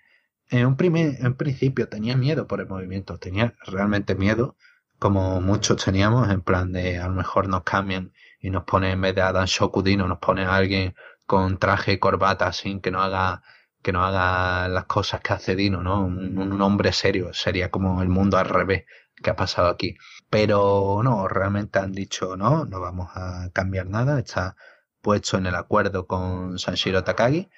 [0.49, 4.55] En un en principio tenía miedo por el movimiento, tenía realmente miedo,
[4.99, 9.01] como muchos teníamos, en plan de a lo mejor nos cambian y nos ponen en
[9.01, 13.01] vez de Adam Shokudino, nos pone a alguien con traje y corbata sin que no
[13.01, 13.43] haga
[13.81, 16.03] que no haga las cosas que hace Dino, ¿no?
[16.03, 18.85] Un, un hombre serio, sería como el mundo al revés
[19.21, 19.97] que ha pasado aquí.
[20.29, 24.55] Pero no, realmente han dicho no, no vamos a cambiar nada, está
[25.01, 27.49] puesto en el acuerdo con Sanshiro Takagi.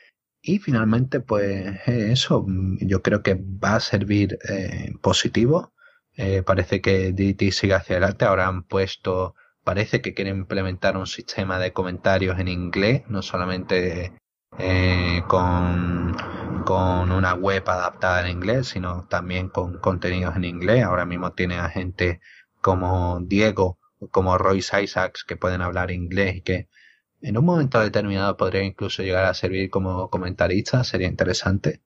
[0.41, 2.45] Y finalmente, pues eso,
[2.80, 5.74] yo creo que va a servir eh, positivo.
[6.16, 8.26] Eh, parece que DT sigue hacia adelante.
[8.26, 14.14] Ahora han puesto, parece que quieren implementar un sistema de comentarios en inglés, no solamente
[14.60, 16.16] eh, con,
[16.66, 20.84] con una web adaptada en inglés, sino también con contenidos en inglés.
[20.84, 22.22] Ahora mismo tiene a gente
[22.62, 23.80] como Diego,
[24.12, 26.70] como Royce Isaacs, que pueden hablar inglés y que
[27.22, 31.82] en un momento determinado podría incluso llegar a servir como comentarista, sería interesante.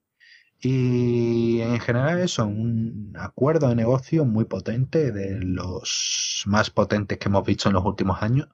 [0.61, 7.27] Y en general eso, un acuerdo de negocio muy potente, de los más potentes que
[7.29, 8.47] hemos visto en los últimos años,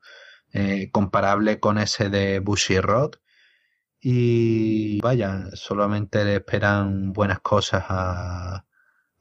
[0.54, 3.16] eh, comparable con ese de Bushy-Rod.
[4.02, 8.66] Y vaya, solamente le esperan buenas cosas a,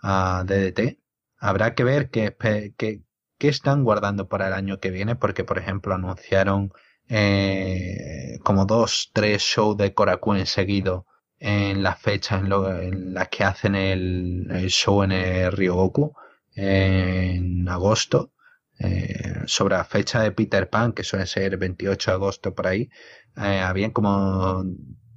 [0.01, 0.99] a DDT
[1.41, 2.37] Habrá que ver qué,
[2.76, 3.03] qué,
[3.39, 6.72] qué están guardando para el año que viene, porque por ejemplo anunciaron
[7.09, 11.07] eh, como dos, tres shows de Korakuen seguido
[11.39, 16.14] en las fechas en, en las que hacen el, show en el Ryogoku
[16.55, 18.33] en agosto.
[18.81, 22.91] Eh, sobre la fecha de Peter Pan, que suele ser 28 de agosto por ahí,
[23.37, 24.64] eh, habían como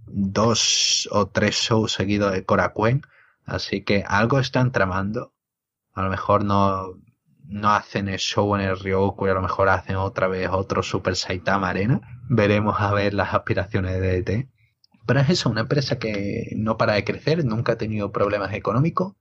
[0.07, 3.01] dos o tres shows seguidos de Korakuen,
[3.45, 5.33] así que algo están tramando
[5.93, 6.95] a lo mejor no,
[7.45, 10.83] no hacen el show en el Ryoku y a lo mejor hacen otra vez otro
[10.83, 12.01] Super Saitama Arena.
[12.29, 14.49] Veremos a ver las aspiraciones de DDT.
[15.05, 19.15] Pero es eso, una empresa que no para de crecer, nunca ha tenido problemas económicos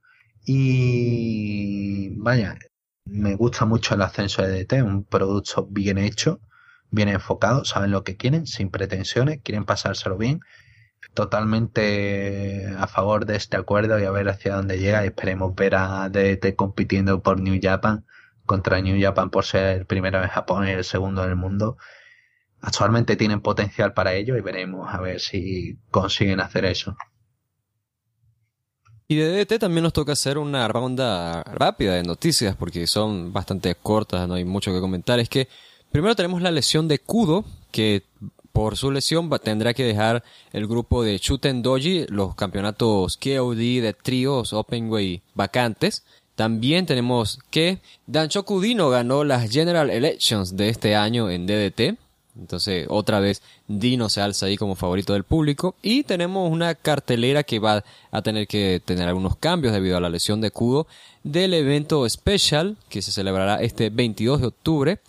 [0.45, 2.57] y vaya,
[3.05, 6.39] me gusta mucho el ascenso de DDT, un producto bien hecho,
[6.91, 10.41] bien enfocado, saben lo que quieren, sin pretensiones, quieren pasárselo bien.
[11.13, 15.03] Totalmente a favor de este acuerdo y a ver hacia dónde llega.
[15.03, 18.05] Esperemos ver a DDT compitiendo por New Japan
[18.45, 21.77] contra New Japan por ser el primero en Japón y el segundo en el mundo.
[22.61, 26.95] Actualmente tienen potencial para ello y veremos a ver si consiguen hacer eso.
[29.11, 33.75] Y de DDT también nos toca hacer una ronda rápida de noticias porque son bastante
[33.75, 35.19] cortas, no hay mucho que comentar.
[35.19, 35.49] Es que
[35.91, 38.03] primero tenemos la lesión de Kudo, que
[38.53, 43.93] por su lesión tendrá que dejar el grupo de Chuten Doji, los campeonatos KOD de
[44.01, 46.05] tríos Openway vacantes.
[46.35, 51.99] También tenemos que Dancho Dino ganó las General Elections de este año en DDT.
[52.39, 55.75] Entonces, otra vez, Dino se alza ahí como favorito del público.
[55.81, 60.09] Y tenemos una cartelera que va a tener que tener algunos cambios debido a la
[60.09, 60.87] lesión de Kudo
[61.23, 64.99] del evento especial que se celebrará este 22 de octubre.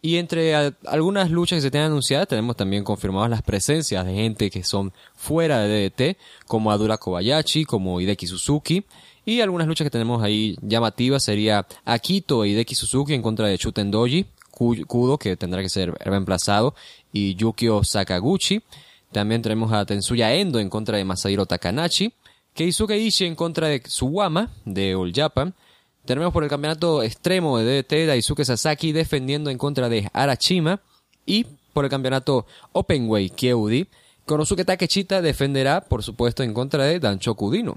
[0.00, 0.54] Y entre
[0.86, 4.92] algunas luchas que se tienen anunciadas, tenemos también confirmadas las presencias de gente que son
[5.16, 6.16] fuera de DDT,
[6.46, 8.84] como Adura Kobayashi, como Hideki Suzuki.
[9.24, 13.58] Y algunas luchas que tenemos ahí llamativas sería Akito e Hideki Suzuki en contra de
[13.58, 14.24] Chuten Doji,
[14.58, 16.74] Kudo, que tendrá que ser reemplazado,
[17.12, 18.62] y Yukio Sakaguchi.
[19.12, 22.12] También tenemos a Tetsuya Endo en contra de Masahiro Takanashi,
[22.54, 25.54] Keisuke Ishii en contra de Suwama de All Japan.
[26.04, 30.80] Tenemos por el campeonato extremo de DDT Daisuke Sasaki defendiendo en contra de Arachima.
[31.24, 33.86] Y por el campeonato Openway Kyeudi,
[34.24, 37.76] Konosuke Takechita defenderá, por supuesto, en contra de Danchoku Dino.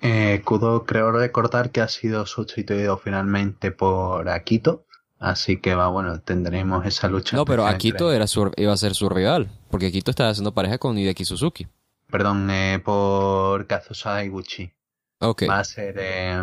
[0.00, 4.86] Eh, Kudo creo recordar que ha sido sustituido finalmente por Akito.
[5.20, 7.36] Así que va, bueno, tendremos esa lucha.
[7.36, 8.24] No, pero Akito era
[8.56, 11.68] iba a ser su rival, porque Akito estaba haciendo pareja con Hideki Suzuki.
[12.10, 14.72] Perdón, eh, por Kazusa Iguchi.
[15.20, 15.42] Ok.
[15.46, 16.42] Va a ser eh,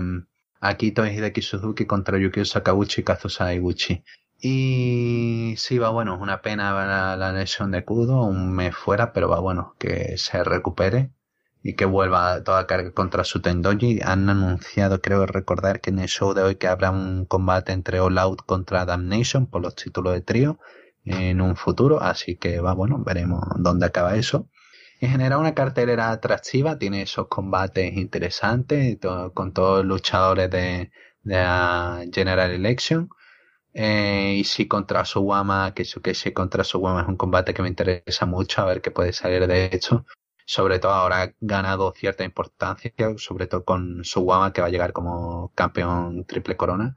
[0.61, 4.03] Akito y Hideki Suzuki contra Yukio Sakaguchi y Kazusa Iguchi.
[4.39, 9.11] Y sí, va bueno, es una pena la, la lesión de Kudo, un mes fuera,
[9.11, 11.09] pero va bueno, que se recupere
[11.67, 13.99] y que vuelva toda carga contra su Tendoji.
[14.01, 17.99] Han anunciado, creo recordar, que en el show de hoy que habrá un combate entre
[17.99, 20.59] All Out contra Damnation por los títulos de trío
[21.03, 24.47] en un futuro, así que va bueno, veremos dónde acaba eso.
[25.01, 28.97] En general una cartelera atractiva, tiene esos combates interesantes
[29.33, 30.91] con todos los luchadores de,
[31.23, 33.09] de General Election.
[33.73, 37.67] Eh, y si contra Suwama, que, que si contra Suwama es un combate que me
[37.67, 40.05] interesa mucho, a ver qué puede salir de hecho
[40.47, 44.93] sobre todo ahora ha ganado cierta importancia, sobre todo con Suwama que va a llegar
[44.93, 46.95] como campeón triple corona.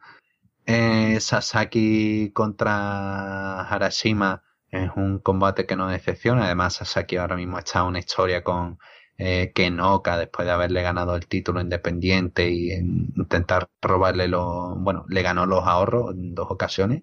[0.66, 6.44] Eh, Sasaki contra Harashima es un combate que no decepciona.
[6.44, 8.78] Además, Sasaki ahora mismo ha echado una historia con
[9.18, 15.22] eh, Kenoka después de haberle ganado el título independiente y intentar robarle los, bueno, le
[15.22, 17.03] ganó los ahorros en dos ocasiones.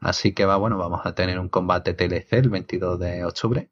[0.00, 3.70] Así que va, bueno, vamos a tener un combate TLC el 22 de octubre.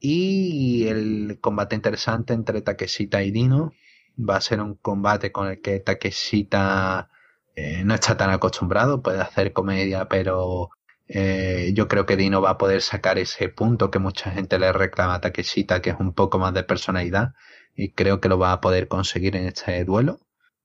[0.00, 3.72] Y el combate interesante entre Takeshita y Dino
[4.18, 7.10] va a ser un combate con el que Takeshita
[7.56, 10.70] eh, no está tan acostumbrado, puede hacer comedia, pero
[11.08, 14.72] eh, yo creo que Dino va a poder sacar ese punto que mucha gente le
[14.72, 17.34] reclama a Takeshita, que es un poco más de personalidad,
[17.74, 20.20] y creo que lo va a poder conseguir en este duelo.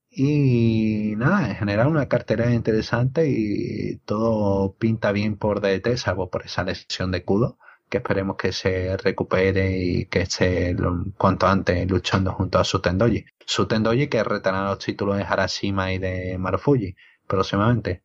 [0.10, 6.46] Y nada, en general una cartera interesante y todo pinta bien por DT, salvo por
[6.46, 7.58] esa lesión de Kudo
[7.94, 10.76] que esperemos que se recupere y que esté
[11.16, 13.24] cuanto antes luchando junto a Sutendoji.
[13.46, 16.96] Sutendoji que retará los títulos de Harashima y de Marufuji
[17.28, 18.02] próximamente.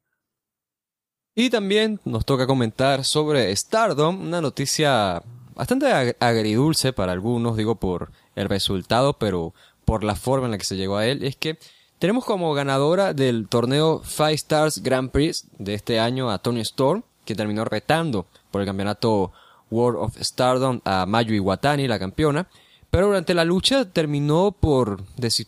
[1.35, 5.23] Y también nos toca comentar sobre Stardom, una noticia
[5.55, 5.87] bastante
[6.21, 9.55] agridulce para algunos, digo por el resultado, pero
[9.87, 11.59] por la forma en la que se llegó a él, es que
[11.99, 17.05] tenemos como ganadora del torneo Five Stars Grand Prix de este año a Tony Storm,
[17.25, 19.33] que terminó retando por el campeonato
[19.71, 22.49] World of Stardom a Mayu Iwatani, la campeona,
[22.91, 25.03] pero durante la lucha terminó por,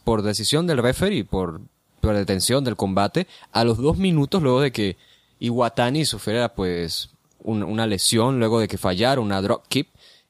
[0.05, 1.61] por decisión del referee, por,
[2.01, 4.97] por detención del combate, a los dos minutos luego de que
[5.39, 7.11] Iwatani sufriera pues
[7.43, 9.89] una lesión, luego de que fallara una drop kick,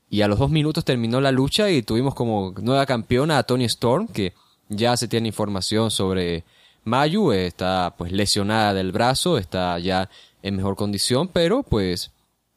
[0.08, 3.64] y a los dos minutos terminó la lucha y tuvimos como nueva campeona a Tony
[3.64, 4.32] Storm, que
[4.68, 6.44] ya se tiene información sobre
[6.84, 10.08] Mayu, está pues lesionada del brazo, está ya
[10.42, 12.10] en mejor condición, pero pues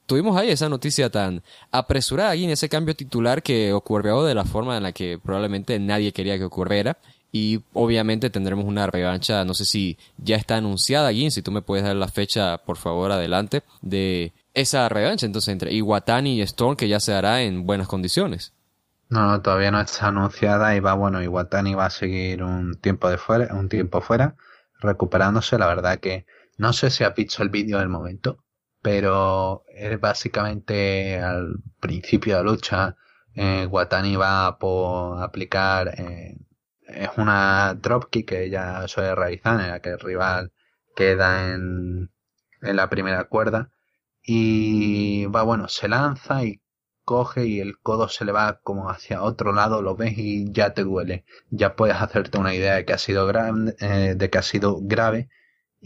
[0.06, 4.46] tuvimos ahí esa noticia tan apresurada y en ese cambio titular que ocurrió de la
[4.46, 6.98] forma en la que probablemente nadie quería que ocurriera.
[7.36, 11.64] y obviamente tendremos una revancha, no sé si ya está anunciada, Gin, si tú me
[11.64, 16.76] puedes dar la fecha, por favor, adelante, de esa revancha entonces entre Iwatani y Storm
[16.76, 18.54] que ya se hará en buenas condiciones.
[19.10, 23.10] No, no, todavía no está anunciada y va, bueno, Iwatani va a seguir un tiempo
[23.10, 24.36] de fuera, un tiempo fuera,
[24.80, 26.26] recuperándose, la verdad que
[26.58, 28.44] no sé si ha visto el vídeo del momento,
[28.84, 32.98] pero es básicamente al principio de la lucha,
[33.36, 36.38] eh, Watani va a aplicar, eh,
[36.88, 40.52] es una dropkick que ella suele realizar en la que el rival
[40.96, 42.12] queda en,
[42.62, 43.72] la primera cuerda
[44.24, 46.62] y va, bueno, se lanza y
[47.06, 50.74] coge y el codo se le va como hacia otro lado, lo ves y ya
[50.74, 51.26] te duele.
[51.50, 53.30] Ya puedes hacerte una idea de que ha sido
[53.80, 55.30] eh, de que ha sido grave.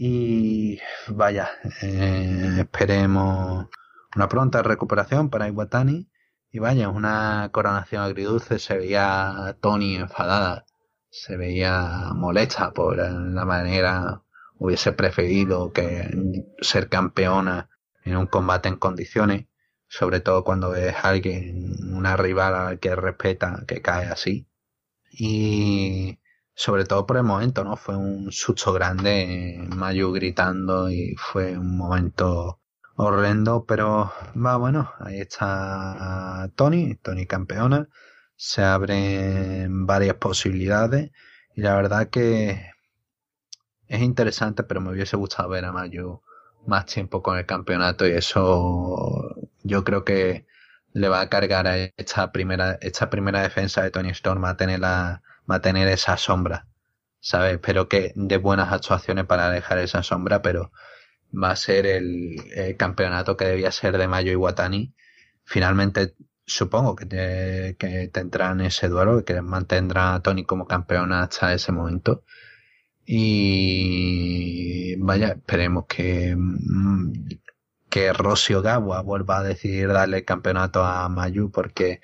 [0.00, 0.78] Y
[1.08, 1.50] vaya,
[1.82, 3.66] eh, esperemos
[4.14, 6.08] una pronta recuperación para Iwatani.
[6.52, 8.60] Y vaya, una coronación agridulce.
[8.60, 10.66] Se veía Tony enfadada,
[11.10, 14.22] se veía molesta por la manera
[14.58, 17.68] hubiese preferido que ser campeona
[18.04, 19.46] en un combate en condiciones,
[19.88, 24.46] sobre todo cuando ves a alguien, una rival al que respeta, que cae así.
[25.10, 26.20] Y
[26.58, 27.76] sobre todo por el momento, ¿no?
[27.76, 32.60] Fue un susto grande, Mayu gritando y fue un momento
[32.96, 37.88] horrendo, pero va bueno, ahí está Tony, Tony campeona,
[38.36, 41.12] se abren varias posibilidades
[41.54, 42.72] y la verdad que
[43.86, 46.22] es interesante, pero me hubiese gustado ver a Mayu
[46.66, 50.46] más tiempo con el campeonato y eso yo creo que
[50.92, 54.80] le va a cargar a esta primera, esta primera defensa de Tony Storm a tener
[54.80, 56.66] la, va a tener esa sombra.
[57.20, 57.54] ¿Sabes?
[57.54, 60.72] Espero que de buenas actuaciones para dejar esa sombra, pero
[61.34, 64.94] va a ser el, campeonato que debía ser de Mayo y Watani.
[65.44, 66.14] Finalmente,
[66.46, 72.24] supongo que, que tendrán ese duelo, que mantendrá a Tony como campeona hasta ese momento.
[73.04, 77.12] Y vaya, esperemos que, mm,
[77.88, 82.00] que Rossi Ogawa vuelva a decidir darle el campeonato a Mayu porque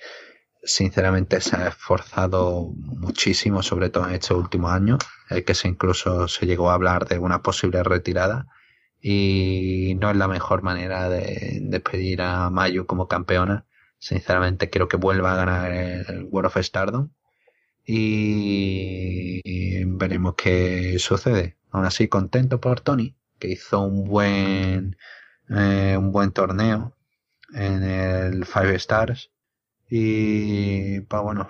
[0.65, 4.99] sinceramente se ha esforzado muchísimo, sobre todo en estos últimos años,
[5.31, 8.47] el que se incluso se llegó a hablar de una posible retirada
[9.01, 13.67] y no es la mejor manera de despedir a Mayu como campeona.
[13.99, 17.11] Sinceramente quiero que vuelva a ganar el World of Stardom
[17.85, 21.59] y veremos qué sucede.
[21.71, 24.97] Aún así, contento por Tony, que hizo un buen,
[25.51, 26.97] eh, un buen torneo
[27.53, 29.31] en el Five Stars.
[29.97, 31.49] Y, pues bueno,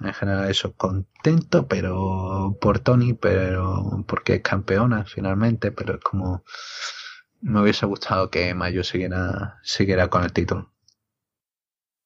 [0.00, 6.44] en general eso, contento, pero por Tony, pero porque es campeona finalmente, pero es como
[7.40, 10.70] me hubiese gustado que Mayo siguiera, siguiera con el título.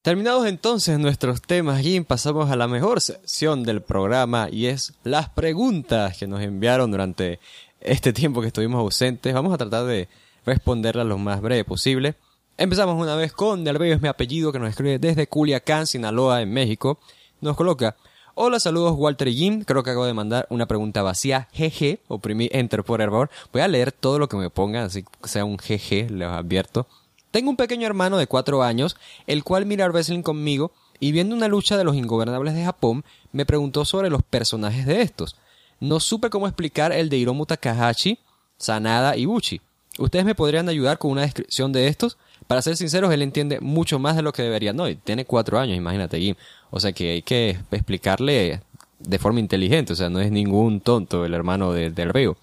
[0.02, 5.30] Terminados entonces nuestros temas, Jim, pasamos a la mejor sección del programa y es las
[5.30, 7.40] preguntas que nos enviaron durante
[7.80, 9.34] este tiempo que estuvimos ausentes.
[9.34, 10.08] Vamos a tratar de
[10.46, 12.14] responderlas lo más breve posible.
[12.58, 16.52] Empezamos una vez con Del es mi apellido que nos escribe desde Culiacán, Sinaloa, en
[16.52, 16.98] México.
[17.40, 17.96] Nos coloca,
[18.34, 22.50] hola, saludos Walter y Jim, creo que acabo de mandar una pregunta vacía, GG, oprimí
[22.52, 23.30] enter por error.
[23.52, 26.86] Voy a leer todo lo que me pongan, así que sea un GG, les advierto.
[27.30, 28.96] Tengo un pequeño hermano de 4 años,
[29.26, 33.02] el cual mira wrestling conmigo y viendo una lucha de los ingobernables de Japón,
[33.32, 35.36] me preguntó sobre los personajes de estos.
[35.80, 38.18] No supe cómo explicar el de Hiromu Takahashi,
[38.58, 39.62] Sanada y Buchi.
[39.98, 42.18] ¿Ustedes me podrían ayudar con una descripción de estos?
[42.52, 44.74] Para ser sinceros, él entiende mucho más de lo que debería.
[44.74, 46.34] No, y tiene cuatro años, imagínate, Jim.
[46.70, 48.60] O sea que hay que explicarle
[48.98, 49.94] de forma inteligente.
[49.94, 52.36] O sea, no es ningún tonto el hermano del Reo.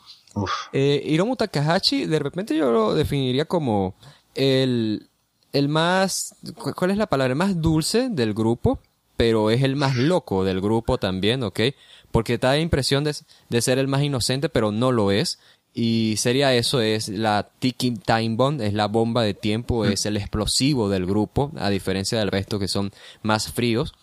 [0.73, 3.93] Eh, Hiromu Takahashi, de repente yo lo definiría como
[4.33, 5.07] el,
[5.53, 7.33] el más, ¿cuál es la palabra?
[7.33, 8.79] El más dulce del grupo,
[9.15, 11.59] pero es el más loco del grupo también, ¿ok?
[12.09, 13.15] Porque da la impresión de,
[13.49, 15.37] de ser el más inocente, pero no lo es.
[15.81, 19.93] Y sería eso, es la ticking time bomb, es la bomba de tiempo, mm.
[19.93, 22.91] es el explosivo del grupo, a diferencia del resto que son
[23.23, 23.93] más fríos.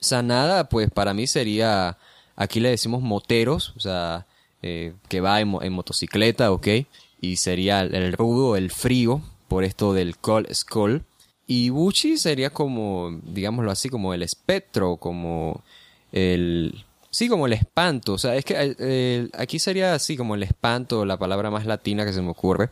[0.00, 1.98] Sanada, pues para mí sería,
[2.36, 4.26] aquí le decimos moteros, o sea,
[4.62, 6.68] eh, que va en, en, motocicleta, ¿ok?
[7.20, 11.04] Y sería el rudo, el frío, por esto del Cold Skull.
[11.46, 15.62] Y Buchi sería como, digámoslo así, como el espectro, como
[16.12, 16.86] el...
[17.16, 18.12] Sí, como el espanto.
[18.12, 22.04] O sea, es que eh, aquí sería así como el espanto, la palabra más latina
[22.04, 22.68] que se me ocurre.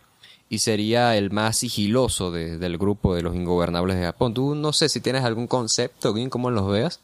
[0.51, 4.35] Y sería el más sigiloso del grupo de los ingobernables de Japón.
[4.35, 7.01] Tú no sé si tienes algún concepto, bien, cómo los veas.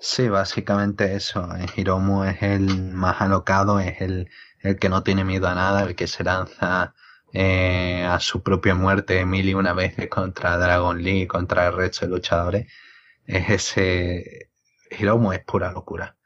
[0.00, 1.48] Sí, básicamente eso.
[1.76, 4.28] Hiromu es el más alocado, es el,
[4.58, 6.94] el que no tiene miedo a nada, el que se lanza
[7.32, 12.06] eh, a su propia muerte mil y una veces contra Dragon Lee, contra el resto
[12.06, 12.66] de luchadores,
[13.24, 14.50] es ese
[14.90, 16.16] Hiromu es pura locura.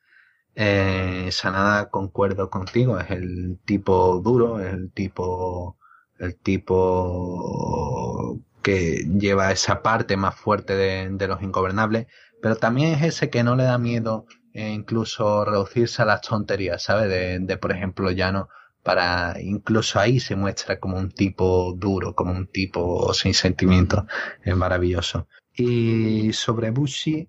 [0.61, 5.79] Eh, Sanada concuerdo contigo, es el tipo duro, es el tipo,
[6.19, 12.09] el tipo que lleva esa parte más fuerte de, los ingobernables,
[12.43, 16.83] pero también es ese que no le da miedo e incluso reducirse a las tonterías,
[16.83, 17.09] ¿sabes?
[17.09, 18.49] De, de, por ejemplo, Llano,
[18.83, 24.07] para incluso ahí se muestra como un tipo duro, como un tipo sin sentimientos,
[24.43, 25.29] es maravilloso.
[25.55, 27.29] Y sobre Bushi,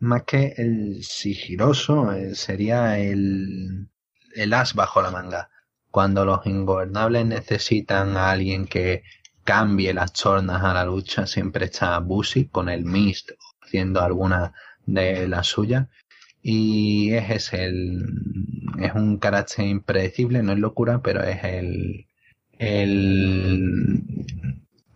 [0.00, 3.88] más que el sigiloso, eh, sería el,
[4.34, 5.50] el as bajo la manga.
[5.90, 9.02] Cuando los ingobernables necesitan a alguien que
[9.44, 13.32] cambie las tornas a la lucha, siempre está Bushi con el Mist
[13.62, 14.52] haciendo alguna
[14.86, 15.88] de las suyas.
[16.42, 18.02] Y es el,
[18.80, 22.06] es un carácter impredecible, no es locura, pero es el,
[22.58, 24.02] el,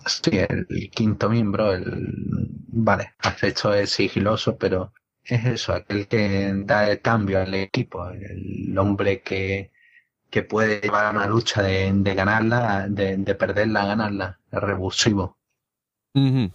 [0.06, 4.92] sí, el quinto miembro, el, vale, acceso es sigiloso, pero
[5.24, 9.70] es eso, aquel que da el cambio al equipo, el hombre que,
[10.30, 15.38] que puede llevar una lucha de, ganarla, de, de perderla, ganarla, es revulsivo.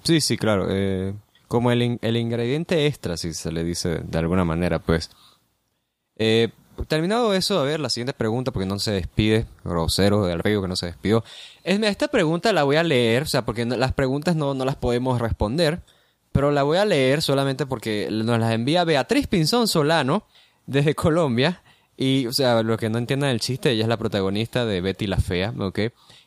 [0.04, 0.68] Sí, sí, claro.
[0.70, 1.14] Eh,
[1.48, 5.12] como el, el, ingrediente extra, si se le dice de alguna manera, pues.
[6.18, 6.50] Eh,
[6.88, 10.68] terminado eso, a ver, la siguiente pregunta, porque no se despide, grosero del río que
[10.68, 11.24] no se despidió.
[11.64, 14.76] Es, esta pregunta la voy a leer, o sea, porque las preguntas no, no las
[14.76, 15.82] podemos responder,
[16.32, 20.24] pero la voy a leer solamente porque nos las envía Beatriz Pinzón Solano,
[20.70, 21.62] desde Colombia.
[21.98, 25.08] Y, o sea, lo que no entiendan el chiste, ella es la protagonista de Betty
[25.08, 25.80] la Fea, ¿ok?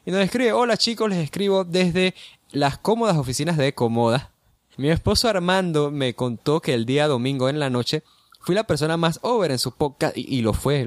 [0.05, 2.15] Y nos escribe, hola chicos, les escribo desde
[2.51, 4.33] las cómodas oficinas de Comoda.
[4.77, 8.03] Mi esposo Armando me contó que el día domingo en la noche
[8.43, 10.86] fui la persona más over en su podcast y, lo fue,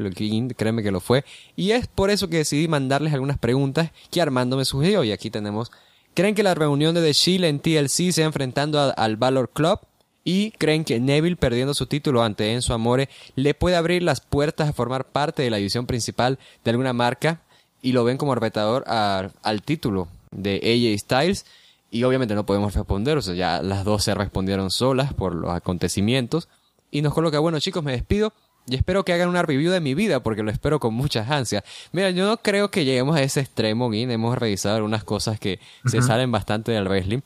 [0.56, 1.26] créeme que lo fue.
[1.56, 5.30] Y es por eso que decidí mandarles algunas preguntas que Armando me sugirió y aquí
[5.30, 5.72] tenemos.
[6.14, 9.80] ¿Creen que la reunión de The Shield en TLC sea enfrentando al Valor Club?
[10.24, 14.70] ¿Y creen que Neville perdiendo su título ante Enzo Amore le puede abrir las puertas
[14.70, 17.42] a formar parte de la división principal de alguna marca?
[17.82, 21.46] Y lo ven como arbetador al título de AJ Styles
[21.92, 25.52] y obviamente no podemos responder, o sea, ya las dos se respondieron solas por los
[25.52, 26.50] acontecimientos.
[26.92, 28.34] Y nos coloca, bueno chicos, me despido
[28.68, 31.64] y espero que hagan una review de mi vida porque lo espero con muchas ansias.
[31.92, 35.60] Mira, yo no creo que lleguemos a ese extremo, y Hemos revisado algunas cosas que
[35.86, 37.20] se salen bastante del wrestling,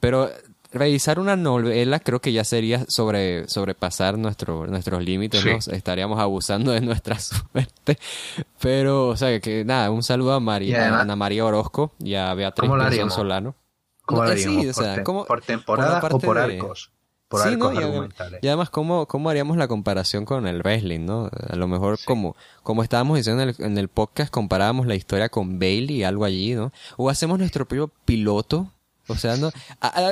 [0.00, 0.30] pero
[0.72, 6.80] revisar una novela creo que ya sería sobre sobrepasar nuestro, nuestros límites, estaríamos abusando de
[6.80, 7.98] nuestra suerte.
[8.60, 12.70] Pero, o sea, que nada, un saludo a María, Ana María Orozco y a Beatriz
[13.10, 13.54] Solano.
[14.04, 14.76] ¿Cómo lo haríamos?
[15.26, 16.92] por, temporada o por arcos?
[17.28, 17.74] Por arcos
[18.40, 21.28] y, además, ¿cómo, ¿cómo haríamos la comparación con el wrestling, no?
[21.48, 25.28] A lo mejor, como, como estábamos diciendo en el, en el podcast, comparábamos la historia
[25.28, 26.72] con Bailey y algo allí, ¿no?
[26.96, 28.70] O hacemos nuestro propio piloto
[29.08, 29.52] o sea, no,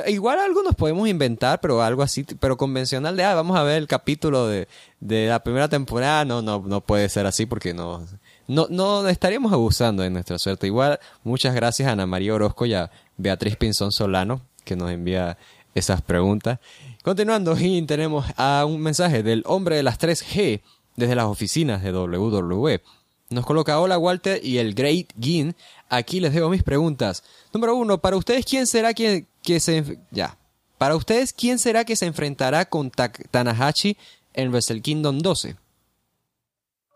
[0.06, 3.78] igual algo nos podemos inventar, pero algo así, pero convencional de, ah, vamos a ver
[3.78, 4.68] el capítulo de,
[5.00, 8.06] de la primera temporada, no, no, no puede ser así porque no,
[8.46, 10.68] no, no estaríamos abusando de nuestra suerte.
[10.68, 15.38] Igual, muchas gracias a Ana María Orozco y a Beatriz Pinzón Solano, que nos envía
[15.74, 16.60] esas preguntas.
[17.04, 20.62] Continuando, y tenemos a un mensaje del hombre de las 3G
[20.96, 22.80] desde las oficinas de WWE.
[23.28, 25.54] Nos coloca hola Walter y el Great Gin.
[25.90, 27.22] Aquí les dejo mis preguntas.
[27.52, 29.26] Número uno, para ustedes quién será que
[29.60, 30.38] se ya.
[30.78, 33.98] Para ustedes quién será que se enfrentará con Tanahashi
[34.32, 35.56] en Wrestle Kingdom 12.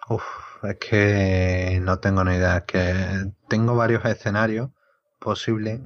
[0.09, 0.22] Uf,
[0.62, 2.64] es que no tengo ni idea.
[2.64, 4.70] Que tengo varios escenarios
[5.18, 5.80] posibles.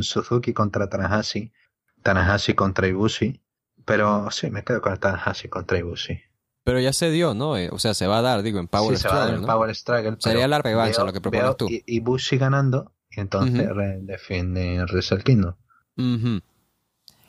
[0.00, 1.52] Suzuki contra Tanahashi,
[2.02, 3.39] Tanahashi contra Ibushi.
[3.90, 6.16] Pero sí, me quedo con Tanahashi contra Ibushi.
[6.62, 7.56] Pero ya se dio, ¿no?
[7.56, 9.10] Eh, o sea, se va a dar, digo, en Power sí, Struggle.
[9.10, 10.16] Se va a dar en Power Struggle.
[10.20, 11.66] Sería la revancha lo que propones tú.
[11.68, 13.68] Y, Ibushi ganando, y entonces
[14.02, 15.54] defiende Wrestle Kingdom.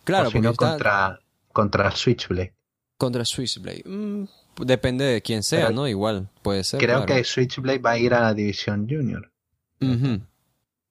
[0.03, 1.19] Claro, o si no, contra,
[1.51, 2.53] contra Switchblade.
[2.99, 3.81] Contra Switchblade.
[3.83, 4.25] Mm,
[4.63, 5.87] depende de quién sea, ¿no?
[5.87, 6.79] Igual, puede ser.
[6.79, 9.31] Creo que Switchblade va a ir a la división Junior.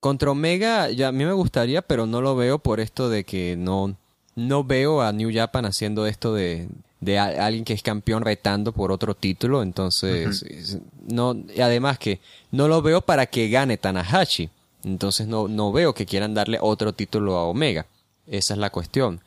[0.01, 3.55] Contra Omega, ya a mí me gustaría, pero no lo veo por esto de que
[3.57, 3.97] no,
[4.36, 6.69] no veo a New Japan haciendo esto de,
[7.01, 10.78] de alguien que es campeón retando por otro título, entonces
[11.09, 12.20] no y además que
[12.51, 14.51] no lo veo para que gane Tanahashi,
[14.85, 17.86] entonces no no veo que quieran darle otro título a Omega.
[18.27, 19.20] Esa es la cuestión.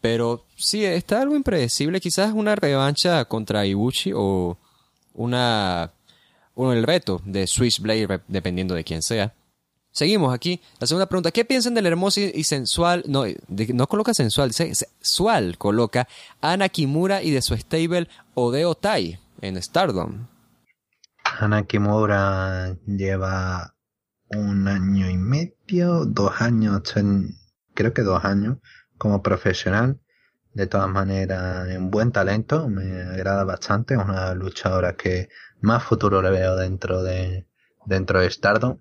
[0.00, 4.56] Pero sí, está algo impredecible, quizás una revancha contra Ibushi o
[5.14, 5.90] una
[6.54, 9.32] uno el reto de Switchblade dependiendo de quién sea.
[9.92, 10.60] Seguimos aquí.
[10.78, 11.30] La segunda pregunta.
[11.30, 13.02] ¿Qué piensan del hermoso y sensual?
[13.06, 13.24] No,
[13.74, 16.06] no coloca sensual, sexual coloca
[16.40, 20.28] Ana Kimura y de su stable Odeo Tai en Stardom.
[21.24, 23.74] Ana Kimura lleva
[24.30, 26.82] un año y medio, dos años,
[27.74, 28.58] creo que dos años
[28.96, 29.98] como profesional
[30.54, 35.28] de todas maneras en buen talento, me agrada bastante, es una luchadora que
[35.60, 37.46] más futuro le veo dentro de
[37.86, 38.78] dentro de Stardom.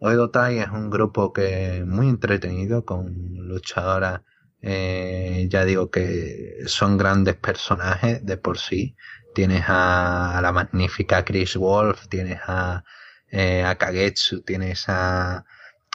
[0.00, 3.14] Oedo Tai es un grupo que muy entretenido con
[3.48, 4.22] luchadoras
[4.62, 8.96] eh, ya digo que son grandes personajes de por sí.
[9.34, 12.84] Tienes a, la magnífica Chris Wolf, tienes a,
[13.30, 15.44] eh, a Kagetsu, tienes a,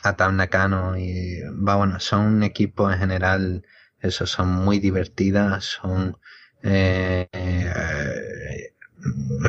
[0.03, 3.65] a Tam Nakano y va bueno, son un equipo en general,
[3.99, 6.17] eso son muy divertidas, son
[6.63, 8.73] eh, eh,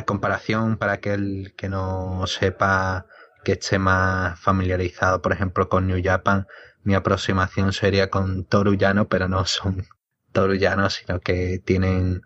[0.05, 3.07] comparación para aquel que no sepa
[3.47, 6.47] que esté más familiarizado, por ejemplo, con New Japan,
[6.83, 9.87] mi aproximación sería con Toruyano, pero no son
[10.33, 12.23] Torullanos, sino que tienen,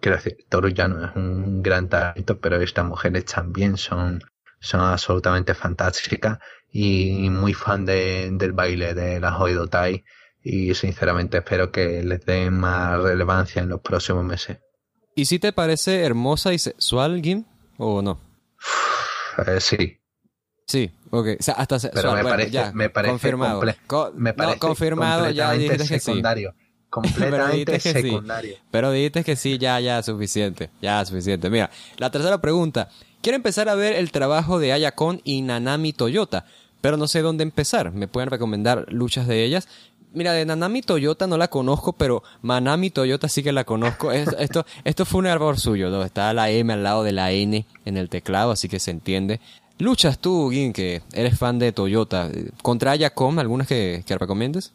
[0.00, 4.22] quiero decir, Toruyano es un gran talento, pero estas mujeres también son,
[4.58, 6.38] son absolutamente fantásticas
[6.72, 9.38] y muy fan de, del baile de la
[9.70, 10.02] Tai
[10.42, 14.60] y sinceramente espero que les den más relevancia en los próximos meses.
[15.14, 17.44] ¿Y si te parece hermosa y sexual, Gim,
[17.76, 18.18] o no?
[19.46, 19.98] Eh, sí,
[20.66, 21.26] Sí, ok.
[21.38, 23.62] O sea, hasta Pero me, parece, ya, me parece confirmado.
[24.14, 26.54] me parece confirmado, ya dijiste que secundario.
[26.94, 28.56] Completamente Pero secundario.
[28.70, 30.70] Pero dijiste que sí, ya, ya, suficiente.
[30.80, 31.50] Ya, suficiente.
[31.50, 32.88] Mira, la tercera pregunta.
[33.20, 36.44] Quiero empezar a ver el trabajo de Ayakon y Nanami Toyota,
[36.80, 37.90] pero no sé dónde empezar.
[37.90, 39.66] ¿Me pueden recomendar luchas de ellas?
[40.12, 44.12] Mira, de Nanami Toyota no la conozco, pero Manami Toyota sí que la conozco.
[44.38, 46.04] Esto, esto, fue un error suyo, ¿no?
[46.04, 49.40] Está la M al lado de la N en el teclado, así que se entiende.
[49.78, 52.30] Luchas tú, Gin, que eres fan de Toyota.
[52.62, 54.72] ¿Contra Ayacom algunas que, que recomiendes?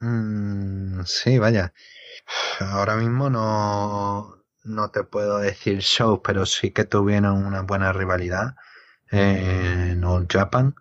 [0.00, 1.72] Mm, sí, vaya.
[2.60, 8.54] Ahora mismo no, no te puedo decir show, pero sí que tuvieron una buena rivalidad
[9.10, 10.74] en All Japan.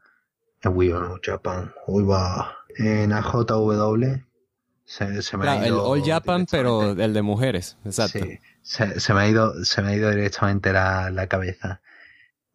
[0.62, 1.74] En Wii All Japan.
[1.88, 2.58] Uy, va.
[2.78, 4.24] En AJW.
[4.84, 7.78] Se, se me ha ido el All Japan, pero el de mujeres.
[7.86, 8.20] Exacto.
[8.20, 11.82] Sí, se, se, me ha ido, se me ha ido directamente la, la cabeza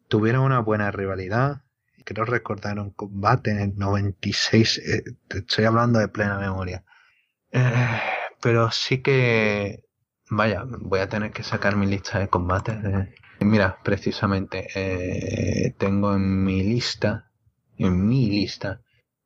[0.07, 1.63] tuvieron una buena rivalidad.
[2.05, 4.77] Creo recordar un combate en el 96.
[4.77, 6.83] Eh, estoy hablando de plena memoria.
[7.51, 7.99] Eh,
[8.41, 9.83] pero sí que,
[10.29, 12.77] vaya, voy a tener que sacar mi lista de combates.
[13.39, 17.29] mira, precisamente, eh, tengo en mi lista,
[17.77, 18.81] en mi lista,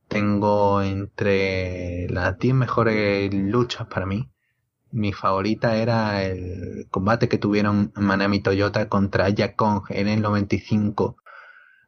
[0.08, 4.32] tengo entre las 10 mejores luchas para mí,
[4.92, 11.18] mi favorita era el combate que tuvieron Manami Toyota contra Jack Kong en el 95.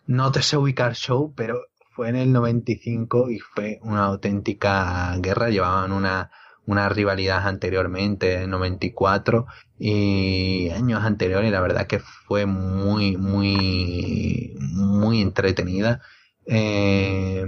[0.08, 1.60] No te sé ubicar show, pero
[1.92, 5.50] fue en el 95 y fue una auténtica guerra.
[5.50, 6.32] Llevaban una,
[6.66, 9.46] una rivalidad anteriormente, en 94
[9.80, 11.52] y años anteriores.
[11.52, 16.02] La verdad que fue muy, muy, muy entretenida.
[16.46, 17.46] Eh,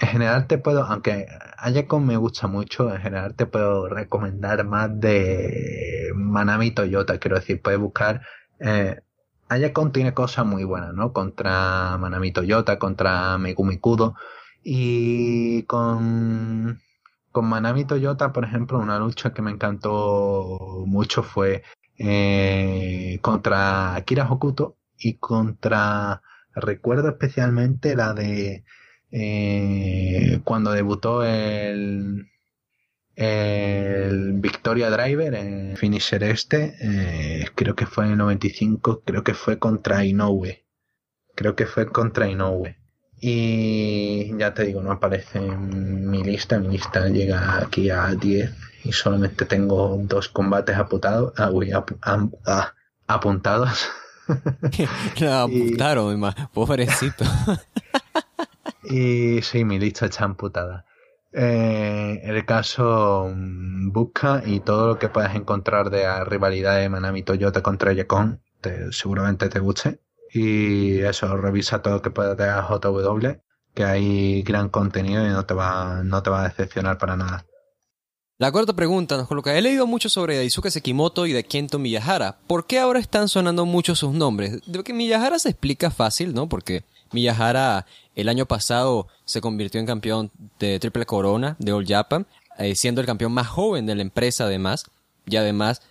[0.00, 1.26] en general te puedo, aunque
[1.58, 7.60] Ayacon me gusta mucho, en general te puedo recomendar más de Manami Toyota, quiero decir,
[7.62, 8.22] puedes buscar...
[8.60, 9.00] Eh,
[9.48, 11.12] Ayacon tiene cosas muy buenas, ¿no?
[11.12, 14.14] Contra Manami Toyota, contra Megumi Kudo.
[14.62, 16.80] Y con,
[17.32, 21.64] con Manami Toyota, por ejemplo, una lucha que me encantó mucho fue
[21.98, 26.22] eh, contra Akira Hokuto y contra,
[26.54, 28.64] recuerdo especialmente la de
[29.12, 32.28] eh, cuando debutó el,
[33.16, 39.34] el Victoria Driver en finisher este, eh, creo que fue en el 95, creo que
[39.34, 40.64] fue contra Inoue.
[41.34, 42.76] Creo que fue contra Inoue.
[43.20, 48.50] Y ya te digo, no aparece en mi lista, mi lista llega aquí a 10
[48.84, 51.34] y solamente tengo dos combates apuntados.
[51.36, 52.74] Ah, uy, ah,
[53.06, 53.88] apuntados.
[55.30, 57.24] apuntaron, pobrecito.
[58.84, 60.86] Y sí, mi lista está amputada.
[61.32, 66.88] Eh, el caso mm, busca y todo lo que puedas encontrar de la rivalidad de
[66.88, 70.00] Manami Toyota contra Yacon te, seguramente te guste.
[70.32, 73.40] Y eso, revisa todo lo que puedas de JW,
[73.74, 77.46] que hay gran contenido y no te va, no te va a decepcionar para nada.
[78.38, 82.38] La cuarta pregunta nos coloca, he leído mucho sobre Daisuke Sekimoto y de Kento Miyahara.
[82.46, 84.62] ¿Por qué ahora están sonando mucho sus nombres?
[84.66, 86.48] De que Miyahara se explica fácil, ¿no?
[86.48, 92.26] Porque Miyahara el año pasado se convirtió en campeón de Triple Corona de All Japan,
[92.58, 94.84] eh, siendo el campeón más joven de la empresa además,
[95.26, 95.82] y además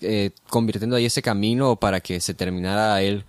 [0.00, 3.24] eh, convirtiendo ahí ese camino para que se terminara él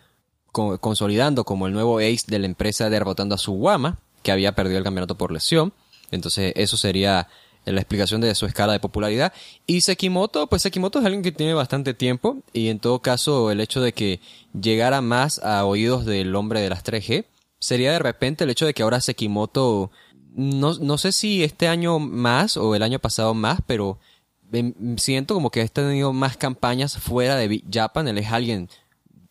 [0.51, 4.83] consolidando como el nuevo ace de la empresa derrotando a Suwama, que había perdido el
[4.83, 5.73] campeonato por lesión.
[6.11, 7.29] Entonces eso sería
[7.65, 9.33] la explicación de su escala de popularidad.
[9.67, 13.61] Y Sekimoto, pues Sekimoto es alguien que tiene bastante tiempo y en todo caso el
[13.61, 14.19] hecho de que
[14.59, 17.25] llegara más a oídos del hombre de las 3G
[17.59, 19.91] sería de repente el hecho de que ahora Sekimoto,
[20.33, 23.99] no, no sé si este año más o el año pasado más, pero
[24.51, 28.07] em, siento como que ha tenido más campañas fuera de Big Japan.
[28.07, 28.69] Él es alguien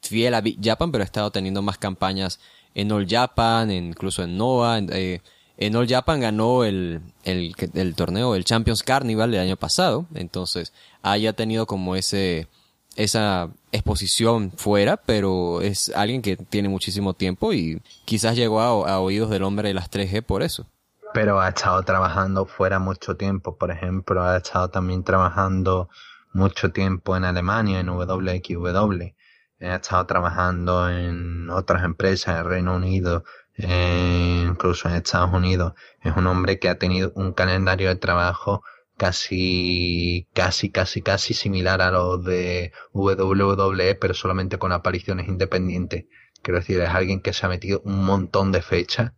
[0.01, 2.41] fiel a Big Japan, pero ha estado teniendo más campañas
[2.75, 4.79] en All Japan, incluso en Noah.
[4.79, 5.21] En, eh,
[5.61, 10.07] en All Japan ganó el, el, torneo, el Champions Carnival del año pasado.
[10.15, 10.73] Entonces,
[11.03, 12.49] haya tenido como ese,
[12.97, 19.01] esa exposición fuera, pero es alguien que tiene muchísimo tiempo y quizás llegó a, a
[19.01, 20.67] oídos del hombre de las 3G por eso.
[21.13, 25.91] Pero ha estado trabajando fuera mucho tiempo, por ejemplo, ha estado también trabajando
[26.33, 29.13] mucho tiempo en Alemania, en WXW,
[29.61, 33.25] ha estado trabajando en otras empresas en Reino Unido,
[33.63, 35.75] eh, incluso en Estados Unidos.
[36.03, 38.63] Es un hombre que ha tenido un calendario de trabajo
[38.97, 46.05] casi, casi, casi, casi similar a los de WWE, pero solamente con apariciones independientes.
[46.43, 49.13] Quiero decir, es alguien que se ha metido un montón de fechas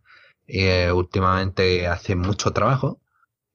[0.47, 3.01] eh, últimamente hace mucho trabajo,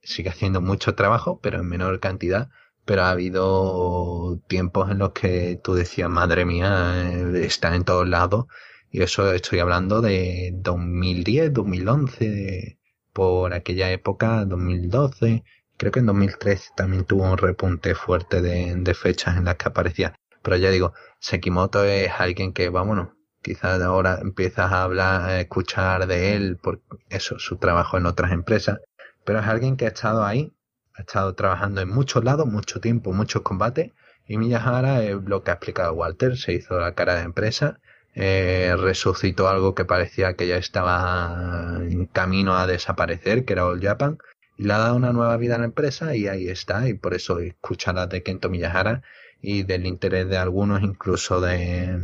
[0.02, 2.50] sigue haciendo mucho trabajo, pero en menor cantidad.
[2.84, 8.08] Pero ha habido tiempos en los que tú decías, madre mía, eh, está en todos
[8.08, 8.46] lados
[8.90, 12.78] y eso estoy hablando de 2010, 2011,
[13.12, 15.44] por aquella época, 2012.
[15.76, 20.14] Creo que en 2013 también tuvo un repunte fuerte de, fechas en las que aparecía.
[20.42, 23.08] Pero ya digo, Sekimoto es alguien que, vámonos,
[23.42, 28.32] quizás ahora empiezas a hablar, a escuchar de él por eso, su trabajo en otras
[28.32, 28.80] empresas.
[29.24, 30.54] Pero es alguien que ha estado ahí,
[30.94, 33.92] ha estado trabajando en muchos lados, mucho tiempo, muchos combates.
[34.26, 37.80] Y Miyahara es lo que ha explicado Walter, se hizo la cara de empresa
[38.20, 43.80] eh, resucitó algo que parecía que ya estaba en camino a desaparecer, que era All
[43.80, 44.18] Japan,
[44.56, 47.14] y le ha dado una nueva vida a la empresa y ahí está, y por
[47.14, 49.02] eso escucharás de Kento Miyahara
[49.40, 52.00] y del interés de algunos, incluso de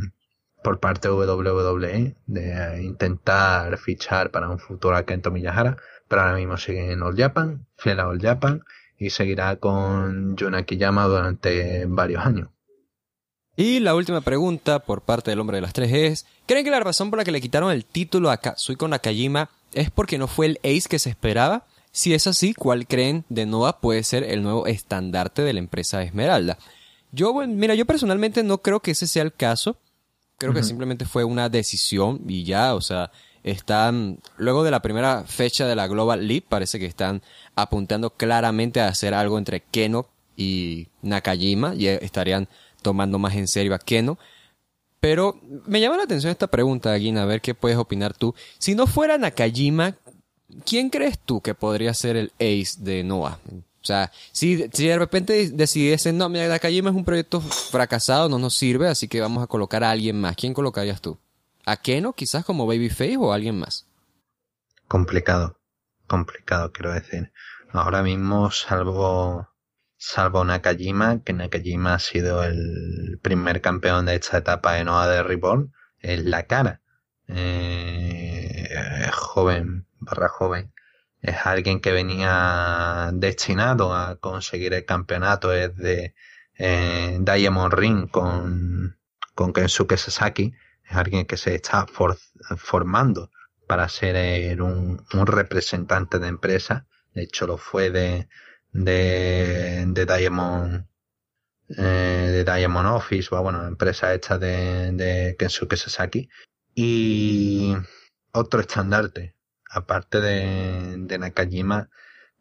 [0.62, 6.36] por parte de WWE, de intentar fichar para un futuro a Kento Miyahara, pero ahora
[6.36, 8.62] mismo sigue en All Japan, fiel a All Japan,
[8.98, 12.53] y seguirá con Jun Akiyama durante varios años.
[13.56, 16.80] Y la última pregunta por parte del hombre de las tres es, ¿creen que la
[16.80, 20.46] razón por la que le quitaron el título a Kazuhiko Nakajima es porque no fue
[20.46, 21.64] el ace que se esperaba?
[21.92, 26.02] Si es así, ¿cuál creen de Noah puede ser el nuevo estandarte de la empresa
[26.02, 26.58] Esmeralda?
[27.12, 29.76] Yo, mira, yo personalmente no creo que ese sea el caso.
[30.36, 33.12] Creo que simplemente fue una decisión y ya, o sea,
[33.44, 37.22] están, luego de la primera fecha de la Global League, parece que están
[37.54, 42.48] apuntando claramente a hacer algo entre Keno y Nakajima y estarían
[42.84, 44.16] tomando más en serio a Keno.
[45.00, 48.34] Pero me llama la atención esta pregunta, Guina, a ver qué puedes opinar tú.
[48.58, 49.96] Si no fuera Nakajima,
[50.64, 53.38] ¿quién crees tú que podría ser el ace de Noah?
[53.82, 58.38] O sea, si, si de repente decidiesen, no, mira, Nakajima es un proyecto fracasado, no
[58.38, 60.36] nos sirve, así que vamos a colocar a alguien más.
[60.36, 61.18] ¿Quién colocarías tú?
[61.66, 63.86] ¿A Keno quizás como Babyface o alguien más?
[64.88, 65.58] Complicado,
[66.06, 67.32] complicado quiero decir.
[67.72, 69.48] Ahora mismo, salvo
[70.04, 75.22] salvo Nakajima, que Nakajima ha sido el primer campeón de esta etapa de Noah de
[75.22, 76.82] Reborn, es la cara.
[77.26, 78.68] Eh,
[79.12, 80.72] joven, barra joven.
[81.22, 86.14] Es alguien que venía destinado a conseguir el campeonato desde
[86.58, 88.98] eh, Diamond Ring con,
[89.34, 90.52] con Kensuke Sasaki.
[90.84, 91.86] Es alguien que se está
[92.58, 93.30] formando
[93.66, 96.86] para ser un, un representante de empresa.
[97.14, 98.28] De hecho, lo fue de,
[98.74, 100.86] de, de Diamond
[101.68, 106.28] eh, de Diamond Office, o bueno, empresa hecha de, de Kensuke Sasaki.
[106.74, 107.74] Y
[108.32, 109.34] otro estandarte,
[109.70, 111.90] aparte de, de Nakajima,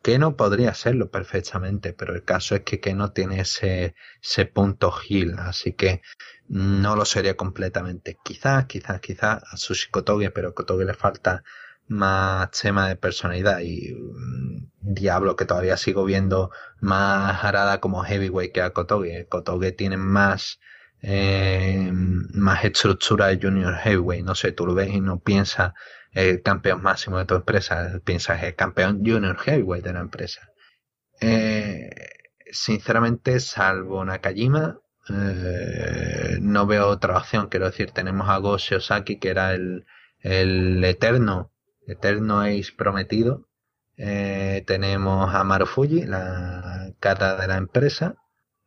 [0.02, 4.46] que no podría serlo perfectamente, pero el caso es que, que no tiene ese, ese
[4.46, 6.02] punto Gil, así que
[6.50, 8.18] no lo sería completamente.
[8.24, 11.44] Quizás, quizás, quizás a Sushi Kotoge, pero a Kotoge le falta
[11.88, 13.96] más tema de personalidad y
[14.82, 16.52] Diablo que todavía sigo viendo
[16.82, 19.28] más arada como Heavyweight que a Kotoge.
[19.28, 20.60] Kotoge tiene más
[21.02, 24.26] eh, más estructura de Junior Heavyweight.
[24.26, 25.74] No sé, tú lo ves y no piensas
[26.14, 30.50] el campeón máximo de tu empresa, piensas el campeón Junior Heavyweight de la empresa.
[31.22, 31.90] Eh,
[32.52, 34.80] sinceramente, salvo Nakajima,
[35.10, 37.50] eh, no veo otra opción.
[37.50, 39.86] Quiero decir, tenemos a Go Osaki, que era el,
[40.20, 41.53] el eterno
[41.88, 43.48] Eterno Ace prometido.
[43.98, 48.16] Eh, tenemos a Marufuji, la cara de la empresa,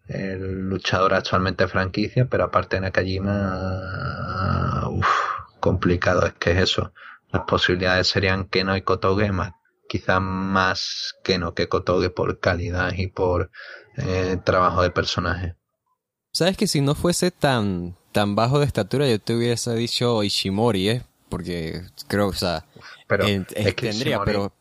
[0.07, 3.31] el luchador actualmente franquicia, pero aparte de Nakajima,
[4.89, 5.09] uff,
[5.61, 6.93] complicado es que es eso.
[7.33, 9.53] Las posibilidades serían Keno y Kotoge, más,
[9.89, 13.51] quizás más Keno que Kotoge por calidad y por
[13.97, 15.57] eh, trabajo de personaje.
[16.33, 20.89] Sabes que si no fuese tan, tan bajo de estatura, yo te hubiese dicho Ishimori,
[20.89, 21.03] ¿eh?
[21.29, 22.65] Porque creo, o sea,
[23.07, 24.53] pero es que tendría, pero,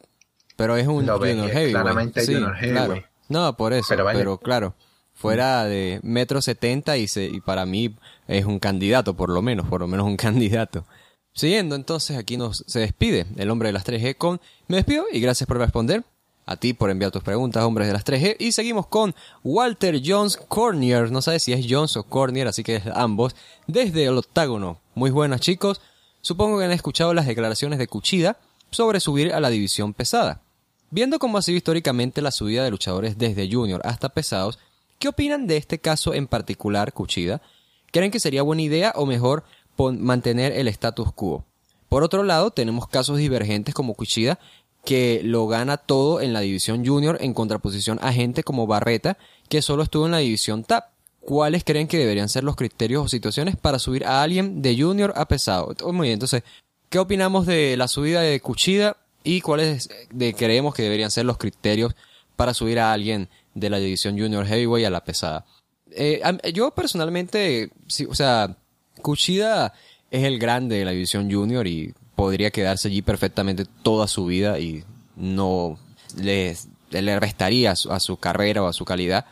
[0.55, 1.71] pero es un Junior Heavyweight.
[1.71, 3.05] Claramente sí, Junior Heavyweight.
[3.27, 4.75] No, por eso, pero, claro,
[5.13, 7.95] fuera de metro setenta y, y para mí
[8.27, 10.85] es un candidato, por lo menos, por lo menos un candidato.
[11.33, 15.19] Siguiendo, entonces aquí nos se despide el hombre de las 3G con me despido y
[15.19, 16.03] gracias por responder.
[16.47, 18.35] A ti por enviar tus preguntas, hombres de las 3G.
[18.39, 21.11] Y seguimos con Walter Jones Cornier.
[21.11, 23.35] No sabe si es Jones o Cornier, así que es ambos.
[23.65, 24.79] Desde el octágono.
[24.93, 25.81] Muy buenas chicos.
[26.25, 28.39] Supongo que han escuchado las declaraciones de Cuchida
[28.71, 30.41] sobre subir a la división pesada.
[30.89, 34.57] Viendo cómo ha sido históricamente la subida de luchadores desde junior hasta pesados,
[34.97, 37.43] ¿qué opinan de este caso en particular, Cuchida?
[37.91, 39.43] ¿Creen que sería buena idea o mejor
[39.77, 41.45] mantener el status quo?
[41.89, 44.39] Por otro lado, tenemos casos divergentes como Cuchida,
[44.83, 49.61] que lo gana todo en la división junior en contraposición a gente como Barreta, que
[49.61, 50.85] solo estuvo en la división TAP.
[51.25, 55.13] ¿Cuáles creen que deberían ser los criterios o situaciones para subir a alguien de junior
[55.15, 55.73] a pesado?
[55.91, 56.43] Muy bien, entonces,
[56.89, 61.37] ¿qué opinamos de la subida de Cuchida y cuáles de, creemos que deberían ser los
[61.37, 61.95] criterios
[62.35, 65.45] para subir a alguien de la división junior heavyweight a la pesada?
[65.91, 66.21] Eh,
[66.53, 68.55] yo personalmente, sí, o sea,
[69.01, 69.73] Cuchida
[70.11, 74.59] es el grande de la división junior y podría quedarse allí perfectamente toda su vida
[74.59, 74.83] y
[75.15, 75.77] no
[76.17, 76.55] le,
[76.91, 79.25] le restaría a su, carrera o a su calidad.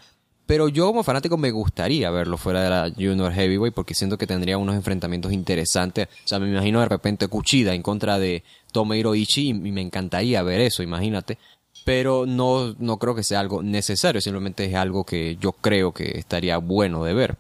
[0.53, 4.27] Pero yo como fanático me gustaría verlo fuera de la Junior Heavyweight porque siento que
[4.27, 6.07] tendría unos enfrentamientos interesantes.
[6.25, 10.43] O sea, me imagino de repente Kuchida en contra de Tomohiro Ichi y me encantaría
[10.43, 11.39] ver eso, imagínate.
[11.85, 16.19] Pero no, no creo que sea algo necesario, simplemente es algo que yo creo que
[16.19, 17.35] estaría bueno de ver.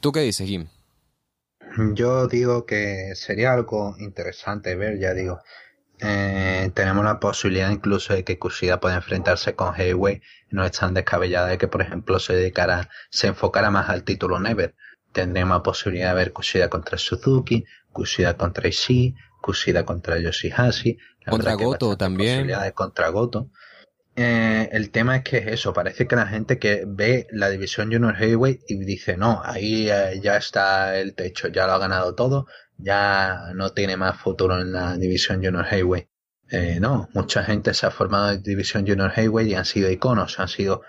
[0.00, 0.66] ¿Tú qué dices, Jim?
[1.94, 5.38] Yo digo que sería algo interesante ver, ya digo.
[6.00, 10.92] Eh, tenemos la posibilidad incluso de que Kushida pueda enfrentarse con Heavyweight no es tan
[10.92, 14.74] descabellada de que por ejemplo se dedicara, se enfocara más al título Never.
[15.12, 20.98] Tendríamos la posibilidad de ver Kushida contra Suzuki, Kushida contra Ishii, Kushida contra Yoshihashi.
[21.26, 22.46] contra Goto también.
[22.46, 23.50] de contra Goto.
[24.18, 27.92] Eh, el tema es que es eso, parece que la gente que ve la división
[27.92, 32.14] Junior Heavyweight y dice, no, ahí eh, ya está el techo, ya lo ha ganado
[32.14, 32.46] todo,
[32.78, 36.08] ya no tiene más futuro en la división Junior Heavyweight.
[36.50, 40.38] Eh, no, mucha gente se ha formado en división Junior Heavyweight y han sido iconos,
[40.38, 40.82] han sido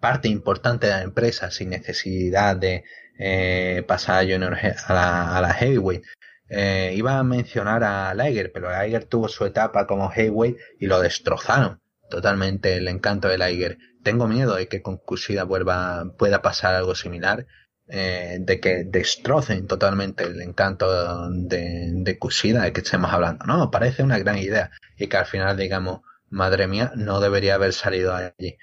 [0.00, 2.84] parte importante de la empresa sin necesidad de
[3.18, 6.04] eh, pasar a, junior, a, la, a la Heavyweight.
[6.48, 11.00] Eh, iba a mencionar a Liger, pero Liger tuvo su etapa como Heavyweight y lo
[11.00, 13.78] destrozaron totalmente el encanto de Liger.
[14.02, 17.46] Tengo miedo de que con Kushida vuelva, pueda pasar algo similar,
[17.88, 23.44] eh, de que destrocen totalmente el encanto de, de Kushida de que estemos hablando.
[23.46, 27.72] No, parece una gran idea y que al final digamos, madre mía, no debería haber
[27.72, 28.56] salido allí.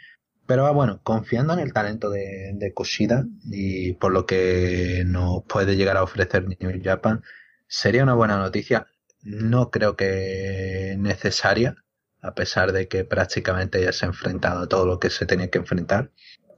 [0.46, 5.44] Pero ah, bueno, confiando en el talento de, de Kushida y por lo que nos
[5.46, 7.24] puede llegar a ofrecer New Japan,
[7.68, 8.88] sería una buena noticia.
[9.22, 11.76] No creo que necesaria,
[12.22, 15.50] a pesar de que prácticamente ya se ha enfrentado a todo lo que se tenía
[15.50, 16.12] que enfrentar.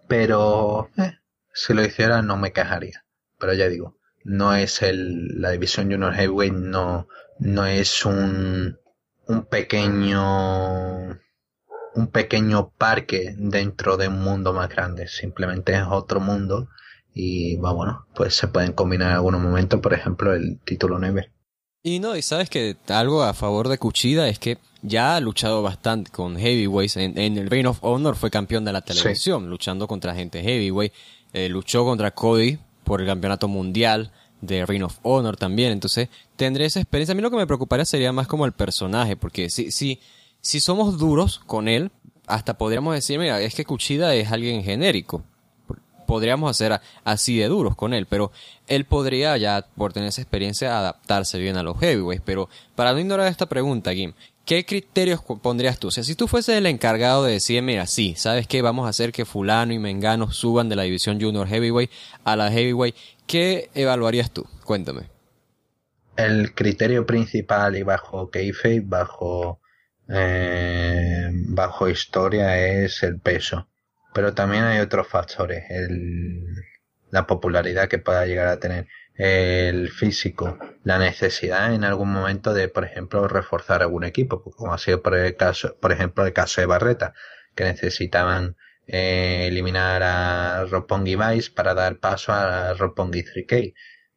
[0.08, 1.14] Pero eh,
[1.56, 3.04] si lo hiciera no me quejaría.
[3.40, 7.08] Pero ya digo, no es el, la división Junior Heavyweight no,
[7.40, 8.78] no es un,
[9.28, 11.10] un pequeño,
[11.96, 15.08] un pequeño parque dentro de un mundo más grande.
[15.08, 16.70] Simplemente es otro mundo
[17.14, 21.32] y bueno, pues se pueden combinar en algunos momentos, por ejemplo, el título 9.
[21.82, 25.62] Y no, y sabes que algo a favor de Cuchida es que ya ha luchado
[25.62, 26.98] bastante con heavyweights.
[26.98, 30.92] En, el Reign of Honor fue campeón de la televisión, luchando contra gente heavyweight.
[31.36, 35.74] Eh, luchó contra Cody por el campeonato mundial de Reign of Honor también.
[35.74, 36.08] Entonces,
[36.38, 37.12] tendré esa experiencia.
[37.12, 40.00] A mí lo que me preocuparía sería más como el personaje, porque si, si,
[40.40, 41.92] si somos duros con él,
[42.26, 45.26] hasta podríamos decir, mira, es que Cuchida es alguien genérico
[46.06, 48.32] podríamos hacer así de duros con él, pero
[48.68, 52.24] él podría ya, por tener esa experiencia, adaptarse bien a los heavyweights.
[52.26, 54.14] Pero para no ignorar esta pregunta, Kim,
[54.46, 55.92] ¿qué criterios pondrías tú?
[55.92, 58.62] Si tú fueses el encargado de decir, mira, sí, ¿sabes qué?
[58.62, 61.92] Vamos a hacer que fulano y mengano suban de la división junior heavyweight
[62.24, 62.96] a la heavyweight,
[63.28, 64.46] ¿qué evaluarías tú?
[64.64, 65.10] Cuéntame.
[66.16, 69.60] El criterio principal y bajo kayfabe, bajo,
[70.08, 73.68] eh, bajo historia es el peso
[74.16, 76.46] pero también hay otros factores, el,
[77.12, 82.70] la popularidad que pueda llegar a tener, el físico, la necesidad en algún momento de,
[82.70, 86.62] por ejemplo, reforzar algún equipo, como ha sido por el caso, por ejemplo, el caso
[86.62, 87.14] de Barreta,
[87.56, 88.56] que necesitaban
[88.88, 93.74] eh, eliminar a Roppongi Vice para dar paso a Roppongi 3K.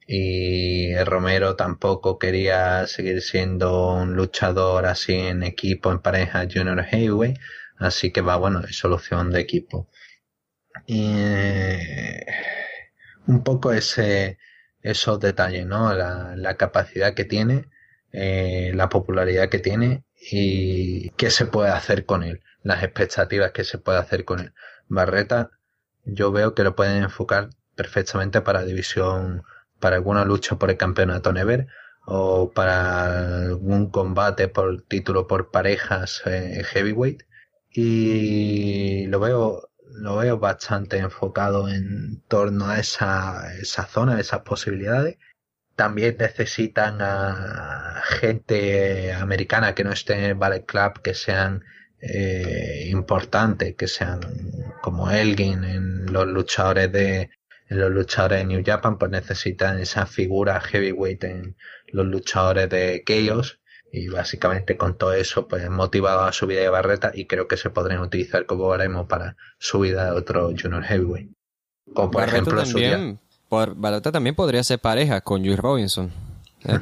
[0.06, 7.34] Y Romero tampoco quería seguir siendo un luchador así en equipo, en pareja Junior Hayway,
[7.78, 9.88] Así que va, bueno, es solución de equipo.
[10.86, 11.12] Y
[13.26, 14.38] un poco ese,
[14.82, 15.94] esos detalles, ¿no?
[15.94, 17.66] La, la capacidad que tiene,
[18.12, 23.64] eh, la popularidad que tiene y qué se puede hacer con él, las expectativas que
[23.64, 24.52] se puede hacer con él.
[24.88, 25.50] Barreta
[26.04, 29.44] yo veo que lo pueden enfocar perfectamente para división,
[29.80, 31.66] para alguna lucha por el campeonato Never
[32.06, 37.22] o para algún combate por título por parejas eh, heavyweight
[37.80, 45.18] y lo veo lo veo bastante enfocado en torno a esa, esa zona, esas posibilidades.
[45.76, 51.64] También necesitan a gente americana que no esté en el Ballet Club, que sean
[52.00, 54.20] eh, importantes, que sean
[54.82, 57.30] como Elgin en los luchadores de
[57.68, 61.56] en los luchadores de New Japan, pues necesitan esa figura heavyweight en
[61.92, 63.60] los luchadores de Chaos
[63.92, 67.70] y básicamente con todo eso pues motivado a subida de Barreta y creo que se
[67.70, 71.32] podrían utilizar como haremos para subida de otro Junior Heavyweight.
[71.94, 76.10] Como por ejemplo también, por, Barreta también podría ser pareja con Juice Robinson.
[76.64, 76.78] ¿eh?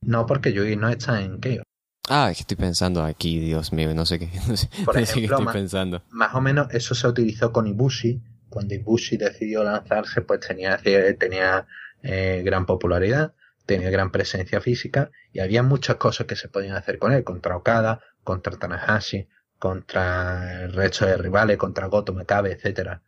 [0.00, 1.64] No, porque Juice no está en Chaos.
[2.08, 4.28] Ah, estoy pensando aquí, Dios mío, no sé qué,
[4.84, 6.02] por ejemplo, estoy pensando.
[6.10, 8.20] Más o menos eso se utilizó con Ibushi.
[8.48, 10.78] Cuando Ibushi decidió lanzarse, pues tenía,
[11.18, 11.66] tenía
[12.02, 13.32] eh, gran popularidad
[13.66, 17.56] tenía gran presencia física y había muchas cosas que se podían hacer con él, contra
[17.56, 19.26] Okada, contra Tanahashi,
[19.58, 23.02] contra el resto de rivales, contra Goto Makabe, etcétera.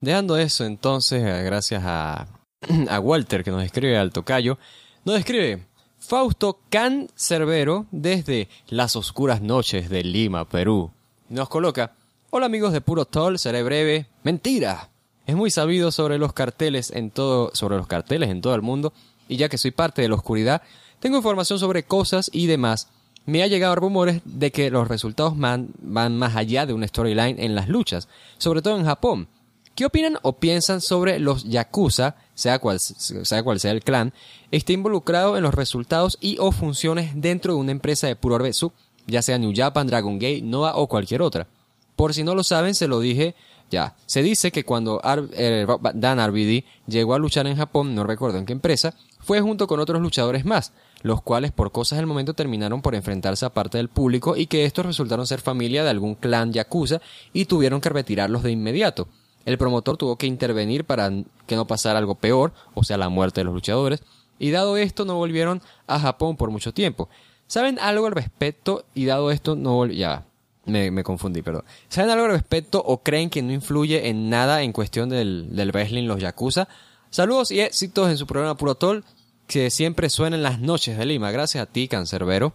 [0.00, 2.28] Dejando eso entonces, eh, gracias a,
[2.88, 4.58] a Walter que nos escribe al tocayo,
[5.04, 5.66] nos escribe
[5.98, 10.92] Fausto Can Cerbero desde las oscuras noches de Lima, Perú.
[11.28, 11.92] Nos coloca,
[12.30, 14.06] hola amigos de Puro Toll, seré breve.
[14.22, 14.90] Mentira.
[15.26, 18.94] Es muy sabido sobre los carteles en todo, sobre los carteles en todo el mundo
[19.28, 20.62] y ya que soy parte de la oscuridad,
[21.00, 22.88] tengo información sobre cosas y demás.
[23.26, 27.54] Me ha llegado rumores de que los resultados van, más allá de una storyline en
[27.54, 29.28] las luchas, sobre todo en Japón.
[29.74, 34.12] ¿Qué opinan o piensan sobre los Yakuza, sea cual sea, el clan,
[34.50, 38.72] esté involucrado en los resultados y o funciones dentro de una empresa de puro Orbetsu,
[39.06, 41.46] ya sea New Japan, Dragon Gate, Noah o cualquier otra?
[41.94, 43.36] Por si no lo saben, se lo dije
[43.70, 43.94] ya.
[44.06, 45.00] Se dice que cuando
[45.32, 48.94] eh, Dan RBD llegó a luchar en Japón, no recuerdo en qué empresa,
[49.28, 50.72] fue junto con otros luchadores más,
[51.02, 54.64] los cuales por cosas del momento terminaron por enfrentarse a parte del público y que
[54.64, 57.02] estos resultaron ser familia de algún clan yakuza
[57.34, 59.06] y tuvieron que retirarlos de inmediato.
[59.44, 61.12] El promotor tuvo que intervenir para
[61.46, 64.02] que no pasara algo peor, o sea, la muerte de los luchadores,
[64.38, 67.10] y dado esto no volvieron a Japón por mucho tiempo.
[67.48, 68.86] ¿Saben algo al respecto?
[68.94, 70.24] Y dado esto no ya
[70.64, 71.64] me, me, confundí, perdón.
[71.90, 75.70] ¿Saben algo al respecto o creen que no influye en nada en cuestión del, del
[75.70, 76.66] wrestling los Yakuza?
[77.10, 79.04] Saludos y éxitos en su programa Puro Tol
[79.48, 81.32] que siempre suena en las noches de Lima.
[81.32, 82.52] Gracias a ti, Cancerbero.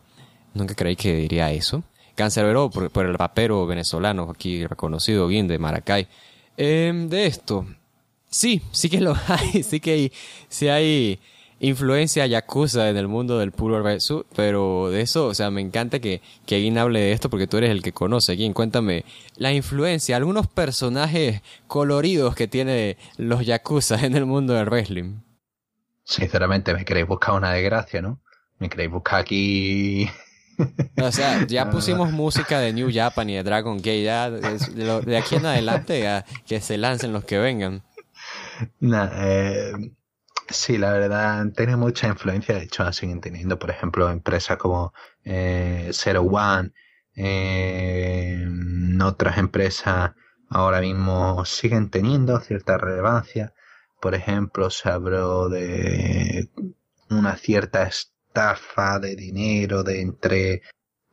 [0.53, 1.83] Nunca creí que diría eso.
[2.15, 6.07] Cancerbero por, el rapero venezolano aquí reconocido bien de Maracay.
[6.55, 7.65] Em, de esto,
[8.29, 10.11] sí, sí que lo hay, sí que hay,
[10.47, 11.19] sí hay
[11.59, 15.99] influencia yakuza en el mundo del puro versus, pero de eso, o sea, me encanta
[15.99, 18.33] que, que hable de esto porque tú eres el que conoce.
[18.33, 19.03] Alguien, cuéntame
[19.37, 25.15] la influencia, algunos personajes coloridos que tiene los yakuza en el mundo del wrestling.
[26.03, 28.21] Sinceramente, me queréis buscar una desgracia, ¿no?
[28.59, 30.09] Me queréis buscar aquí.
[31.01, 35.35] O sea, ya pusimos música de New Japan y de Dragon Gate, ya de, aquí
[35.35, 37.81] en adelante que se lancen los que vengan.
[38.79, 39.73] eh,
[40.49, 44.93] sí, la verdad, tiene mucha influencia, de hecho, siguen teniendo, por ejemplo, empresas como
[45.25, 46.71] eh, Zero One,
[47.15, 48.47] eh,
[49.03, 50.11] otras empresas
[50.49, 53.53] ahora mismo siguen teniendo cierta relevancia
[54.03, 56.49] por ejemplo, se habló de
[57.09, 60.61] una cierta estafa de dinero de entre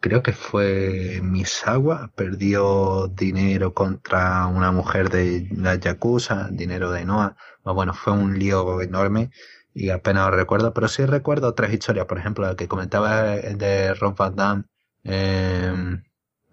[0.00, 7.36] creo que fue Misawa, perdió dinero contra una mujer de la Yakuza, dinero de Noah.
[7.62, 9.30] Bueno, fue un lío enorme
[9.72, 13.94] y apenas lo recuerdo, pero sí recuerdo otras historias, por ejemplo, la que comentaba de
[13.94, 14.64] Ron Van Damme,
[15.04, 16.02] em,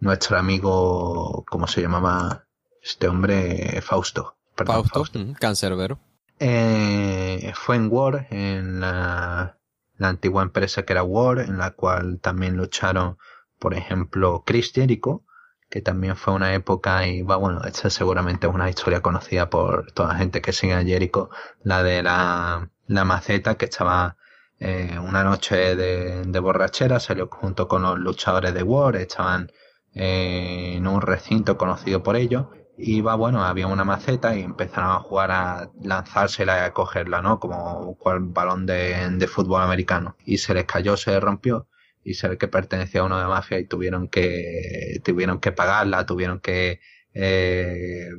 [0.01, 2.45] nuestro amigo, ¿cómo se llamaba
[2.79, 3.81] este hombre?
[3.81, 4.37] Fausto.
[4.55, 5.39] Perdón, Fausto, Fausto.
[5.39, 5.97] cancerbero.
[6.39, 9.57] Eh, fue en War, en la,
[9.99, 13.17] antigua empresa que era War, en la cual también lucharon,
[13.59, 15.23] por ejemplo, Chris Jericho,
[15.69, 19.91] que también fue una época y va, bueno, esta seguramente es una historia conocida por
[19.93, 21.29] toda la gente que sigue a Jericho,
[21.63, 24.17] la de la, maceta que estaba
[24.59, 29.51] eh, una noche de, de, borrachera, salió junto con los luchadores de War, estaban
[29.93, 32.47] eh, en un recinto conocido por ellos
[32.77, 37.39] iba, bueno, había una maceta y empezaron a jugar a lanzársela y a cogerla, ¿no?
[37.39, 40.15] Como cual balón de, fútbol americano.
[40.25, 41.67] Y se les cayó, se rompió
[42.03, 46.05] y se ve que pertenecía a uno de mafia y tuvieron que, tuvieron que pagarla,
[46.05, 46.79] tuvieron que,
[47.13, 48.09] eh,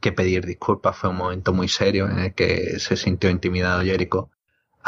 [0.00, 0.96] que pedir disculpas.
[0.96, 4.30] Fue un momento muy serio en el que se sintió intimidado Jericho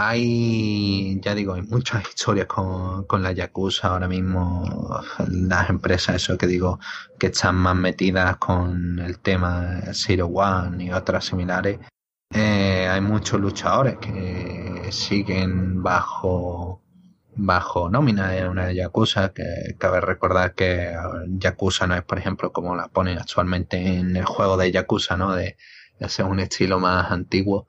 [0.00, 6.38] hay, ya digo, hay muchas historias con, con la Yakuza ahora mismo, las empresas, eso
[6.38, 6.78] que digo,
[7.18, 11.80] que están más metidas con el tema Zero One y otras similares.
[12.32, 16.80] Eh, hay muchos luchadores que siguen bajo
[17.34, 20.94] bajo nómina de una Yakuza, que cabe recordar que
[21.26, 25.34] Yakuza no es, por ejemplo, como la ponen actualmente en el juego de Yakuza, ¿no?
[25.34, 25.56] De,
[25.98, 27.66] de hacer un estilo más antiguo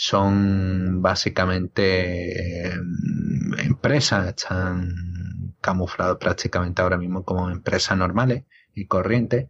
[0.00, 8.44] son básicamente em, empresas, están camuflados prácticamente ahora mismo como empresas normales
[8.74, 9.48] y corrientes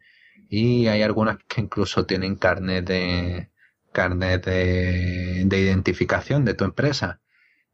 [0.48, 3.50] y hay algunas que incluso tienen carnet de
[3.92, 7.20] carnet de, identificación de tu empresa.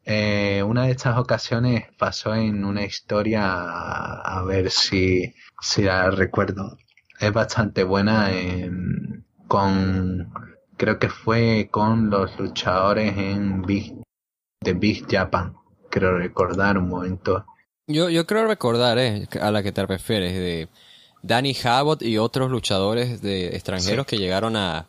[0.05, 6.77] Eh, una de estas ocasiones pasó en una historia, a, ver si, si la recuerdo.
[7.21, 8.31] Es bastante buena
[9.47, 13.95] con creo que fue con los luchadores en Big,
[14.61, 15.55] de Big Japan.
[15.91, 17.45] Creo recordar un momento.
[17.87, 20.69] Yo, yo creo recordar eh, a la que te refieres, de
[21.23, 24.87] Danny Habot y otros luchadores de extranjeros que llegaron a,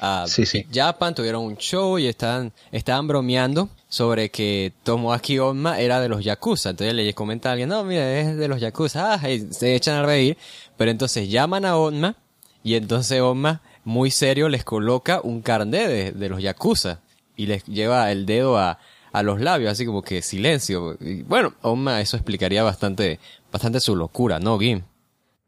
[0.00, 0.26] a
[0.72, 6.24] Japan, tuvieron un show y estaban, estaban bromeando sobre que Tomoaki Onma era de los
[6.24, 6.70] Yakuza.
[6.70, 9.14] Entonces le comenta a alguien, no, mira, es de los Yakuza.
[9.14, 10.36] Ah, y se echan a reír.
[10.76, 12.16] Pero entonces llaman a Onma
[12.62, 16.98] y entonces Onma muy serio les coloca un carnet de, los Yakuza
[17.36, 18.80] y les lleva el dedo a,
[19.12, 20.96] a los labios, así como que silencio.
[21.00, 23.20] Y bueno, Oma, eso explicaría bastante,
[23.52, 24.82] bastante su locura, ¿no, Gim?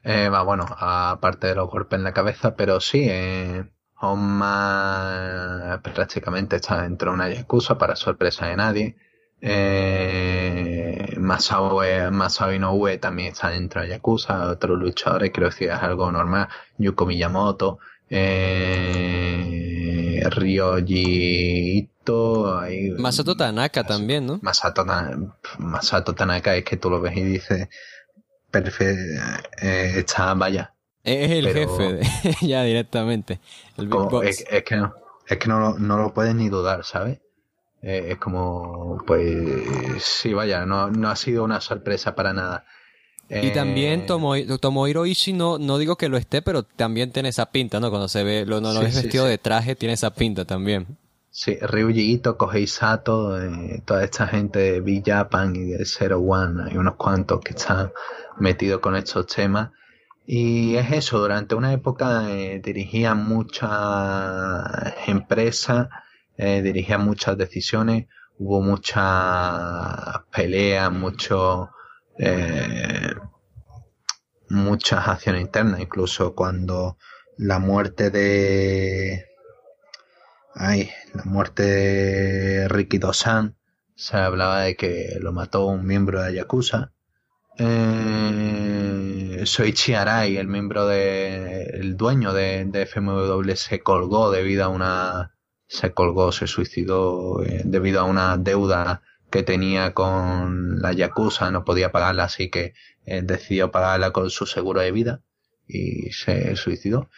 [0.05, 3.65] Eh, bueno, aparte de los golpes en la cabeza, pero sí, eh,
[4.01, 8.97] Oma prácticamente está dentro de una Yakuza para sorpresa de nadie.
[9.40, 11.81] Eh, Masao,
[12.12, 16.48] Masao Inoue también está dentro de Yakuza, otros luchadores, creo que es algo normal.
[16.78, 19.48] Yuko Miyamoto, eh,
[22.98, 24.39] Masato Tanaka también, ¿no?
[24.43, 24.85] Masato,
[25.59, 27.68] Masato, Tanaka es que tú lo ves y dices,
[28.51, 29.22] perfecto,
[29.60, 30.74] eh, está, vaya.
[31.05, 32.01] Es el jefe,
[32.47, 33.40] ya directamente.
[33.76, 33.89] El
[34.24, 34.94] es, que no,
[35.26, 37.20] es que no, no lo puedes ni dudar, ¿sabes?
[37.82, 42.66] Eh, es como, pues, sí, vaya, no, no ha sido una sorpresa para nada.
[43.30, 47.50] Y también eh, Tomohiro Ishii no, no digo que lo esté, pero también tiene esa
[47.50, 47.90] pinta, ¿no?
[47.90, 50.86] Cuando se ve, lo, no, es vestido de traje, tiene esa pinta también.
[51.30, 56.70] Sí, Ryuji Ito, Kohei Sato, eh, toda esta gente de V-Japan y de Zero One,
[56.70, 57.92] hay unos cuantos que están
[58.38, 59.70] metidos con estos temas.
[60.26, 65.88] Y es eso, durante una época eh, dirigía muchas empresas,
[66.36, 68.06] eh, dirigía muchas decisiones,
[68.38, 71.70] hubo muchas peleas, mucho
[72.19, 73.15] eh,
[74.49, 76.99] muchas acciones internas, incluso cuando
[77.36, 79.28] la muerte de
[80.55, 83.57] ay, la muerte de Riki Dosan
[83.95, 86.93] se hablaba de que lo mató un miembro de Yakuza.
[87.59, 94.69] Eh, Soichi Arai, el miembro de el dueño de, de, FMW se colgó debido a
[94.69, 95.35] una
[95.66, 101.64] se colgó, se suicidó eh, debido a una deuda que tenía con la Yakuza, no
[101.64, 102.74] podía pagarla, así que
[103.05, 105.22] eh, decidió pagarla con su seguro de vida
[105.66, 107.10] y se suicidó.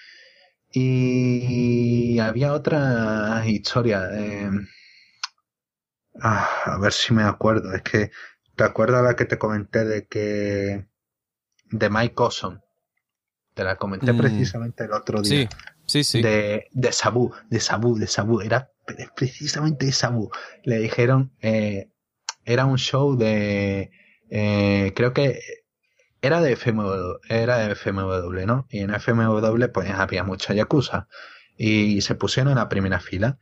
[0.73, 4.09] Y había otra historia.
[4.13, 4.51] Eh,
[6.21, 7.73] ah, a ver si me acuerdo.
[7.75, 8.11] Es que
[8.55, 10.87] te acuerdas la que te comenté de que
[11.71, 12.61] de Mike Awesome.
[13.55, 14.19] Te la comenté mm.
[14.19, 15.49] precisamente el otro día.
[15.49, 15.49] Sí,
[15.87, 16.23] sí, sí.
[16.23, 18.41] De, de Sabu, de Sabu, de Sabu.
[18.41, 18.71] Era
[19.17, 20.31] precisamente de Sabu.
[20.63, 21.91] Le dijeron, eh,
[22.45, 23.91] era un show de,
[24.31, 25.41] eh, creo que
[26.23, 28.67] era de FMW, era de FMW, ¿no?
[28.71, 31.09] Y en FMW pues había mucha Yakuza.
[31.57, 33.39] Y se pusieron en la primera fila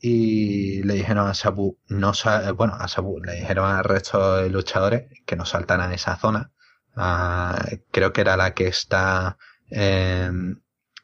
[0.00, 2.12] y le dijeron a Sabu, no
[2.56, 6.52] bueno, a Sabu, le dijeron al resto de luchadores que no saltaran esa zona.
[6.96, 7.62] Ah,
[7.92, 9.38] creo que era la que está,
[9.70, 10.30] eh,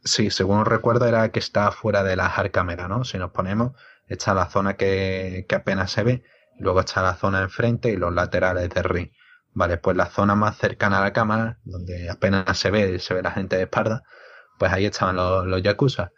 [0.05, 2.53] sí, según recuerdo era la que está fuera de la hard
[2.89, 3.05] ¿no?
[3.05, 3.73] Si nos ponemos,
[4.09, 6.23] está la zona que, que apenas se ve
[6.59, 9.11] Luego está la zona enfrente y los laterales del ring.
[9.53, 13.23] Vale, pues la zona más cercana a la cámara, donde apenas se ve, se ve
[13.23, 14.03] la gente de espalda,
[14.59, 16.13] pues ahí estaban los, los yakuza.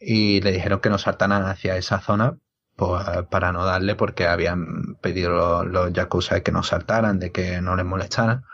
[0.00, 2.38] Y le dijeron que no saltaran hacia esa zona,
[2.76, 7.60] pues para no darle, porque habían pedido los, los yakuza que no saltaran, de que
[7.60, 8.44] no les molestaran.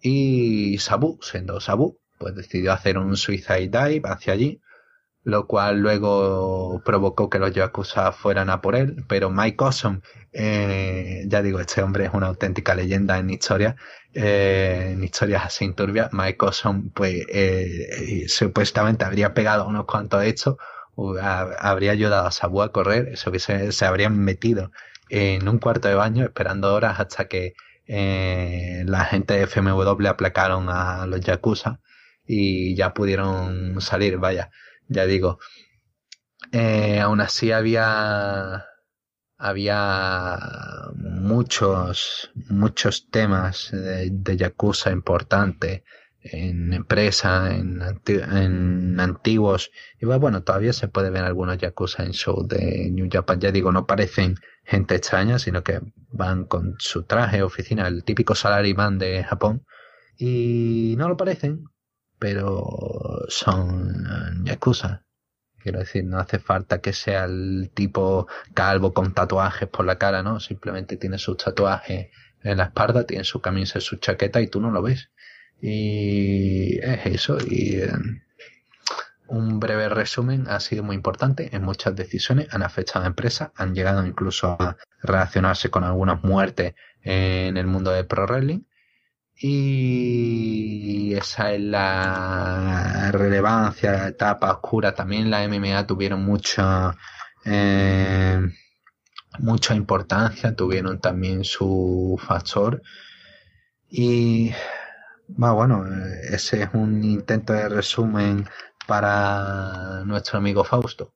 [0.00, 4.60] Y Sabu, siendo Sabu, pues decidió hacer un suicide dive hacia allí
[5.26, 10.00] lo cual luego provocó que los Yakuza fueran a por él, pero Mike Awesome,
[10.32, 13.74] eh, ya digo, este hombre es una auténtica leyenda en historia,
[14.14, 20.58] eh, en historias así turbias, Mike Awesome, pues eh, supuestamente habría pegado unos cuantos hechos,
[21.58, 24.70] habría ayudado a Sabu a correr, eso que se, se habrían metido
[25.08, 27.54] en un cuarto de baño esperando horas hasta que
[27.88, 31.80] la gente de FMW aplacaron a los Yakuza
[32.28, 34.52] y ya pudieron salir, vaya,
[34.88, 35.38] ya digo.
[36.52, 38.64] Eh, aún así había
[39.38, 40.38] había
[40.96, 45.82] muchos muchos temas de, de Yakuza importantes
[46.32, 49.70] en empresa, en, en antiguos.
[50.00, 53.40] Y bueno, todavía se puede ver algunos Yakuza en show de New Japan.
[53.40, 55.80] Ya digo, no parecen gente extraña, sino que
[56.10, 59.64] van con su traje, oficina, el típico salaryman de Japón.
[60.18, 61.64] Y no lo parecen,
[62.18, 65.02] pero son Yakuza.
[65.58, 70.22] Quiero decir, no hace falta que sea el tipo calvo con tatuajes por la cara,
[70.22, 70.38] ¿no?
[70.38, 72.10] Simplemente tiene sus tatuajes
[72.42, 75.10] en la espalda, tiene su camisa, su chaqueta y tú no lo ves.
[75.60, 77.38] Y es eso.
[77.44, 77.90] Y eh,
[79.28, 82.46] un breve resumen ha sido muy importante en muchas decisiones.
[82.52, 87.90] Han afectado a empresas, han llegado incluso a relacionarse con algunas muertes en el mundo
[87.90, 88.60] del pro wrestling.
[89.38, 94.94] Y esa es la relevancia, la etapa oscura.
[94.94, 96.96] También la MMA tuvieron mucha,
[97.44, 98.40] eh,
[99.38, 102.82] mucha importancia, tuvieron también su factor.
[103.90, 104.52] Y
[105.28, 105.84] bueno,
[106.30, 108.48] ese es un intento de resumen
[108.86, 111.12] para nuestro amigo Fausto.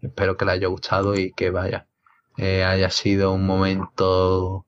[0.00, 1.86] Espero que le haya gustado y que vaya,
[2.36, 4.66] eh, haya sido un momento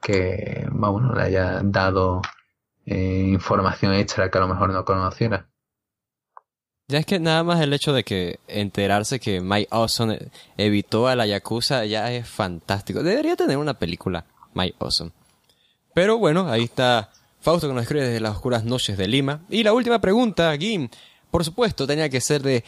[0.00, 2.22] que, bueno, le haya dado
[2.86, 5.48] eh, información extra que a lo mejor no conociera.
[6.88, 10.18] Ya es que nada más el hecho de que enterarse que Mike Awesome
[10.56, 13.02] evitó a la Yakuza ya es fantástico.
[13.02, 14.24] Debería tener una película,
[14.54, 15.12] Mike Awesome.
[15.94, 17.10] Pero bueno, ahí está
[17.40, 19.40] Fausto que nos escribe desde las oscuras noches de Lima.
[19.48, 20.88] Y la última pregunta, Gim.
[21.30, 22.64] Por supuesto, tenía que ser de...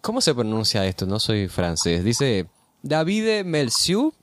[0.00, 1.04] ¿Cómo se pronuncia esto?
[1.06, 2.02] No soy francés.
[2.02, 2.46] Dice
[2.82, 4.14] David Melciu.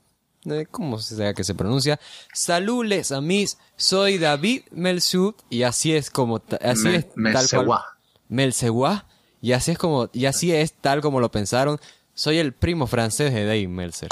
[0.50, 1.98] Eh, ¿Cómo sea que se pronuncia?
[2.32, 7.80] Salud les amis, soy David Melciu y así es como así es tal cual.
[8.28, 9.06] Melsewa.
[9.40, 11.78] Y así es como y así es tal como lo pensaron.
[12.14, 14.08] Soy el primo francés de Dave Meltzer.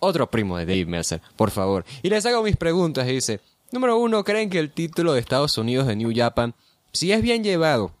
[0.00, 1.84] Otro primo de Dave Meltzer, por favor.
[2.02, 3.40] Y les hago mis preguntas y dice,
[3.74, 6.54] Número uno, ¿creen que el título de Estados Unidos de New Japan,
[6.92, 7.92] si es bien llevado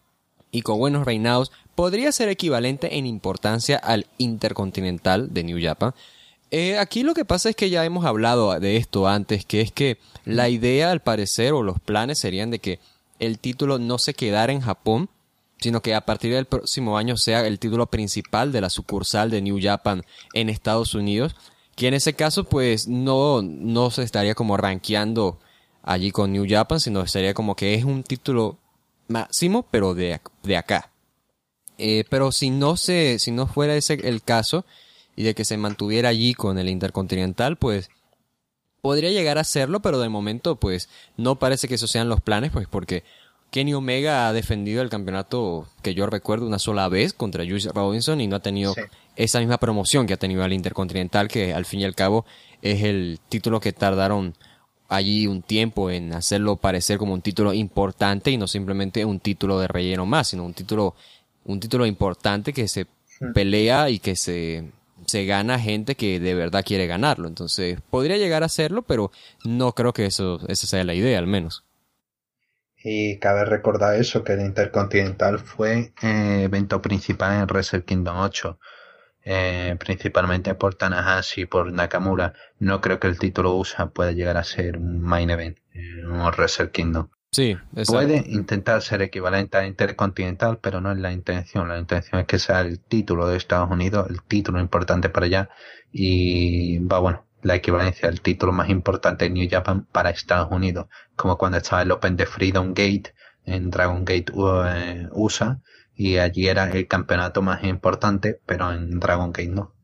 [0.52, 5.92] y con buenos reinados, podría ser equivalente en importancia al Intercontinental de New Japan?
[6.50, 9.72] Eh, aquí lo que pasa es que ya hemos hablado de esto antes, que es
[9.72, 12.78] que la idea al parecer o los planes serían de que
[13.18, 15.08] el título no se quedara en Japón,
[15.58, 19.42] sino que a partir del próximo año sea el título principal de la sucursal de
[19.42, 21.34] New Japan en Estados Unidos,
[21.74, 25.38] que en ese caso pues no, no se estaría como rankeando
[25.82, 28.58] allí con New Japan, sino sería como que es un título
[29.08, 30.90] máximo, pero de, de acá.
[31.78, 34.64] Eh, pero si no se, si no fuera ese el caso,
[35.16, 37.90] y de que se mantuviera allí con el Intercontinental, pues
[38.80, 42.50] podría llegar a hacerlo, pero de momento, pues, no parece que esos sean los planes,
[42.52, 43.02] pues porque
[43.50, 48.20] Kenny Omega ha defendido el campeonato que yo recuerdo una sola vez contra Juice Robinson
[48.20, 48.74] y no ha tenido
[49.16, 52.26] esa misma promoción que ha tenido el Intercontinental, que al fin y al cabo
[52.62, 54.34] es el título que tardaron
[54.88, 59.58] allí un tiempo en hacerlo parecer como un título importante y no simplemente un título
[59.60, 60.94] de relleno más, sino un título,
[61.44, 62.86] un título importante que se
[63.34, 64.72] pelea y que se,
[65.06, 67.28] se gana gente que de verdad quiere ganarlo.
[67.28, 69.10] Entonces, podría llegar a hacerlo, pero
[69.44, 71.64] no creo que eso, esa sea la idea, al menos.
[72.82, 78.58] Y cabe recordar eso, que el Intercontinental fue eh, evento principal en Wrestle Kingdom 8
[79.24, 82.34] eh, principalmente por Tanahashi y por Nakamura.
[82.58, 86.20] No creo que el título USA pueda llegar a ser un main event, eh, un
[86.20, 87.08] Wrestle Kingdom.
[87.34, 87.56] Sí,
[87.88, 91.68] Puede intentar ser equivalente a Intercontinental, pero no es la intención.
[91.68, 95.48] La intención es que sea el título de Estados Unidos, el título importante para allá.
[95.90, 100.86] Y va, bueno, la equivalencia del título más importante en New Japan para Estados Unidos.
[101.16, 103.12] Como cuando estaba el Open de Freedom Gate
[103.46, 105.60] en Dragon Gate USA eh,
[105.96, 109.74] y allí era el campeonato más importante, pero en Dragon Gate no.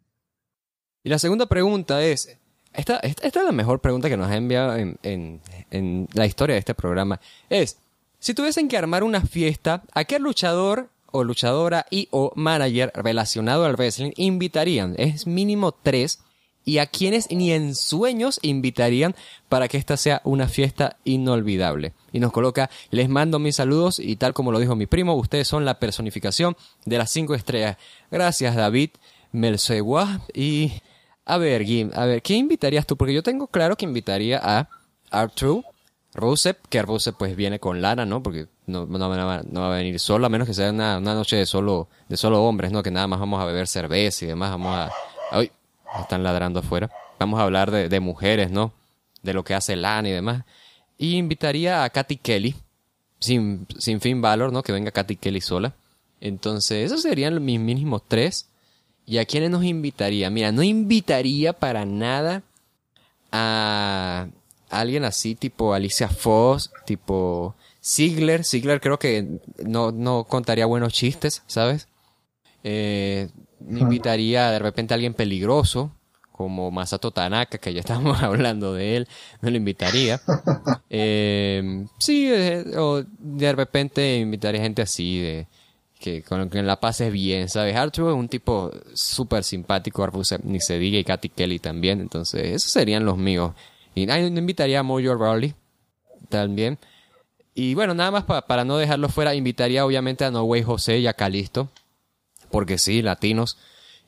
[1.02, 2.39] Y la segunda pregunta es,
[2.74, 5.40] esta, esta, es la mejor pregunta que nos ha enviado en, en,
[5.70, 7.78] en, la historia de este programa, es,
[8.18, 13.64] si tuviesen que armar una fiesta, ¿a qué luchador o luchadora y o manager relacionado
[13.64, 14.94] al wrestling invitarían?
[14.98, 16.20] Es mínimo tres
[16.64, 19.14] y a quienes ni en sueños invitarían
[19.48, 21.94] para que esta sea una fiesta inolvidable.
[22.12, 25.48] Y nos coloca, les mando mis saludos y tal como lo dijo mi primo, ustedes
[25.48, 27.76] son la personificación de las cinco estrellas.
[28.10, 28.90] Gracias David
[29.32, 30.72] Melsewa y
[31.34, 32.96] a ver, Gim, a ver, ¿qué invitarías tú?
[32.96, 34.68] Porque yo tengo claro que invitaría a
[35.10, 35.64] Arthur
[36.14, 38.22] Rusev, que Rusev pues viene con Lana, ¿no?
[38.22, 41.88] Porque no, no, va a venir solo, a menos que sea una, noche de solo,
[42.08, 42.82] de solo hombres, ¿no?
[42.82, 44.90] Que nada más vamos a beber cerveza y demás, vamos a...
[45.30, 45.50] Ay,
[46.00, 46.90] están ladrando afuera.
[47.18, 48.72] vamos a hablar de, de mujeres, ¿no?
[49.22, 50.44] De lo que hace Lana y demás.
[50.98, 52.56] Y invitaría a Katy Kelly,
[53.20, 54.62] sin, sin fin valor, ¿no?
[54.62, 55.74] Que venga Katy Kelly sola.
[56.20, 58.49] Entonces, esos serían mis mínimos tres.
[59.06, 60.30] ¿Y a quiénes nos invitaría?
[60.30, 62.42] Mira, no invitaría para nada
[63.32, 64.28] a
[64.70, 68.44] alguien así, tipo Alicia Foss, tipo Ziegler.
[68.44, 71.88] Ziegler creo que no, no contaría buenos chistes, ¿sabes?
[72.62, 73.28] Eh,
[73.68, 75.92] invitaría de repente a alguien peligroso,
[76.32, 79.08] como Masato Tanaka, que ya estábamos hablando de él,
[79.40, 80.20] no lo invitaría.
[80.92, 85.46] Eh, sí, eh, o de repente invitaría gente así, de
[86.00, 87.76] que con que la pases bien, ¿sabes?
[87.76, 90.08] Arthur es un tipo súper simpático,
[90.42, 93.52] ni se diga, y Katy Kelly también, entonces esos serían los míos.
[93.94, 95.54] Y ahí invitaría a Mojo Rawley
[96.28, 96.78] también.
[97.54, 101.06] Y bueno, nada más para no dejarlo fuera, invitaría obviamente a No Way José y
[101.06, 101.68] a Calisto,
[102.50, 103.58] porque sí, latinos.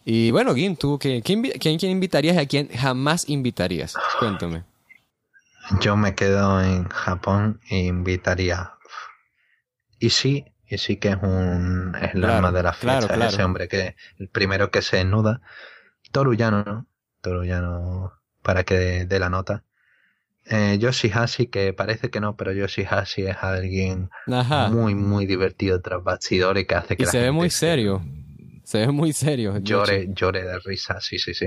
[0.04, 3.94] Y bueno, Gim, ¿tú quién, quién, invitarías y a quién jamás invitarías?
[4.18, 4.64] Cuéntame.
[5.80, 8.72] Yo me quedo en Japón e invitaría.
[10.00, 13.68] Y sí, y sí que es un es el alma de la fiesta, ese hombre
[13.68, 15.42] que el primero que se desnuda.
[16.12, 16.86] Toruyano, ¿no?
[17.20, 19.64] Toruyano para que dé la nota.
[20.46, 24.08] Eh, Yoshihashi, que parece que no, pero Yoshihashi es alguien
[24.70, 27.02] muy, muy divertido tras bastidores que hace que...
[27.02, 28.02] Y se ve muy serio.
[28.64, 29.58] Se ve muy serio.
[29.58, 31.46] Llore, llore de risa, sí, sí, sí.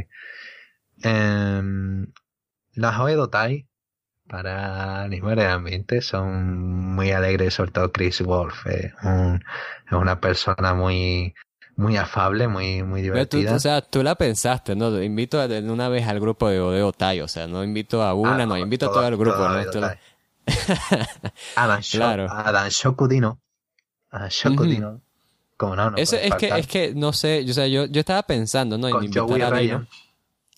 [1.03, 1.61] Eh,
[2.73, 3.67] las Oedotai,
[4.27, 8.65] para animar el ambiente, son muy alegres, sobre todo Chris Wolf.
[8.67, 8.91] es
[9.91, 11.35] una persona muy,
[11.75, 13.55] muy afable, muy, muy divertida.
[13.55, 15.01] o sea, tú la pensaste, ¿no?
[15.01, 18.43] Invito a, una vez al grupo de Odeo Tai, o sea, no invito a una,
[18.43, 19.59] ah, no, invito a todo el grupo, ¿no?
[19.59, 19.81] Esto
[21.55, 22.27] Adam, claro.
[22.29, 23.39] Adam Shokudino.
[24.11, 25.01] Adam Shokudino.
[25.57, 28.23] Como no, no Eso es que, es que, no sé, o sea, yo, yo estaba
[28.23, 28.89] pensando, ¿no?
[28.89, 29.87] En invitar a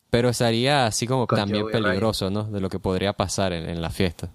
[0.10, 2.44] pero sería así como también peligroso, ¿no?
[2.44, 4.30] De lo que podría pasar en, en la fiesta.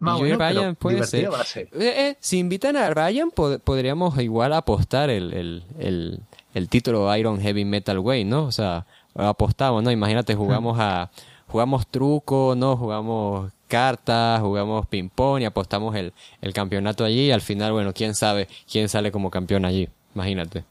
[0.00, 1.30] y Ryan puede ser.
[1.56, 6.20] Eh, eh, si invitan a Ryan, podríamos igual apostar el, el, el,
[6.54, 8.44] el, título Iron Heavy Metal Way, ¿no?
[8.44, 9.90] O sea, apostamos, ¿no?
[9.90, 11.10] Imagínate, jugamos a
[11.46, 12.76] jugamos truco, ¿no?
[12.76, 17.26] Jugamos cartas, jugamos ping-pong y apostamos el, el campeonato allí.
[17.26, 19.88] Y al final, bueno, quién sabe quién sale como campeón allí.
[20.14, 20.64] Imagínate.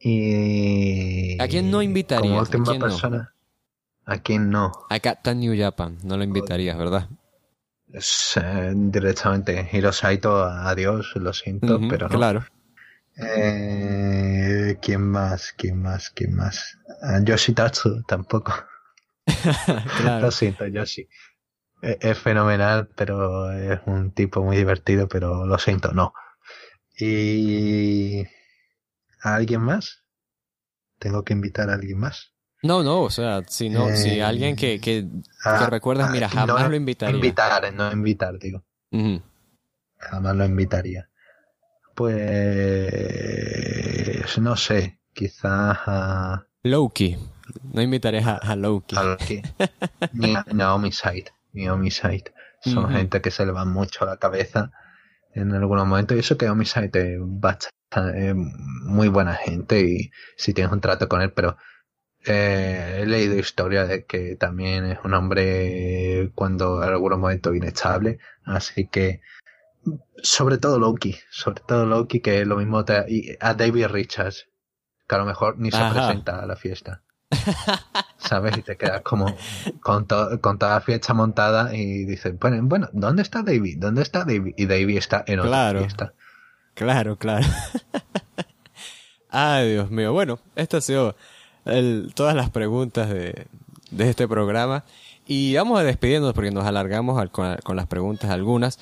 [0.00, 1.40] Y...
[1.40, 2.48] ¿A quién no invitarías?
[2.48, 3.18] ¿A quién persona?
[3.18, 4.12] No?
[4.12, 4.72] ¿A quién no?
[4.88, 7.08] A Captain New Japan, no lo invitarías, ¿verdad?
[7.92, 12.16] Eh, directamente, Hirosaito, adiós, lo siento, pero no.
[12.16, 12.44] Claro.
[13.16, 15.52] Eh, ¿Quién más?
[15.56, 16.10] ¿Quién más?
[16.10, 16.78] ¿Quién más?
[17.22, 18.54] Yoshitatsu, tampoco.
[20.00, 20.26] claro.
[20.26, 21.08] Lo siento, Yoshi.
[21.82, 26.12] Es, es, fenomenal, pero es un tipo muy divertido, pero lo siento, no.
[26.98, 28.24] Y
[29.22, 30.04] ¿A alguien más?
[30.98, 32.32] ¿Tengo que invitar a alguien más?
[32.62, 35.06] No, no, o sea, si no, si eh, alguien que, que,
[35.44, 37.14] ah, recuerdas, mira, ah, jamás lo invitaría.
[37.14, 38.64] Invitar, no invitar, digo.
[39.98, 41.08] Jamás lo invitaría.
[41.94, 42.18] Pues
[44.38, 47.16] no sé, quizás a Loki.
[47.72, 48.96] No invitaré a, a Loki.
[48.96, 49.40] A Loki.
[50.12, 51.32] ni a Naomi Side.
[51.52, 52.34] Naomi Side.
[52.62, 54.72] Son gente que se le va mucho a la cabeza
[55.40, 56.16] en algunos momentos.
[56.16, 61.08] Y eso que Naomi Side es bastante muy buena gente y si tienes un trato
[61.08, 61.56] con él, pero
[62.26, 68.18] eh, he leído historia de que también es un hombre cuando en algunos momentos inestable,
[68.44, 69.20] así que
[70.22, 74.48] sobre todo Loki, sobre todo Loki que lo mismo te, y a David Richards,
[75.06, 77.02] que a lo mejor ni se presenta a la fiesta.
[78.18, 78.56] ¿Sabes?
[78.58, 79.34] Y te quedas como
[79.80, 80.06] con,
[80.40, 83.78] con toda la fiesta montada y dices, bueno, bueno, ¿dónde está David?
[83.78, 84.54] ¿Dónde está David?
[84.56, 86.14] Y David está en otra fiesta.
[86.74, 87.46] Claro, claro.
[89.30, 90.12] Ay, Dios mío.
[90.12, 91.16] Bueno, estas han sido
[92.14, 93.46] todas las preguntas de,
[93.98, 94.84] este programa.
[95.26, 98.78] Y vamos a despedirnos porque nos alargamos con, las preguntas algunas.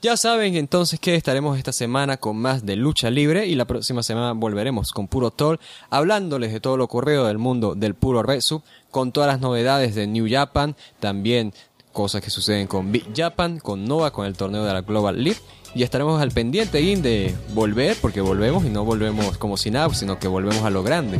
[0.00, 4.04] Ya saben entonces que estaremos esta semana con más de lucha libre y la próxima
[4.04, 5.58] semana volveremos con Puro Toll
[5.90, 8.62] hablándoles de todo lo ocurrido del mundo del Puro Resu,
[8.92, 11.52] con todas las novedades de New Japan, también
[11.92, 15.40] cosas que suceden con Big Japan, con Nova, con el torneo de la Global League
[15.74, 20.20] y estaremos al pendiente de volver, porque volvemos y no volvemos como sin nada, sino
[20.20, 21.18] que volvemos a lo grande.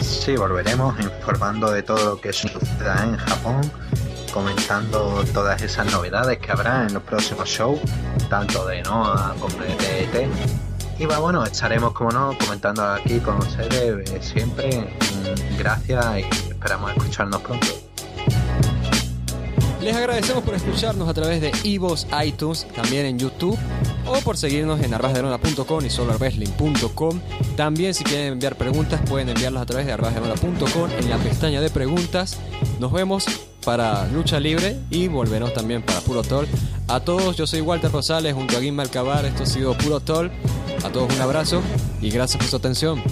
[0.00, 3.60] Sí, volveremos informando de todo lo que suceda en Japón,
[4.32, 7.80] comentando todas esas novedades que habrá en los próximos shows,
[8.28, 10.28] tanto de Noah como de TET.
[10.98, 14.96] Y bueno, estaremos, como no, comentando aquí con ustedes eh, siempre.
[15.58, 17.66] Gracias y esperamos escucharnos pronto.
[19.82, 23.58] Les agradecemos por escucharnos a través de Ivos, iTunes, también en YouTube
[24.06, 27.20] o por seguirnos en arrasderona.com y solarwrestling.com.
[27.56, 31.68] También si quieren enviar preguntas pueden enviarlas a través de arrasderona.com en la pestaña de
[31.68, 32.38] preguntas.
[32.78, 33.26] Nos vemos
[33.64, 36.46] para Lucha Libre y volveremos también para Puro Tol.
[36.86, 39.24] A todos, yo soy Walter Rosales junto a Guimar Alcabar.
[39.24, 40.30] Esto ha sido Puro Tol.
[40.84, 41.60] A todos un abrazo
[42.00, 43.02] y gracias por su atención.